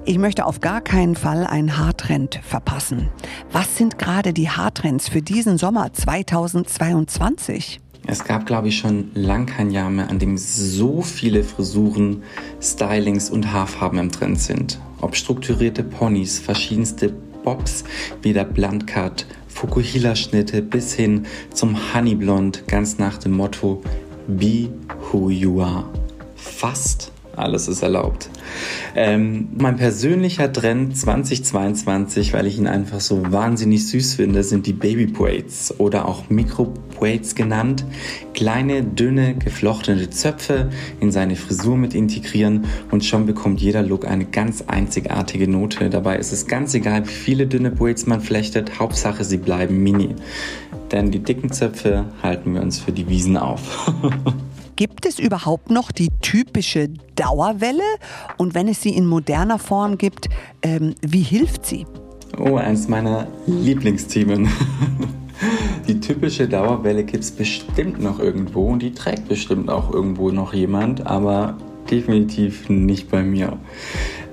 Ich 0.05 0.19
möchte 0.19 0.47
auf 0.47 0.61
gar 0.61 0.81
keinen 0.81 1.15
Fall 1.15 1.47
einen 1.47 1.79
Haartrend 1.79 2.41
verpassen. 2.43 3.09
Was 3.53 3.77
sind 3.77 3.99
gerade 3.99 4.33
die 4.33 4.51
Haartrends 4.51 5.09
für 5.09 5.23
diesen 5.23 5.59
Sommer 5.59 5.93
2022? 5.93 7.81
Es 8.05 8.25
gab, 8.25 8.47
glaube 8.47 8.67
ich, 8.67 8.79
schon 8.79 9.13
lang 9.15 9.47
kein 9.47 9.71
Jahr 9.71 9.89
mehr, 9.89 10.11
an 10.11 10.19
dem 10.19 10.37
so 10.37 11.03
viele 11.03 11.45
Frisuren, 11.45 12.25
Stylings 12.61 13.31
und 13.31 13.53
Haarfarben 13.53 14.01
im 14.01 14.11
Trend 14.11 14.41
sind. 14.41 14.81
Ob 15.01 15.15
strukturierte 15.15 15.85
Ponys, 15.85 16.41
verschiedenste 16.41 17.11
Bobs 17.45 17.85
wie 18.23 18.33
der 18.33 18.45
Bluntcut, 18.45 19.27
Fukuhila-Schnitte 19.55 20.63
bis 20.63 20.95
hin 20.95 21.27
zum 21.53 21.95
Honeyblond, 21.95 22.67
ganz 22.67 22.99
nach 22.99 23.19
dem 23.19 23.33
Motto 23.33 23.83
Be 24.27 24.69
Who 25.11 25.31
You 25.31 25.63
Are. 25.63 25.85
Fast 26.37 27.13
alles 27.37 27.69
ist 27.69 27.83
erlaubt. 27.83 28.29
Ähm, 28.95 29.49
mein 29.59 29.77
persönlicher 29.77 30.53
Trend 30.53 30.97
2022, 30.97 32.33
weil 32.33 32.47
ich 32.47 32.59
ihn 32.59 32.67
einfach 32.67 33.01
so 33.01 33.33
wahnsinnig 33.33 33.87
süß 33.87 34.15
finde, 34.15 34.43
sind 34.43 34.67
die 34.67 34.73
Baby 34.73 35.07
Braids 35.07 35.75
oder 35.79 36.07
auch 36.07 36.29
Micro 36.29 36.73
Braids 36.99 37.35
genannt. 37.35 37.85
Kleine, 38.35 38.83
dünne, 38.83 39.35
geflochtene 39.35 40.11
Zöpfe 40.11 40.71
in 41.01 41.11
seine 41.11 41.37
Frisur 41.37 41.77
mit 41.77 41.95
integrieren 41.95 42.67
und 42.91 43.05
schon 43.05 43.27
bekommt 43.27 43.61
jeder 43.61 43.83
Look 43.83 44.07
eine 44.07 44.25
ganz 44.25 44.65
einzigartige 44.67 45.49
Note. 45.49 45.91
Dabei 45.91 46.17
ist 46.17 46.33
es 46.33 46.47
ganz 46.47 46.75
egal, 46.75 47.07
wie 47.07 47.13
viele 47.13 47.47
dünne 47.47 47.71
Braids 47.71 48.07
man 48.07 48.21
flechtet, 48.21 48.79
Hauptsache 48.79 49.25
sie 49.25 49.39
bleiben 49.39 49.83
mini. 49.83 50.15
Denn 50.91 51.11
die 51.11 51.21
dicken 51.21 51.51
Zöpfe 51.51 52.05
halten 52.23 52.55
wir 52.55 52.61
uns 52.61 52.79
für 52.79 52.93
die 52.93 53.09
Wiesen 53.09 53.37
auf. 53.37 53.93
Gibt 54.77 55.07
es 55.07 55.19
überhaupt 55.19 55.71
noch 55.71 55.93
die 55.93 56.09
typische 56.23 56.89
Dauerwelle? 57.15 57.83
Und 58.39 58.55
wenn 58.55 58.69
es 58.69 58.81
sie 58.81 58.91
in 58.91 59.07
moderner 59.07 59.59
Form 59.59 59.99
gibt, 59.99 60.29
ähm, 60.63 60.95
wie 61.03 61.23
hilft 61.23 61.67
sie? 61.67 61.87
Oh, 62.39 62.57
eins 62.57 62.89
meiner 62.89 63.27
Lieblingsthemen. 63.47 64.49
Die 65.89 65.99
typische 65.99 66.49
Dauerwelle 66.49 67.03
gibt 67.03 67.25
es 67.25 67.33
bestimmt 67.33 68.01
noch 68.01 68.21
irgendwo 68.21 68.69
und 68.69 68.81
die 68.81 68.93
trägt 68.93 69.29
bestimmt 69.29 69.69
auch 69.69 69.93
irgendwo 69.93 70.31
noch 70.31 70.55
jemand, 70.55 71.05
aber 71.07 71.57
definitiv 71.91 72.69
nicht 72.69 73.11
bei 73.11 73.23
mir. 73.23 73.59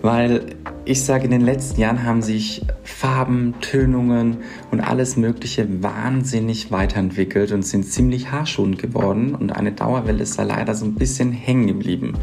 Weil 0.04 0.56
ich 0.90 1.04
sage, 1.04 1.26
in 1.26 1.32
den 1.32 1.42
letzten 1.42 1.80
Jahren 1.80 2.04
haben 2.04 2.24
sich 2.24 2.64
Farben, 2.84 3.54
Tönungen 3.62 4.38
und 4.72 4.80
alles 4.80 5.18
Mögliche 5.18 5.84
wahnsinnig 5.84 6.72
weiterentwickelt 6.72 7.52
und 7.52 7.64
sind 7.64 7.84
ziemlich 7.84 8.32
haarschonend 8.32 8.80
geworden 8.80 9.36
und 9.36 9.52
eine 9.52 9.72
Dauerwelle 9.72 10.24
ist 10.24 10.40
da 10.40 10.44
leider 10.44 10.74
so 10.74 10.86
ein 10.86 10.96
bisschen 10.96 11.32
hängen 11.32 11.68
geblieben. 11.68 12.14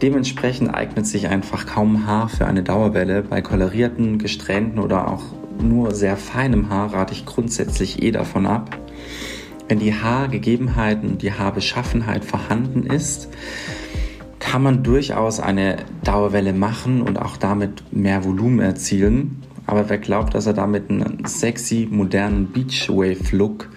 Dementsprechend 0.00 0.74
eignet 0.74 1.06
sich 1.06 1.28
einfach 1.28 1.66
kaum 1.66 2.06
Haar 2.06 2.30
für 2.30 2.46
eine 2.46 2.62
Dauerwelle. 2.62 3.22
Bei 3.22 3.42
kolorierten, 3.42 4.18
gesträhnten 4.18 4.78
oder 4.78 5.08
auch 5.08 5.24
nur 5.62 5.94
sehr 5.94 6.16
feinem 6.16 6.70
Haar 6.70 6.94
rate 6.94 7.12
ich 7.12 7.26
grundsätzlich 7.26 8.02
eh 8.02 8.10
davon 8.10 8.46
ab. 8.46 8.78
Wenn 9.68 9.80
die 9.80 9.92
Haargegebenheiten 9.92 11.10
und 11.10 11.22
die 11.22 11.34
Haarbeschaffenheit 11.34 12.24
vorhanden 12.24 12.86
ist, 12.86 13.28
kann 14.38 14.62
man 14.62 14.82
durchaus 14.82 15.40
eine 15.40 15.76
Dauerwelle 16.04 16.52
machen 16.52 17.02
und 17.02 17.18
auch 17.18 17.36
damit 17.36 17.82
mehr 17.92 18.24
Volumen 18.24 18.60
erzielen. 18.60 19.42
Aber 19.66 19.88
wer 19.90 19.98
glaubt, 19.98 20.34
dass 20.34 20.46
er 20.46 20.54
damit 20.54 20.90
einen 20.90 21.24
sexy, 21.26 21.88
modernen 21.90 22.52
Beachwave-Look 22.52 23.68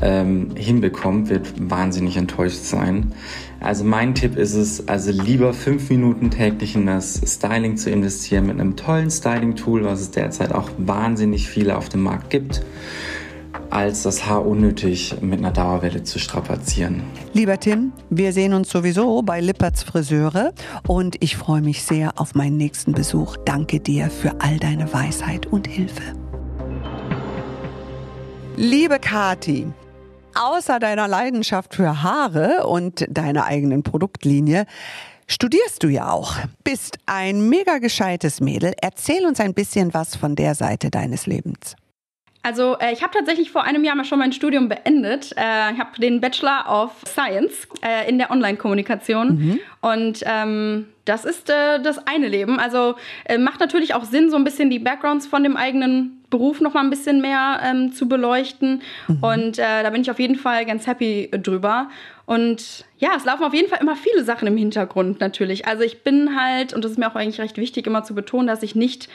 ähm, 0.00 0.50
hinbekommt, 0.54 1.28
wird 1.28 1.52
wahnsinnig 1.70 2.16
enttäuscht 2.16 2.62
sein. 2.62 3.12
Also 3.60 3.84
mein 3.84 4.14
Tipp 4.14 4.36
ist 4.36 4.54
es, 4.54 4.88
also 4.88 5.10
lieber 5.10 5.52
fünf 5.52 5.90
Minuten 5.90 6.30
täglich 6.30 6.76
in 6.76 6.86
das 6.86 7.20
Styling 7.26 7.76
zu 7.76 7.90
investieren 7.90 8.46
mit 8.46 8.60
einem 8.60 8.76
tollen 8.76 9.10
Styling-Tool, 9.10 9.84
was 9.84 10.00
es 10.00 10.10
derzeit 10.12 10.54
auch 10.54 10.70
wahnsinnig 10.78 11.48
viele 11.48 11.76
auf 11.76 11.88
dem 11.88 12.02
Markt 12.02 12.30
gibt 12.30 12.62
als 13.70 14.02
das 14.02 14.26
Haar 14.26 14.46
unnötig 14.46 15.16
mit 15.20 15.38
einer 15.38 15.52
Dauerwelle 15.52 16.02
zu 16.02 16.18
strapazieren. 16.18 17.02
Lieber 17.32 17.58
Tim, 17.58 17.92
wir 18.10 18.32
sehen 18.32 18.54
uns 18.54 18.70
sowieso 18.70 19.22
bei 19.22 19.40
Lipperts 19.40 19.82
Friseure 19.82 20.52
und 20.86 21.16
ich 21.20 21.36
freue 21.36 21.60
mich 21.60 21.82
sehr 21.82 22.12
auf 22.16 22.34
meinen 22.34 22.56
nächsten 22.56 22.92
Besuch. 22.92 23.36
Danke 23.44 23.80
dir 23.80 24.10
für 24.10 24.40
all 24.40 24.58
deine 24.58 24.92
Weisheit 24.92 25.46
und 25.46 25.66
Hilfe. 25.66 26.02
Liebe 28.56 28.98
Kati, 28.98 29.68
außer 30.34 30.80
deiner 30.80 31.06
Leidenschaft 31.06 31.74
für 31.74 32.02
Haare 32.02 32.66
und 32.66 33.06
deiner 33.08 33.44
eigenen 33.44 33.82
Produktlinie, 33.82 34.66
studierst 35.28 35.82
du 35.82 35.88
ja 35.88 36.10
auch. 36.10 36.34
Bist 36.64 36.98
ein 37.06 37.48
mega 37.48 37.78
gescheites 37.78 38.40
Mädel. 38.40 38.72
Erzähl 38.80 39.26
uns 39.26 39.38
ein 39.38 39.54
bisschen 39.54 39.94
was 39.94 40.16
von 40.16 40.34
der 40.34 40.54
Seite 40.54 40.90
deines 40.90 41.26
Lebens. 41.26 41.76
Also 42.42 42.78
äh, 42.78 42.92
ich 42.92 43.02
habe 43.02 43.12
tatsächlich 43.12 43.50
vor 43.50 43.64
einem 43.64 43.84
Jahr 43.84 43.96
mal 43.96 44.04
schon 44.04 44.18
mein 44.18 44.32
Studium 44.32 44.68
beendet. 44.68 45.32
Äh, 45.36 45.72
ich 45.72 45.78
habe 45.78 46.00
den 46.00 46.20
Bachelor 46.20 46.64
of 46.68 46.92
Science 47.06 47.68
äh, 47.82 48.08
in 48.08 48.18
der 48.18 48.30
Online-Kommunikation. 48.30 49.28
Mhm. 49.28 49.60
Und 49.80 50.22
ähm, 50.24 50.86
das 51.04 51.24
ist 51.24 51.50
äh, 51.50 51.80
das 51.80 52.06
eine 52.06 52.28
Leben. 52.28 52.58
Also 52.58 52.94
äh, 53.24 53.38
macht 53.38 53.60
natürlich 53.60 53.94
auch 53.94 54.04
Sinn, 54.04 54.30
so 54.30 54.36
ein 54.36 54.44
bisschen 54.44 54.70
die 54.70 54.78
Backgrounds 54.78 55.26
von 55.26 55.42
dem 55.42 55.56
eigenen 55.56 56.22
Beruf 56.30 56.60
noch 56.60 56.74
mal 56.74 56.80
ein 56.80 56.90
bisschen 56.90 57.20
mehr 57.20 57.60
ähm, 57.64 57.92
zu 57.92 58.08
beleuchten. 58.08 58.82
Mhm. 59.08 59.22
Und 59.22 59.58
äh, 59.58 59.82
da 59.82 59.90
bin 59.90 60.02
ich 60.02 60.10
auf 60.10 60.20
jeden 60.20 60.36
Fall 60.36 60.64
ganz 60.66 60.86
happy 60.86 61.30
drüber. 61.32 61.88
Und 62.26 62.84
ja, 62.98 63.10
es 63.16 63.24
laufen 63.24 63.44
auf 63.44 63.54
jeden 63.54 63.68
Fall 63.68 63.80
immer 63.80 63.96
viele 63.96 64.22
Sachen 64.22 64.46
im 64.46 64.56
Hintergrund 64.56 65.20
natürlich. 65.20 65.66
Also 65.66 65.82
ich 65.82 66.02
bin 66.02 66.38
halt, 66.38 66.74
und 66.74 66.84
das 66.84 66.92
ist 66.92 66.98
mir 66.98 67.10
auch 67.10 67.14
eigentlich 67.14 67.40
recht 67.40 67.56
wichtig, 67.56 67.86
immer 67.86 68.04
zu 68.04 68.14
betonen, 68.14 68.46
dass 68.46 68.62
ich 68.62 68.74
nicht 68.74 69.08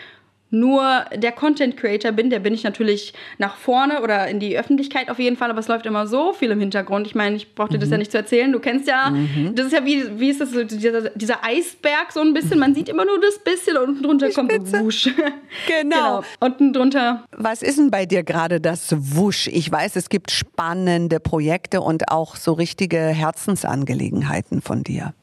nur 0.53 1.05
der 1.15 1.31
Content 1.31 1.75
Creator 1.77 2.11
bin, 2.11 2.29
der 2.29 2.39
bin 2.39 2.53
ich 2.53 2.63
natürlich 2.63 3.13
nach 3.39 3.55
vorne 3.55 4.01
oder 4.03 4.27
in 4.27 4.39
die 4.39 4.57
Öffentlichkeit 4.57 5.09
auf 5.09 5.17
jeden 5.17 5.35
Fall, 5.35 5.49
aber 5.49 5.59
es 5.59 5.67
läuft 5.67 5.87
immer 5.87 6.05
so 6.05 6.31
viel 6.31 6.51
im 6.51 6.59
Hintergrund. 6.59 7.07
Ich 7.07 7.15
meine, 7.15 7.35
ich 7.35 7.55
brauche 7.55 7.69
dir 7.69 7.77
mhm. 7.77 7.81
das 7.81 7.89
ja 7.89 7.97
nicht 7.97 8.11
zu 8.11 8.17
erzählen. 8.17 8.51
Du 8.51 8.59
kennst 8.59 8.87
ja, 8.87 9.09
mhm. 9.09 9.55
das 9.55 9.65
ist 9.67 9.73
ja 9.73 9.83
wie, 9.83 10.19
wie 10.19 10.29
ist 10.29 10.39
das 10.39 10.51
so, 10.51 10.63
dieser, 10.63 11.09
dieser, 11.09 11.43
Eisberg 11.43 12.11
so 12.11 12.21
ein 12.21 12.35
bisschen. 12.35 12.59
Man 12.59 12.75
sieht 12.75 12.87
immer 12.87 13.03
nur 13.03 13.19
das 13.19 13.39
bisschen 13.39 13.77
und 13.77 13.89
unten 13.89 14.03
drunter 14.03 14.27
die 14.27 14.33
kommt 14.33 14.51
Spitze. 14.51 14.79
Wusch. 14.79 15.09
Genau. 15.67 16.21
genau. 16.21 16.23
Unten 16.39 16.73
drunter. 16.73 17.25
Was 17.35 17.61
ist 17.61 17.77
denn 17.77 17.91
bei 17.91 18.05
dir 18.05 18.23
gerade 18.23 18.59
das 18.59 18.95
Wusch? 18.97 19.47
Ich 19.47 19.71
weiß, 19.71 19.95
es 19.95 20.09
gibt 20.09 20.31
spannende 20.31 21.19
Projekte 21.19 21.81
und 21.81 22.09
auch 22.11 22.35
so 22.35 22.53
richtige 22.53 22.97
Herzensangelegenheiten 22.97 24.61
von 24.61 24.83
dir. 24.83 25.13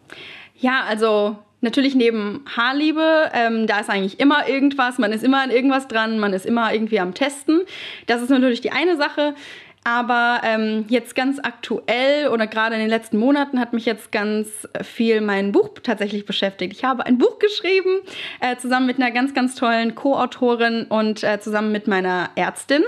Ja, 0.57 0.85
also 0.89 1.37
Natürlich 1.61 1.95
neben 1.95 2.45
Haarliebe, 2.57 3.31
ähm, 3.35 3.67
da 3.67 3.81
ist 3.81 3.91
eigentlich 3.91 4.19
immer 4.19 4.49
irgendwas, 4.49 4.99
man 4.99 5.13
ist 5.13 5.23
immer 5.23 5.43
an 5.43 5.51
irgendwas 5.51 5.89
dran, 5.89 6.19
man 6.19 6.33
ist 6.33 6.47
immer 6.47 6.73
irgendwie 6.73 7.01
am 7.01 7.13
Testen. 7.15 7.63
Das 8.07 8.23
ist 8.23 8.31
natürlich 8.31 8.61
die 8.61 8.73
eine 8.73 8.97
Sache. 8.97 9.35
Aber 9.83 10.43
ähm, 10.45 10.85
jetzt 10.89 11.15
ganz 11.15 11.39
aktuell 11.43 12.29
oder 12.29 12.47
gerade 12.47 12.75
in 12.75 12.81
den 12.81 12.91
letzten 12.91 13.17
Monaten 13.17 13.59
hat 13.59 13.73
mich 13.73 13.87
jetzt 13.87 14.13
ganz 14.13 14.69
viel 14.83 15.23
mein 15.23 15.53
Buch 15.53 15.71
tatsächlich 15.83 16.27
beschäftigt. 16.27 16.75
Ich 16.75 16.85
habe 16.85 17.07
ein 17.07 17.17
Buch 17.17 17.39
geschrieben, 17.39 18.01
äh, 18.41 18.57
zusammen 18.57 18.87
mit 18.87 18.99
einer 18.99 19.11
ganz, 19.11 19.33
ganz 19.33 19.55
tollen 19.55 19.95
Co-Autorin 19.95 20.85
und 20.85 21.25
äh, 21.25 21.41
zusammen 21.41 21.73
mit 21.73 21.89
meiner 21.89 22.29
Ärztin. 22.35 22.83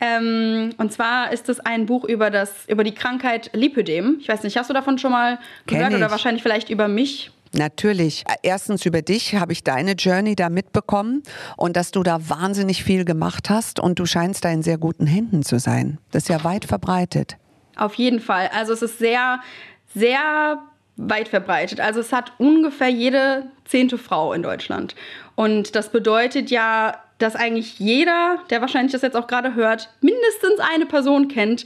Ähm, 0.00 0.70
und 0.78 0.90
zwar 0.90 1.32
ist 1.32 1.50
es 1.50 1.60
ein 1.60 1.84
Buch 1.84 2.04
über, 2.04 2.30
das, 2.30 2.66
über 2.66 2.82
die 2.82 2.94
Krankheit 2.94 3.50
Lipödem. 3.52 4.16
Ich 4.18 4.28
weiß 4.28 4.42
nicht, 4.42 4.56
hast 4.56 4.70
du 4.70 4.74
davon 4.74 4.96
schon 4.96 5.12
mal 5.12 5.38
gehört 5.66 5.92
oder 5.92 6.10
wahrscheinlich 6.10 6.42
vielleicht 6.42 6.70
über 6.70 6.88
mich? 6.88 7.30
Natürlich. 7.54 8.24
Erstens 8.42 8.86
über 8.86 9.02
dich 9.02 9.34
habe 9.34 9.52
ich 9.52 9.62
deine 9.62 9.92
Journey 9.92 10.34
da 10.34 10.48
mitbekommen 10.48 11.22
und 11.56 11.76
dass 11.76 11.90
du 11.90 12.02
da 12.02 12.28
wahnsinnig 12.28 12.82
viel 12.82 13.04
gemacht 13.04 13.50
hast 13.50 13.78
und 13.78 13.98
du 13.98 14.06
scheinst 14.06 14.44
da 14.44 14.50
in 14.50 14.62
sehr 14.62 14.78
guten 14.78 15.06
Händen 15.06 15.42
zu 15.42 15.58
sein. 15.58 15.98
Das 16.10 16.24
ist 16.24 16.28
ja 16.28 16.42
weit 16.44 16.64
verbreitet. 16.64 17.36
Auf 17.76 17.94
jeden 17.94 18.20
Fall. 18.20 18.50
Also 18.54 18.72
es 18.72 18.82
ist 18.82 18.98
sehr, 18.98 19.40
sehr 19.94 20.62
weit 20.96 21.28
verbreitet. 21.28 21.80
Also 21.80 22.00
es 22.00 22.12
hat 22.12 22.32
ungefähr 22.38 22.88
jede 22.88 23.44
zehnte 23.64 23.98
Frau 23.98 24.32
in 24.32 24.42
Deutschland. 24.42 24.94
Und 25.34 25.74
das 25.74 25.90
bedeutet 25.90 26.50
ja, 26.50 26.96
dass 27.18 27.36
eigentlich 27.36 27.78
jeder, 27.78 28.38
der 28.50 28.60
wahrscheinlich 28.60 28.92
das 28.92 29.02
jetzt 29.02 29.16
auch 29.16 29.26
gerade 29.26 29.54
hört, 29.54 29.90
mindestens 30.00 30.58
eine 30.74 30.86
Person 30.86 31.28
kennt, 31.28 31.64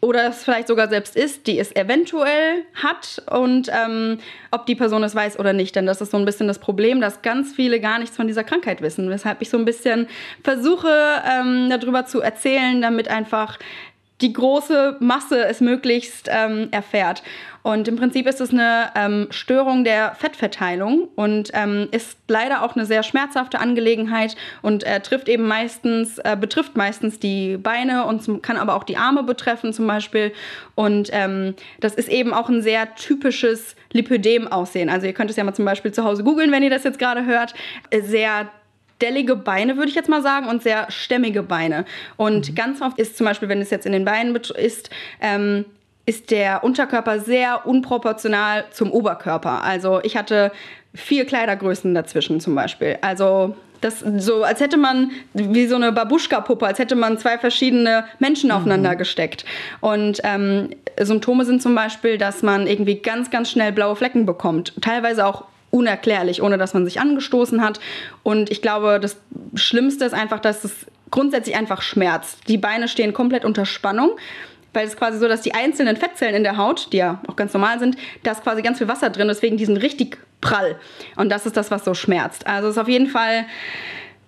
oder 0.00 0.28
es 0.28 0.44
vielleicht 0.44 0.68
sogar 0.68 0.88
selbst 0.88 1.14
ist, 1.14 1.46
die 1.46 1.58
es 1.58 1.74
eventuell 1.76 2.64
hat 2.74 3.22
und 3.30 3.70
ähm, 3.70 4.18
ob 4.50 4.64
die 4.64 4.74
Person 4.74 5.02
es 5.02 5.14
weiß 5.14 5.38
oder 5.38 5.52
nicht. 5.52 5.76
Denn 5.76 5.84
das 5.84 6.00
ist 6.00 6.10
so 6.10 6.16
ein 6.16 6.24
bisschen 6.24 6.48
das 6.48 6.58
Problem, 6.58 7.00
dass 7.00 7.20
ganz 7.20 7.52
viele 7.52 7.80
gar 7.80 7.98
nichts 7.98 8.16
von 8.16 8.26
dieser 8.26 8.44
Krankheit 8.44 8.80
wissen. 8.80 9.10
Weshalb 9.10 9.42
ich 9.42 9.50
so 9.50 9.58
ein 9.58 9.66
bisschen 9.66 10.08
versuche, 10.42 10.90
ähm, 11.30 11.68
darüber 11.68 12.06
zu 12.06 12.22
erzählen, 12.22 12.80
damit 12.80 13.08
einfach 13.08 13.58
die 14.20 14.32
große 14.32 14.96
Masse 15.00 15.44
es 15.44 15.60
möglichst 15.60 16.28
ähm, 16.30 16.68
erfährt. 16.70 17.22
Und 17.62 17.88
im 17.88 17.96
Prinzip 17.96 18.26
ist 18.26 18.42
es 18.42 18.50
eine 18.50 18.90
ähm, 18.94 19.28
Störung 19.30 19.84
der 19.84 20.14
Fettverteilung 20.14 21.08
und 21.16 21.50
ähm, 21.54 21.88
ist 21.92 22.18
leider 22.28 22.62
auch 22.62 22.76
eine 22.76 22.84
sehr 22.84 23.02
schmerzhafte 23.02 23.58
Angelegenheit 23.58 24.36
und 24.60 24.84
äh, 24.84 25.00
trifft 25.00 25.30
eben 25.30 25.48
meistens, 25.48 26.18
äh, 26.18 26.36
betrifft 26.38 26.76
meistens 26.76 27.18
die 27.18 27.56
Beine 27.56 28.04
und 28.04 28.22
zum, 28.22 28.42
kann 28.42 28.58
aber 28.58 28.74
auch 28.74 28.84
die 28.84 28.98
Arme 28.98 29.22
betreffen 29.22 29.72
zum 29.72 29.86
Beispiel. 29.86 30.32
Und 30.74 31.08
ähm, 31.12 31.54
das 31.80 31.94
ist 31.94 32.10
eben 32.10 32.34
auch 32.34 32.50
ein 32.50 32.60
sehr 32.60 32.94
typisches 32.96 33.76
Lipödem-Aussehen. 33.92 34.90
Also 34.90 35.06
ihr 35.06 35.14
könnt 35.14 35.30
es 35.30 35.36
ja 35.36 35.44
mal 35.44 35.54
zum 35.54 35.64
Beispiel 35.64 35.92
zu 35.92 36.04
Hause 36.04 36.22
googeln, 36.22 36.52
wenn 36.52 36.62
ihr 36.62 36.70
das 36.70 36.84
jetzt 36.84 36.98
gerade 36.98 37.24
hört. 37.24 37.54
Sehr 37.90 38.50
stellige 38.96 39.36
Beine, 39.36 39.76
würde 39.76 39.88
ich 39.88 39.94
jetzt 39.94 40.08
mal 40.08 40.22
sagen, 40.22 40.48
und 40.48 40.62
sehr 40.62 40.90
stämmige 40.90 41.42
Beine. 41.42 41.84
Und 42.16 42.50
mhm. 42.50 42.54
ganz 42.54 42.80
oft 42.80 42.98
ist 42.98 43.16
zum 43.16 43.26
Beispiel, 43.26 43.48
wenn 43.48 43.60
es 43.60 43.70
jetzt 43.70 43.86
in 43.86 43.92
den 43.92 44.04
Beinen 44.04 44.34
ist, 44.34 44.90
ähm, 45.20 45.64
ist 46.06 46.30
der 46.30 46.64
Unterkörper 46.64 47.18
sehr 47.18 47.66
unproportional 47.66 48.64
zum 48.70 48.92
Oberkörper. 48.92 49.62
Also 49.62 50.00
ich 50.02 50.16
hatte 50.16 50.52
vier 50.94 51.24
Kleidergrößen 51.24 51.94
dazwischen 51.94 52.40
zum 52.40 52.54
Beispiel. 52.54 52.98
Also 53.00 53.56
das 53.80 54.00
so, 54.00 54.44
als 54.44 54.60
hätte 54.60 54.76
man 54.76 55.10
wie 55.34 55.66
so 55.66 55.76
eine 55.76 55.92
Babuschka-Puppe, 55.92 56.66
als 56.66 56.78
hätte 56.78 56.94
man 56.94 57.18
zwei 57.18 57.38
verschiedene 57.38 58.04
Menschen 58.18 58.48
mhm. 58.48 58.56
aufeinander 58.56 58.96
gesteckt. 58.96 59.44
Und 59.80 60.20
ähm, 60.24 60.70
Symptome 60.98 61.44
sind 61.44 61.62
zum 61.62 61.74
Beispiel, 61.74 62.16
dass 62.16 62.42
man 62.42 62.66
irgendwie 62.66 62.96
ganz, 62.96 63.30
ganz 63.30 63.50
schnell 63.50 63.72
blaue 63.72 63.96
Flecken 63.96 64.24
bekommt. 64.24 64.72
Teilweise 64.80 65.26
auch 65.26 65.44
unerklärlich, 65.74 66.40
ohne 66.40 66.56
dass 66.56 66.72
man 66.72 66.84
sich 66.84 67.00
angestoßen 67.00 67.60
hat. 67.60 67.80
Und 68.22 68.50
ich 68.50 68.62
glaube, 68.62 69.00
das 69.00 69.16
Schlimmste 69.54 70.04
ist 70.04 70.14
einfach, 70.14 70.38
dass 70.38 70.64
es 70.64 70.86
grundsätzlich 71.10 71.56
einfach 71.56 71.82
schmerzt. 71.82 72.48
Die 72.48 72.58
Beine 72.58 72.88
stehen 72.88 73.12
komplett 73.12 73.44
unter 73.44 73.66
Spannung 73.66 74.12
weil 74.76 74.88
es 74.88 74.96
quasi 74.96 75.18
so, 75.18 75.28
dass 75.28 75.40
die 75.40 75.54
einzelnen 75.54 75.96
Fettzellen 75.96 76.34
in 76.34 76.42
der 76.42 76.56
Haut, 76.56 76.92
die 76.92 76.96
ja 76.96 77.22
auch 77.28 77.36
ganz 77.36 77.54
normal 77.54 77.78
sind, 77.78 77.96
da 78.24 78.32
ist 78.32 78.42
quasi 78.42 78.60
ganz 78.60 78.78
viel 78.78 78.88
Wasser 78.88 79.08
drin, 79.08 79.28
deswegen 79.28 79.56
die 79.56 79.66
sind 79.66 79.76
richtig 79.76 80.18
prall. 80.40 80.76
Und 81.14 81.30
das 81.30 81.46
ist 81.46 81.56
das, 81.56 81.70
was 81.70 81.84
so 81.84 81.94
schmerzt. 81.94 82.46
Also 82.48 82.66
es 82.66 82.74
ist 82.74 82.82
auf 82.82 82.88
jeden 82.88 83.06
Fall 83.06 83.46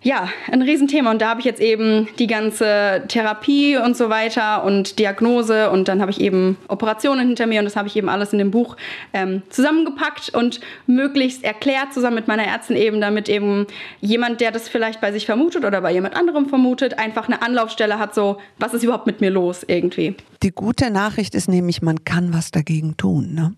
ja, 0.02 0.28
ein 0.50 0.62
Riesenthema. 0.62 1.10
Und 1.10 1.20
da 1.20 1.30
habe 1.30 1.40
ich 1.40 1.46
jetzt 1.46 1.60
eben 1.60 2.08
die 2.18 2.26
ganze 2.26 3.02
Therapie 3.08 3.76
und 3.76 3.96
so 3.96 4.08
weiter 4.08 4.64
und 4.64 4.98
Diagnose 4.98 5.70
und 5.70 5.88
dann 5.88 6.00
habe 6.00 6.10
ich 6.10 6.20
eben 6.20 6.56
Operationen 6.68 7.26
hinter 7.26 7.46
mir 7.46 7.58
und 7.58 7.64
das 7.64 7.76
habe 7.76 7.88
ich 7.88 7.96
eben 7.96 8.08
alles 8.08 8.32
in 8.32 8.38
dem 8.38 8.50
Buch 8.50 8.76
ähm, 9.12 9.42
zusammengepackt 9.48 10.34
und 10.34 10.60
möglichst 10.86 11.44
erklärt 11.44 11.92
zusammen 11.92 12.16
mit 12.16 12.28
meiner 12.28 12.44
Ärztin 12.44 12.76
eben, 12.76 13.00
damit 13.00 13.28
eben 13.28 13.66
jemand, 14.00 14.40
der 14.40 14.52
das 14.52 14.68
vielleicht 14.68 15.00
bei 15.00 15.12
sich 15.12 15.26
vermutet 15.26 15.64
oder 15.64 15.80
bei 15.80 15.92
jemand 15.92 16.14
anderem 16.14 16.48
vermutet, 16.48 16.98
einfach 16.98 17.26
eine 17.26 17.42
Anlaufstelle 17.42 17.98
hat, 17.98 18.14
so, 18.14 18.38
was 18.58 18.74
ist 18.74 18.84
überhaupt 18.84 19.06
mit 19.06 19.20
mir 19.20 19.30
los 19.30 19.64
irgendwie. 19.66 20.14
Die 20.42 20.52
gute 20.52 20.90
Nachricht 20.90 21.34
ist 21.34 21.48
nämlich, 21.48 21.82
man 21.82 22.04
kann 22.04 22.32
was 22.32 22.50
dagegen 22.50 22.96
tun, 22.96 23.34
ne? 23.34 23.54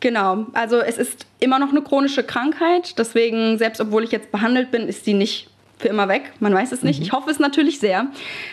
Genau, 0.00 0.46
also 0.52 0.80
es 0.80 0.98
ist 0.98 1.26
immer 1.40 1.58
noch 1.58 1.70
eine 1.70 1.80
chronische 1.80 2.24
Krankheit, 2.24 2.98
deswegen, 2.98 3.56
selbst 3.56 3.80
obwohl 3.80 4.04
ich 4.04 4.12
jetzt 4.12 4.30
behandelt 4.30 4.70
bin, 4.70 4.86
ist 4.86 5.06
sie 5.06 5.14
nicht 5.14 5.48
für 5.84 5.88
immer 5.90 6.08
weg. 6.08 6.32
Man 6.40 6.54
weiß 6.54 6.72
es 6.72 6.82
nicht. 6.82 7.00
Mhm. 7.00 7.04
Ich 7.04 7.12
hoffe 7.12 7.30
es 7.30 7.38
natürlich 7.38 7.78
sehr. 7.78 8.06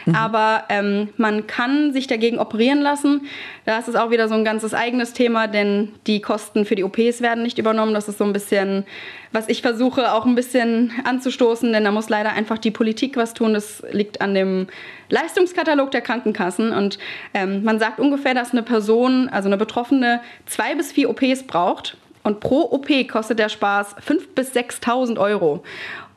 Mhm. 0.06 0.16
Aber 0.16 0.66
ähm, 0.68 1.08
man 1.16 1.48
kann 1.48 1.94
sich 1.94 2.06
dagegen 2.08 2.40
operieren 2.40 2.82
lassen. 2.82 3.22
Da 3.64 3.80
ist 3.80 3.88
es 3.88 3.96
auch 3.96 4.12
wieder 4.12 4.28
so 4.28 4.36
ein 4.36 4.44
ganzes 4.44 4.74
eigenes 4.74 5.14
Thema, 5.14 5.48
denn 5.48 5.94
die 6.08 6.20
Kosten 6.20 6.66
für 6.66 6.76
die 6.76 6.84
OPs 6.84 7.22
werden 7.22 7.42
nicht 7.42 7.58
übernommen. 7.58 7.94
Das 7.94 8.10
ist 8.10 8.18
so 8.18 8.26
ein 8.26 8.34
bisschen, 8.34 8.84
was 9.32 9.48
ich 9.48 9.62
versuche 9.62 10.12
auch 10.12 10.26
ein 10.26 10.36
bisschen 10.36 10.92
anzustoßen, 11.06 11.72
denn 11.72 11.86
da 11.86 11.92
muss 11.92 12.10
leider 12.10 12.34
einfach 12.34 12.58
die 12.58 12.72
Politik 12.72 13.16
was 13.16 13.34
tun. 13.34 13.54
Das 13.54 13.82
liegt 13.94 14.20
an 14.20 14.34
dem 14.34 14.68
Leistungskatalog 15.08 15.90
der 15.92 16.02
Krankenkassen. 16.02 16.74
Und 16.74 17.00
ähm, 17.34 17.64
man 17.64 17.80
sagt 17.80 18.02
ungefähr, 18.02 18.34
dass 18.34 18.52
eine 18.52 18.64
Person, 18.64 19.30
also 19.30 19.48
eine 19.48 19.56
Betroffene, 19.56 20.20
zwei 20.48 20.76
bis 20.76 20.92
vier 20.92 21.10
OPs 21.10 21.44
braucht. 21.44 21.96
Und 22.24 22.42
pro 22.42 22.62
OP 22.72 22.90
kostet 23.08 23.40
der 23.40 23.50
Spaß 23.50 23.96
5.000 23.98 24.20
bis 24.36 24.54
6.000 24.54 25.18
Euro. 25.18 25.64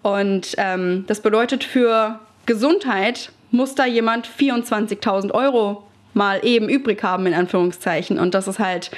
Und 0.05 0.55
ähm, 0.59 1.05
das 1.07 1.20
bedeutet 1.20 1.64
für 1.64 2.20
Gesundheit 2.44 3.32
muss 3.50 3.74
da 3.74 3.86
jemand 3.86 4.28
24.000 4.28 5.30
Euro 5.30 5.82
mal 6.12 6.44
eben 6.44 6.68
übrig 6.68 7.02
haben, 7.02 7.24
in 7.24 7.32
Anführungszeichen. 7.32 8.18
Und 8.18 8.34
das 8.34 8.46
ist 8.46 8.59
halt, 8.59 8.90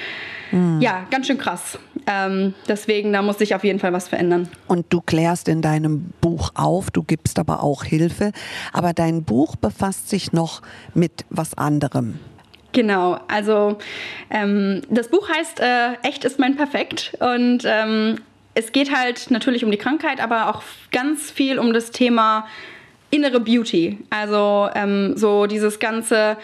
mhm. 0.51 0.81
ja, 0.81 1.07
ganz 1.13 1.29
schön 1.29 1.39
krass. 1.39 1.79
Ähm, 2.09 2.55
deswegen, 2.67 3.13
da 3.13 3.23
muss 3.23 3.39
sich 3.39 3.55
auf 3.55 3.63
jeden 3.63 3.79
Fall 3.79 3.93
was 3.93 4.09
verändern. 4.09 4.49
Und 4.67 4.87
du 4.89 5.01
klärst 5.01 5.47
in 5.47 5.63
deinem 5.63 6.13
Buch 6.21 6.51
auf, 6.55 6.91
du 6.91 7.05
gibst 7.05 7.39
aber 7.39 7.63
auch 7.63 7.85
Hilfe. 7.85 8.33
Aber 8.73 8.93
dein 8.93 9.23
Buch 9.23 9.55
befasst 9.55 10.09
sich 10.09 10.33
noch 10.33 10.61
mit 10.93 11.25
was 11.31 11.57
anderem. 11.57 12.19
Genau, 12.73 13.21
also 13.29 13.79
ähm, 14.29 14.83
das 14.91 15.09
Buch 15.09 15.29
heißt 15.29 15.61
äh, 15.61 15.95
Echt 16.03 16.25
ist 16.25 16.41
mein 16.41 16.57
Perfekt 16.57 17.17
und 17.21 17.63
ähm, 17.65 18.19
es 18.57 18.73
geht 18.73 18.91
halt 18.91 19.31
natürlich 19.31 19.65
um 19.65 19.71
die 19.71 19.77
Krankheit, 19.77 20.19
aber 20.19 20.49
auch 20.49 20.63
ganz 20.91 21.31
viel 21.31 21.59
um 21.59 21.75
das 21.75 21.91
Thema 21.91 22.47
innere 23.11 23.39
Beauty. 23.39 23.99
Also 24.09 24.71
ähm, 24.75 25.13
so 25.15 25.47
dieses 25.47 25.79
ganze 25.79 26.39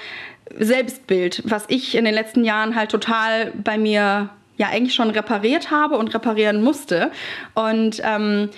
Selbstbild, 0.59 1.43
was 1.47 1.65
ich 1.69 1.95
in 1.95 2.05
den 2.05 2.13
letzten 2.13 2.45
Jahren 2.45 2.77
halt 2.77 2.91
total 2.91 3.53
bei 3.53 3.79
mir 3.79 4.29
ja 4.59 4.69
eigentlich 4.69 4.95
schon 4.95 5.09
repariert 5.09 5.71
habe 5.71 5.97
und 5.97 6.13
reparieren 6.13 6.63
musste. 6.63 7.11
Und 7.55 8.03
ähm, 8.05 8.51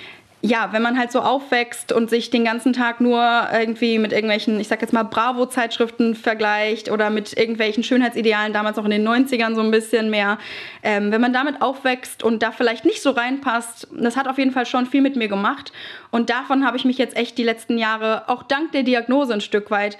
ja, 0.47 0.74
wenn 0.74 0.82
man 0.82 0.99
halt 0.99 1.11
so 1.11 1.20
aufwächst 1.20 1.90
und 1.90 2.11
sich 2.11 2.28
den 2.28 2.45
ganzen 2.45 2.74
Tag 2.74 3.01
nur 3.01 3.49
irgendwie 3.51 3.99
mit 3.99 4.12
irgendwelchen, 4.12 4.61
ich 4.61 4.68
sag 4.68 4.82
jetzt 4.82 4.92
mal, 4.92 5.03
Bravo-Zeitschriften 5.03 6.14
vergleicht 6.14 6.90
oder 6.90 7.09
mit 7.09 7.34
irgendwelchen 7.34 7.82
Schönheitsidealen, 7.82 8.53
damals 8.53 8.76
auch 8.76 8.84
in 8.84 8.90
den 8.90 9.09
90ern 9.09 9.55
so 9.55 9.62
ein 9.62 9.70
bisschen 9.70 10.11
mehr, 10.11 10.36
ähm, 10.82 11.11
wenn 11.12 11.22
man 11.22 11.32
damit 11.32 11.62
aufwächst 11.62 12.22
und 12.22 12.42
da 12.42 12.53
vielleicht 12.53 12.84
nicht 12.84 13.01
so 13.01 13.12
reinpasst, 13.12 13.88
das 13.97 14.18
hat 14.18 14.28
auf 14.28 14.36
jeden 14.36 14.51
Fall 14.51 14.66
schon 14.66 14.84
viel 14.84 15.01
mit 15.01 15.16
mir 15.16 15.28
gemacht. 15.28 15.72
Und 16.11 16.28
davon 16.28 16.66
habe 16.66 16.76
ich 16.76 16.84
mich 16.84 16.99
jetzt 16.99 17.16
echt 17.16 17.38
die 17.38 17.42
letzten 17.42 17.78
Jahre, 17.78 18.28
auch 18.28 18.42
dank 18.42 18.72
der 18.72 18.82
Diagnose 18.82 19.32
ein 19.32 19.40
Stück 19.40 19.70
weit, 19.70 19.97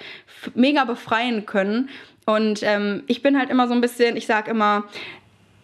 mega 0.53 0.85
befreien 0.85 1.47
können. 1.47 1.89
Und 2.27 2.61
ähm, 2.61 3.01
ich 3.07 3.23
bin 3.23 3.35
halt 3.35 3.49
immer 3.49 3.67
so 3.67 3.73
ein 3.73 3.81
bisschen, 3.81 4.15
ich 4.15 4.27
sag 4.27 4.47
immer, 4.47 4.83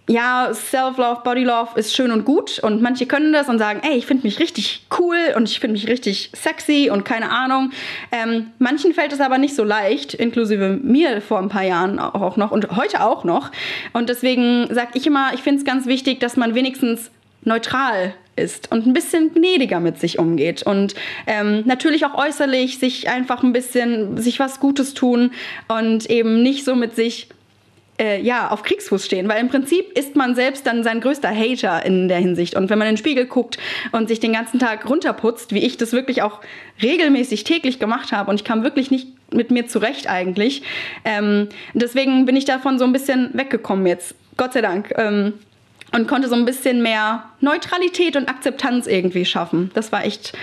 ja, 0.09 0.51
Self-Love, 0.53 1.21
Body-Love 1.23 1.79
ist 1.79 1.95
schön 1.95 2.11
und 2.11 2.25
gut 2.25 2.59
und 2.59 2.81
manche 2.81 3.05
können 3.05 3.33
das 3.33 3.47
und 3.47 3.59
sagen, 3.59 3.81
ey, 3.83 3.97
ich 3.97 4.05
finde 4.05 4.23
mich 4.23 4.39
richtig 4.39 4.85
cool 4.99 5.17
und 5.35 5.47
ich 5.49 5.59
finde 5.59 5.73
mich 5.73 5.87
richtig 5.87 6.31
sexy 6.35 6.89
und 6.91 7.05
keine 7.05 7.29
Ahnung. 7.29 7.71
Ähm, 8.11 8.47
manchen 8.59 8.93
fällt 8.93 9.13
es 9.13 9.21
aber 9.21 9.37
nicht 9.37 9.55
so 9.55 9.63
leicht, 9.63 10.13
inklusive 10.13 10.79
mir 10.81 11.21
vor 11.21 11.39
ein 11.39 11.49
paar 11.49 11.63
Jahren 11.63 11.99
auch 11.99 12.35
noch 12.35 12.51
und 12.51 12.75
heute 12.75 13.03
auch 13.03 13.23
noch. 13.23 13.51
Und 13.93 14.09
deswegen 14.09 14.67
sage 14.73 14.91
ich 14.95 15.07
immer, 15.07 15.33
ich 15.33 15.41
finde 15.41 15.59
es 15.59 15.65
ganz 15.65 15.85
wichtig, 15.85 16.19
dass 16.19 16.35
man 16.35 16.55
wenigstens 16.55 17.11
neutral 17.43 18.13
ist 18.35 18.71
und 18.71 18.87
ein 18.87 18.93
bisschen 18.93 19.33
gnädiger 19.33 19.79
mit 19.79 19.99
sich 19.99 20.17
umgeht 20.17 20.63
und 20.63 20.95
ähm, 21.27 21.63
natürlich 21.65 22.05
auch 22.05 22.13
äußerlich 22.13 22.79
sich 22.79 23.09
einfach 23.09 23.43
ein 23.43 23.53
bisschen 23.53 24.17
sich 24.17 24.39
was 24.39 24.59
Gutes 24.59 24.93
tun 24.93 25.31
und 25.67 26.09
eben 26.09 26.41
nicht 26.41 26.63
so 26.63 26.75
mit 26.75 26.95
sich 26.95 27.27
äh, 28.01 28.19
ja, 28.19 28.49
auf 28.49 28.63
Kriegsfuß 28.63 29.05
stehen, 29.05 29.29
weil 29.29 29.39
im 29.39 29.49
Prinzip 29.49 29.95
ist 29.97 30.15
man 30.15 30.33
selbst 30.33 30.65
dann 30.65 30.83
sein 30.83 31.01
größter 31.01 31.29
Hater 31.29 31.85
in 31.85 32.07
der 32.07 32.17
Hinsicht. 32.17 32.55
Und 32.55 32.69
wenn 32.69 32.79
man 32.79 32.87
in 32.87 32.95
den 32.95 32.97
Spiegel 32.97 33.27
guckt 33.27 33.59
und 33.91 34.07
sich 34.07 34.19
den 34.19 34.33
ganzen 34.33 34.59
Tag 34.59 34.89
runterputzt, 34.89 35.53
wie 35.53 35.63
ich 35.63 35.77
das 35.77 35.93
wirklich 35.93 36.23
auch 36.23 36.41
regelmäßig 36.81 37.43
täglich 37.43 37.79
gemacht 37.79 38.11
habe 38.11 38.31
und 38.31 38.37
ich 38.37 38.43
kam 38.43 38.63
wirklich 38.63 38.89
nicht 38.89 39.09
mit 39.31 39.51
mir 39.51 39.67
zurecht 39.67 40.09
eigentlich. 40.09 40.63
Ähm, 41.05 41.49
deswegen 41.73 42.25
bin 42.25 42.35
ich 42.35 42.45
davon 42.45 42.79
so 42.79 42.85
ein 42.85 42.91
bisschen 42.91 43.29
weggekommen 43.33 43.85
jetzt. 43.85 44.15
Gott 44.35 44.53
sei 44.53 44.61
Dank. 44.61 44.91
Ähm, 44.97 45.33
und 45.93 46.07
konnte 46.07 46.29
so 46.29 46.35
ein 46.35 46.45
bisschen 46.45 46.81
mehr 46.81 47.25
Neutralität 47.41 48.15
und 48.15 48.29
Akzeptanz 48.29 48.87
irgendwie 48.87 49.25
schaffen. 49.25 49.71
Das 49.73 49.91
war 49.91 50.05
echt, 50.05 50.33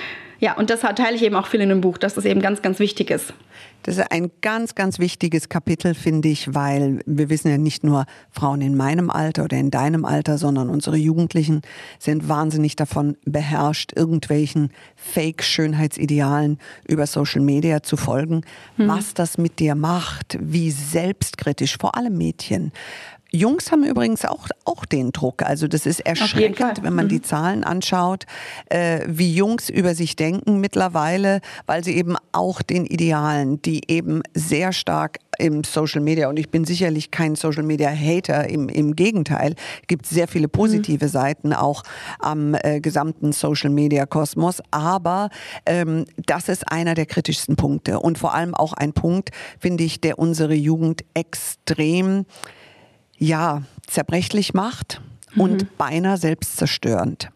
ja, 0.40 0.56
und 0.56 0.70
das 0.70 0.80
teile 0.80 1.16
ich 1.16 1.22
eben 1.22 1.34
auch 1.34 1.46
viel 1.46 1.60
in 1.60 1.68
dem 1.68 1.80
Buch, 1.80 1.98
dass 1.98 2.14
das 2.14 2.24
eben 2.24 2.40
ganz, 2.40 2.62
ganz 2.62 2.78
wichtig 2.78 3.10
ist. 3.10 3.34
Das 3.82 3.96
ist 3.96 4.10
ein 4.10 4.30
ganz, 4.40 4.74
ganz 4.74 4.98
wichtiges 4.98 5.48
Kapitel, 5.48 5.94
finde 5.94 6.28
ich, 6.28 6.54
weil 6.54 7.00
wir 7.06 7.30
wissen 7.30 7.48
ja 7.48 7.58
nicht 7.58 7.84
nur 7.84 8.06
Frauen 8.30 8.60
in 8.60 8.76
meinem 8.76 9.08
Alter 9.08 9.44
oder 9.44 9.56
in 9.56 9.70
deinem 9.70 10.04
Alter, 10.04 10.36
sondern 10.36 10.68
unsere 10.68 10.96
Jugendlichen 10.96 11.62
sind 11.98 12.28
wahnsinnig 12.28 12.76
davon 12.76 13.16
beherrscht, 13.24 13.92
irgendwelchen 13.94 14.72
Fake-Schönheitsidealen 14.96 16.58
über 16.86 17.06
Social 17.06 17.40
Media 17.40 17.82
zu 17.82 17.96
folgen. 17.96 18.42
Mhm. 18.76 18.88
Was 18.88 19.14
das 19.14 19.38
mit 19.38 19.58
dir 19.58 19.74
macht, 19.74 20.38
wie 20.40 20.70
selbstkritisch, 20.70 21.78
vor 21.80 21.96
allem 21.96 22.18
Mädchen, 22.18 22.72
Jungs 23.30 23.70
haben 23.70 23.84
übrigens 23.84 24.24
auch, 24.24 24.48
auch 24.64 24.86
den 24.86 25.12
Druck. 25.12 25.42
Also 25.42 25.68
das 25.68 25.84
ist 25.84 26.00
erschreckend, 26.00 26.82
wenn 26.82 26.94
man 26.94 27.06
mhm. 27.06 27.10
die 27.10 27.22
Zahlen 27.22 27.62
anschaut, 27.62 28.24
äh, 28.70 29.00
wie 29.06 29.34
Jungs 29.34 29.68
über 29.68 29.94
sich 29.94 30.16
denken 30.16 30.60
mittlerweile, 30.60 31.40
weil 31.66 31.84
sie 31.84 31.96
eben 31.96 32.16
auch 32.32 32.62
den 32.62 32.86
Idealen, 32.86 33.60
die 33.60 33.82
eben 33.88 34.22
sehr 34.34 34.72
stark 34.72 35.18
im 35.38 35.62
Social 35.62 36.00
Media, 36.00 36.28
und 36.28 36.38
ich 36.38 36.50
bin 36.50 36.64
sicherlich 36.64 37.10
kein 37.10 37.36
Social 37.36 37.62
Media 37.62 37.90
Hater, 37.90 38.48
im, 38.48 38.68
im 38.68 38.96
Gegenteil, 38.96 39.54
gibt 39.86 40.06
sehr 40.06 40.26
viele 40.26 40.48
positive 40.48 41.04
mhm. 41.04 41.10
Seiten 41.10 41.52
auch 41.52 41.82
am 42.18 42.54
äh, 42.54 42.80
gesamten 42.80 43.32
Social 43.32 43.70
Media 43.70 44.06
Kosmos, 44.06 44.60
aber 44.70 45.28
ähm, 45.66 46.06
das 46.26 46.48
ist 46.48 46.72
einer 46.72 46.94
der 46.94 47.06
kritischsten 47.06 47.56
Punkte 47.56 48.00
und 48.00 48.18
vor 48.18 48.34
allem 48.34 48.54
auch 48.54 48.72
ein 48.72 48.94
Punkt, 48.94 49.30
finde 49.60 49.84
ich, 49.84 50.00
der 50.00 50.18
unsere 50.18 50.54
Jugend 50.54 51.04
extrem 51.14 52.24
ja, 53.18 53.62
zerbrechlich 53.86 54.54
macht 54.54 55.00
und 55.36 55.62
mhm. 55.62 55.68
beinahe 55.76 56.16
selbstzerstörend. 56.16 57.30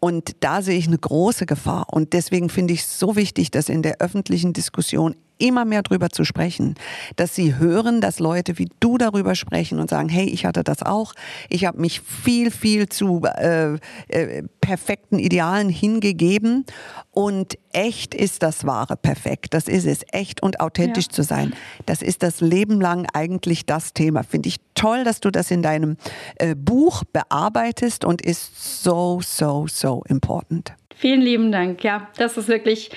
Und 0.00 0.36
da 0.40 0.62
sehe 0.62 0.78
ich 0.78 0.86
eine 0.86 0.98
große 0.98 1.44
Gefahr. 1.46 1.86
Und 1.90 2.14
deswegen 2.14 2.48
finde 2.48 2.72
ich 2.72 2.80
es 2.80 2.98
so 2.98 3.16
wichtig, 3.16 3.50
dass 3.50 3.68
in 3.68 3.82
der 3.82 4.00
öffentlichen 4.00 4.52
Diskussion 4.52 5.14
immer 5.40 5.64
mehr 5.64 5.82
drüber 5.82 6.10
zu 6.10 6.24
sprechen, 6.24 6.74
dass 7.16 7.34
sie 7.34 7.56
hören, 7.56 8.00
dass 8.00 8.18
Leute 8.18 8.58
wie 8.58 8.68
du 8.80 8.98
darüber 8.98 9.34
sprechen 9.34 9.78
und 9.78 9.90
sagen, 9.90 10.08
hey, 10.08 10.26
ich 10.26 10.44
hatte 10.44 10.62
das 10.62 10.82
auch, 10.82 11.14
ich 11.48 11.64
habe 11.64 11.80
mich 11.80 12.00
viel, 12.00 12.50
viel 12.50 12.88
zu 12.88 13.22
äh, 13.24 13.74
äh, 14.08 14.42
perfekten 14.60 15.18
Idealen 15.18 15.68
hingegeben 15.68 16.64
und 17.10 17.58
echt 17.72 18.14
ist 18.14 18.42
das 18.42 18.66
wahre 18.66 18.96
Perfekt, 18.96 19.54
das 19.54 19.66
ist 19.66 19.86
es, 19.86 20.04
echt 20.12 20.42
und 20.42 20.60
authentisch 20.60 21.06
ja. 21.06 21.12
zu 21.12 21.22
sein. 21.22 21.54
Das 21.86 22.02
ist 22.02 22.22
das 22.22 22.40
Leben 22.40 22.80
lang 22.80 23.06
eigentlich 23.12 23.66
das 23.66 23.92
Thema. 23.94 24.22
Finde 24.22 24.48
ich 24.48 24.56
toll, 24.74 25.04
dass 25.04 25.20
du 25.20 25.30
das 25.30 25.50
in 25.50 25.62
deinem 25.62 25.96
äh, 26.36 26.54
Buch 26.54 27.04
bearbeitest 27.04 28.04
und 28.04 28.22
ist 28.22 28.82
so, 28.82 29.20
so, 29.22 29.66
so 29.68 30.02
important. 30.08 30.74
Vielen 30.96 31.22
lieben 31.22 31.50
Dank. 31.50 31.82
Ja, 31.82 32.08
das 32.16 32.36
ist 32.36 32.48
wirklich 32.48 32.90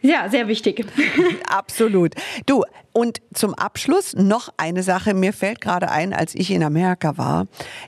ja, 0.00 0.28
sehr 0.28 0.48
wichtig. 0.48 0.86
Absolut. 1.48 2.14
Du, 2.46 2.64
und 2.98 3.20
zum 3.32 3.54
Abschluss 3.54 4.14
noch 4.14 4.48
eine 4.56 4.82
Sache. 4.82 5.14
Mir 5.14 5.32
fällt 5.32 5.60
gerade 5.60 5.88
ein, 5.88 6.12
als 6.12 6.34
ich 6.34 6.50
in 6.50 6.64
Amerika 6.64 7.16
war, 7.16 7.46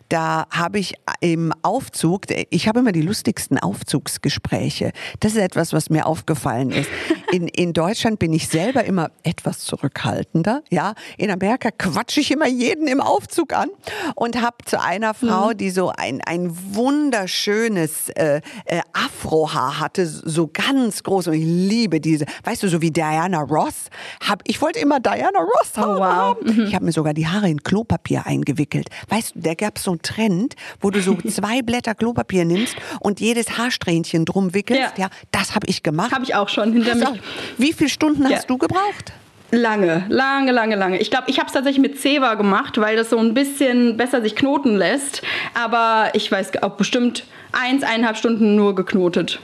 da 0.09 0.47
habe 0.51 0.79
ich 0.79 0.95
im 1.21 1.53
Aufzug, 1.63 2.27
ich 2.51 2.69
habe 2.69 2.79
immer 2.79 2.93
die 2.93 3.03
lustigsten 3.03 3.59
Aufzugsgespräche. 3.59 4.93
Das 5.19 5.33
ist 5.33 5.39
etwas, 5.39 5.73
was 5.73 5.91
mir 5.91 6.07
aufgefallen 6.07 6.71
ist. 6.71 6.89
In, 7.33 7.49
in 7.49 7.73
Deutschland 7.73 8.19
bin 8.19 8.33
ich 8.33 8.49
selber 8.49 8.85
immer 8.85 9.11
etwas 9.23 9.61
zurückhaltender. 9.61 10.63
Ja, 10.71 10.95
in 11.17 11.31
Amerika 11.31 11.71
quatsche 11.71 12.21
ich 12.21 12.31
immer 12.31 12.49
jeden 12.49 12.87
im 12.87 13.01
Aufzug 13.01 13.53
an 13.53 13.69
und 14.15 14.41
habe 14.41 14.59
zu 14.65 14.81
einer 14.81 15.15
Frau, 15.15 15.49
mhm. 15.49 15.57
die 15.57 15.71
so 15.71 15.93
ein, 15.97 16.21
ein 16.25 16.57
wunderschönes 16.75 18.11
äh, 18.11 18.41
äh, 18.65 18.81
Afrohaar 18.93 19.81
hatte, 19.81 20.07
so 20.07 20.49
ganz 20.53 21.03
groß 21.03 21.29
und 21.29 21.35
ich 21.35 21.45
liebe 21.45 22.00
diese, 22.01 22.27
weißt 22.45 22.63
du, 22.63 22.69
so 22.69 22.83
wie 22.83 22.91
Diana 22.91 23.41
Ross, 23.41 23.89
hab, 24.27 24.43
ich 24.47 24.61
wollte 24.61 24.79
immer 24.79 25.01
Diana 25.01 25.39
Ross 25.39 25.73
oh, 25.77 25.81
wow. 25.81 26.01
haben. 26.01 26.57
Mhm. 26.57 26.67
Ich 26.67 26.75
habe 26.75 26.85
mir 26.85 26.93
sogar 26.93 27.15
die 27.15 27.27
Haare 27.27 27.49
in 27.49 27.63
Klopapier 27.63 28.27
eingewickelt. 28.27 28.89
Weißt 29.09 29.35
du, 29.35 29.41
da 29.41 29.55
gab 29.55 29.79
es 29.79 29.85
so 29.85 29.93
einen 29.93 30.03
Trend, 30.03 30.55
wo 30.81 30.91
du 30.91 31.01
so 31.01 31.15
zwei 31.29 31.63
Blätter 31.63 31.95
Klopapier 31.95 32.45
nimmst 32.45 32.77
und 33.01 33.21
jedes 33.21 33.59
Haarsträhnchen 33.59 34.25
drum 34.25 34.55
wickelst. 34.55 34.99
Ja, 34.99 35.05
ja 35.05 35.11
das 35.31 35.55
habe 35.55 35.67
ich 35.69 35.83
gemacht. 35.83 36.13
Habe 36.13 36.25
ich 36.25 36.35
auch 36.35 36.49
schon 36.49 36.73
hinter 36.73 36.93
also, 36.93 37.13
mich. 37.13 37.21
Wie 37.59 37.73
viele 37.73 37.91
Stunden 37.91 38.29
ja. 38.29 38.37
hast 38.37 38.49
du 38.49 38.59
gebraucht? 38.59 39.13
Lange, 39.53 40.05
lange, 40.09 40.53
lange, 40.53 40.77
lange. 40.77 40.99
Ich 40.99 41.11
glaube, 41.11 41.25
ich 41.29 41.39
habe 41.39 41.49
es 41.49 41.53
tatsächlich 41.53 41.83
mit 41.83 42.01
Zewa 42.01 42.35
gemacht, 42.35 42.79
weil 42.79 42.97
das 42.97 43.11
so 43.11 43.19
ein 43.19 43.35
bisschen 43.35 43.97
besser 43.97 44.23
sich 44.23 44.37
knoten 44.37 44.77
lässt. 44.77 45.23
Aber 45.55 46.11
ich 46.13 46.31
weiß 46.31 46.63
auch 46.63 46.77
bestimmt 46.77 47.25
eins, 47.51 47.83
eineinhalb 47.83 48.17
Stunden 48.17 48.55
nur 48.55 48.77
geknotet. 48.77 49.41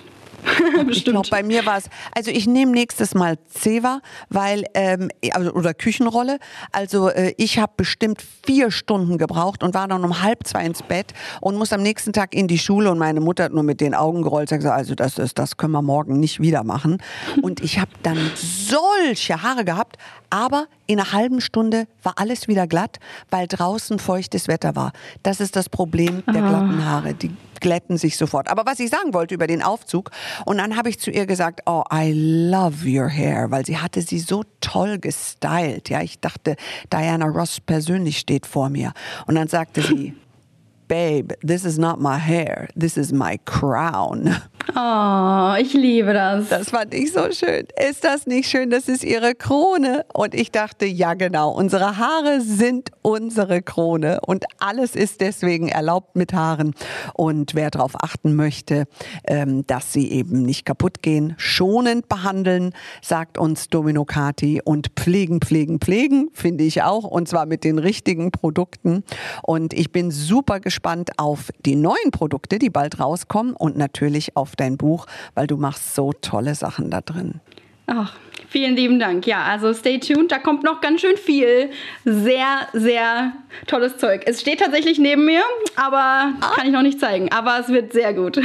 ich 0.91 1.05
glaube, 1.05 1.29
bei 1.31 1.43
mir 1.43 1.67
war 1.67 1.79
es, 1.79 1.85
also 2.15 2.31
ich 2.31 2.47
nehme 2.47 2.73
nächstes 2.73 3.15
Mal 3.15 3.39
Zewa, 3.49 4.01
weil, 4.29 4.65
ähm, 4.75 5.11
also, 5.33 5.53
oder 5.53 5.75
Küchenrolle. 5.75 6.39
Also 6.73 7.09
äh, 7.09 7.35
ich 7.37 7.59
habe 7.59 7.73
bestimmt 7.77 8.23
vier 8.45 8.71
Stunden 8.71 9.19
gebraucht 9.19 9.63
und 9.63 9.75
war 9.75 9.89
dann 9.89 10.05
um 10.05 10.23
halb 10.23 10.47
zwei 10.47 10.65
ins 10.65 10.83
Bett 10.83 11.13
und 11.41 11.57
muss 11.57 11.73
am 11.73 11.83
nächsten 11.83 12.13
Tag 12.13 12.35
in 12.35 12.49
die 12.49 12.59
Schule 12.59 12.91
und 12.91 12.99
meine 12.99 13.21
Mutter 13.21 13.45
hat 13.45 13.53
nur 13.53 13.63
mit 13.63 13.81
den 13.81 13.95
Augen 13.95 14.23
gerollt 14.23 14.51
und 14.53 14.59
gesagt, 14.59 14.77
also 14.77 14.95
das 14.95 15.19
ist, 15.19 15.39
das 15.39 15.57
können 15.57 15.73
wir 15.73 15.83
morgen 15.83 16.21
nicht 16.21 16.41
wieder 16.41 16.65
machen. 16.65 16.99
Und 17.43 17.61
ich 17.61 17.79
habe 17.79 17.91
dann 18.03 18.19
solche 18.35 19.43
Haare 19.43 19.65
gehabt, 19.65 19.97
aber 20.31 20.67
in 20.87 21.01
einer 21.01 21.13
halben 21.13 21.41
Stunde 21.41 21.87
war 22.03 22.15
alles 22.17 22.49
wieder 22.49 22.67
glatt, 22.67 22.99
weil 23.31 23.47
draußen 23.47 23.99
feuchtes 23.99 24.49
Wetter 24.49 24.77
war. 24.77 24.93
Das 25.23 25.41
ist 25.41 25.57
das 25.57 25.69
Problem 25.69 26.23
der 26.27 26.45
ah. 26.45 26.49
glatten 26.49 26.85
Haare. 26.85 27.15
Die 27.15 27.35
glätten 27.61 27.97
sich 27.97 28.17
sofort. 28.17 28.49
Aber 28.49 28.67
was 28.67 28.79
ich 28.81 28.91
sagen 28.91 29.15
wollte 29.15 29.35
über 29.35 29.47
den 29.47 29.63
Aufzug, 29.63 30.11
und 30.45 30.59
dann 30.59 30.77
habe 30.77 30.89
ich 30.89 30.99
zu 30.99 31.11
ihr 31.11 31.27
gesagt, 31.27 31.63
oh, 31.67 31.83
I 31.93 32.13
love 32.13 32.87
your 32.87 33.09
hair, 33.09 33.51
weil 33.51 33.65
sie 33.65 33.79
hatte 33.79 34.03
sie 34.03 34.19
so 34.19 34.45
toll 34.61 34.99
gestylt. 34.99 35.89
Ja, 35.89 36.03
ich 36.03 36.21
dachte, 36.21 36.57
Diana 36.93 37.27
Ross 37.27 37.61
persönlich 37.61 38.19
steht 38.19 38.47
vor 38.47 38.69
mir. 38.69 38.93
Und 39.27 39.35
dann 39.35 39.49
sagte 39.49 39.83
sie, 39.83 40.15
Babe, 40.89 41.35
this 41.45 41.65
is 41.65 41.79
not 41.79 42.01
my 42.01 42.17
hair, 42.17 42.69
this 42.79 42.97
is 42.97 43.13
my 43.13 43.39
crown. 43.45 44.37
Oh, 44.75 45.55
ich 45.59 45.73
liebe 45.75 46.13
das. 46.13 46.49
Das 46.49 46.71
fand 46.71 46.93
ich 46.93 47.13
so 47.13 47.31
schön. 47.31 47.67
Ist 47.89 48.03
das 48.03 48.27
nicht 48.27 48.51
schön? 48.51 48.71
Das 48.71 48.89
ist 48.89 49.05
ihre 49.05 49.35
Krone. 49.35 50.05
Und 50.13 50.35
ich 50.35 50.51
dachte, 50.51 50.87
ja 50.87 51.15
genau, 51.15 51.51
unsere 51.53 51.99
Haare 51.99 52.41
sind 52.41 52.91
unsere 53.03 53.63
Krone 53.63 54.21
und 54.27 54.45
alles 54.59 54.97
ist 54.97 55.21
deswegen 55.21 55.69
erlaubt 55.69 56.17
mit 56.17 56.33
Haaren. 56.33 56.75
Und 57.15 57.55
wer 57.55 57.71
darauf 57.71 57.93
achten 58.03 58.35
möchte, 58.35 58.87
ähm, 59.29 59.65
dass 59.69 59.93
sie 59.93 60.11
eben 60.11 60.43
nicht 60.43 60.67
kaputt 60.67 61.03
gehen, 61.03 61.35
schonend 61.37 62.09
behandeln, 62.09 62.73
sagt 63.01 63.39
uns 63.39 63.69
Domino 63.69 64.05
Kati 64.05 64.61
und 64.65 64.89
pflegen, 64.97 65.41
pflegen, 65.41 65.79
pflegen, 65.79 66.31
finde 66.33 66.65
ich 66.65 66.83
auch. 66.83 67.05
Und 67.05 67.29
zwar 67.29 67.47
mit 67.47 67.63
den 67.63 67.79
richtigen 67.79 68.33
Produkten. 68.33 69.05
Und 69.43 69.73
ich 69.73 69.93
bin 69.93 70.11
super 70.11 70.59
gespannt 70.59 71.11
auf 71.19 71.51
die 71.65 71.77
neuen 71.77 72.11
Produkte, 72.11 72.59
die 72.59 72.71
bald 72.71 72.99
rauskommen 72.99 73.55
und 73.55 73.77
natürlich 73.77 74.37
auf 74.37 74.56
dein 74.57 74.77
Buch, 74.77 75.07
weil 75.35 75.47
du 75.47 75.57
machst 75.57 75.95
so 75.95 76.13
tolle 76.13 76.55
Sachen 76.55 76.91
da 76.91 77.01
drin. 77.01 77.41
Ach, 77.89 78.17
vielen 78.49 78.75
lieben 78.75 78.99
Dank. 78.99 79.29
Ja, 79.29 79.45
also 79.45 79.73
stay 79.73 80.01
tuned, 80.01 80.33
da 80.33 80.39
kommt 80.39 80.65
noch 80.65 80.81
ganz 80.81 81.03
schön 81.03 81.17
viel. 81.17 81.71
Sehr, 82.05 82.67
sehr 82.73 83.33
tolles 83.69 83.97
Zeug. 83.99 84.23
Es 84.27 84.41
steht 84.41 84.59
tatsächlich 84.59 84.99
neben 84.99 85.25
mir, 85.25 85.43
aber 85.77 86.33
ah. 86.41 86.53
kann 86.57 86.67
ich 86.67 86.73
noch 86.73 86.83
nicht 86.83 86.99
zeigen. 86.99 87.31
Aber 87.31 87.61
es 87.61 87.69
wird 87.69 87.93
sehr 87.93 88.13
gut. 88.13 88.41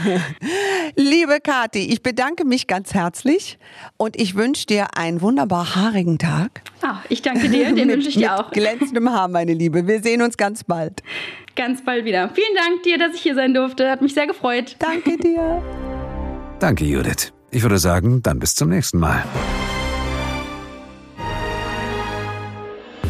Liebe 0.96 1.38
Kathi, 1.40 1.86
ich 1.92 2.02
bedanke 2.02 2.44
mich 2.44 2.66
ganz 2.66 2.92
herzlich 2.92 3.58
und 3.96 4.18
ich 4.20 4.34
wünsche 4.34 4.66
dir 4.66 4.96
einen 4.96 5.20
wunderbar 5.20 5.76
haarigen 5.76 6.18
Tag. 6.18 6.62
Ach, 6.82 7.04
ich 7.08 7.22
danke 7.22 7.48
dir, 7.48 7.72
den 7.72 7.88
wünsche 7.92 8.08
ich 8.08 8.16
dir 8.16 8.40
auch. 8.40 8.50
Glänzendem 8.50 9.08
Haar, 9.10 9.28
meine 9.28 9.54
Liebe. 9.54 9.86
Wir 9.86 10.02
sehen 10.02 10.20
uns 10.20 10.36
ganz 10.36 10.64
bald. 10.64 11.02
Ganz 11.60 11.84
bald 11.84 12.06
wieder. 12.06 12.30
Vielen 12.30 12.54
Dank 12.56 12.84
dir, 12.84 12.96
dass 12.96 13.14
ich 13.14 13.20
hier 13.20 13.34
sein 13.34 13.52
durfte. 13.52 13.90
Hat 13.90 14.00
mich 14.00 14.14
sehr 14.14 14.26
gefreut. 14.26 14.76
Danke 14.78 15.18
dir. 15.18 15.62
Danke, 16.58 16.86
Judith. 16.86 17.34
Ich 17.50 17.62
würde 17.62 17.76
sagen, 17.76 18.22
dann 18.22 18.38
bis 18.38 18.54
zum 18.54 18.70
nächsten 18.70 18.98
Mal. 18.98 19.22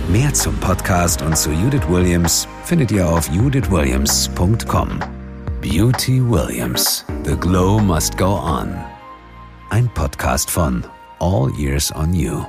Mehr 0.09 0.35
zum 0.35 0.57
Podcast 0.57 1.23
und 1.23 1.37
zu 1.37 1.53
Judith 1.53 1.89
Williams 1.89 2.49
findet 2.65 2.91
ihr 2.91 3.09
auf 3.09 3.31
judithwilliams.com. 3.31 4.99
Beauty 5.61 6.21
Williams. 6.21 7.05
The 7.23 7.37
Glow 7.37 7.79
Must 7.79 8.19
Go 8.19 8.35
On. 8.35 8.75
Ein 9.69 9.89
Podcast 9.95 10.51
von 10.51 10.85
All 11.21 11.53
Years 11.57 11.95
on 11.95 12.13
You. 12.13 12.43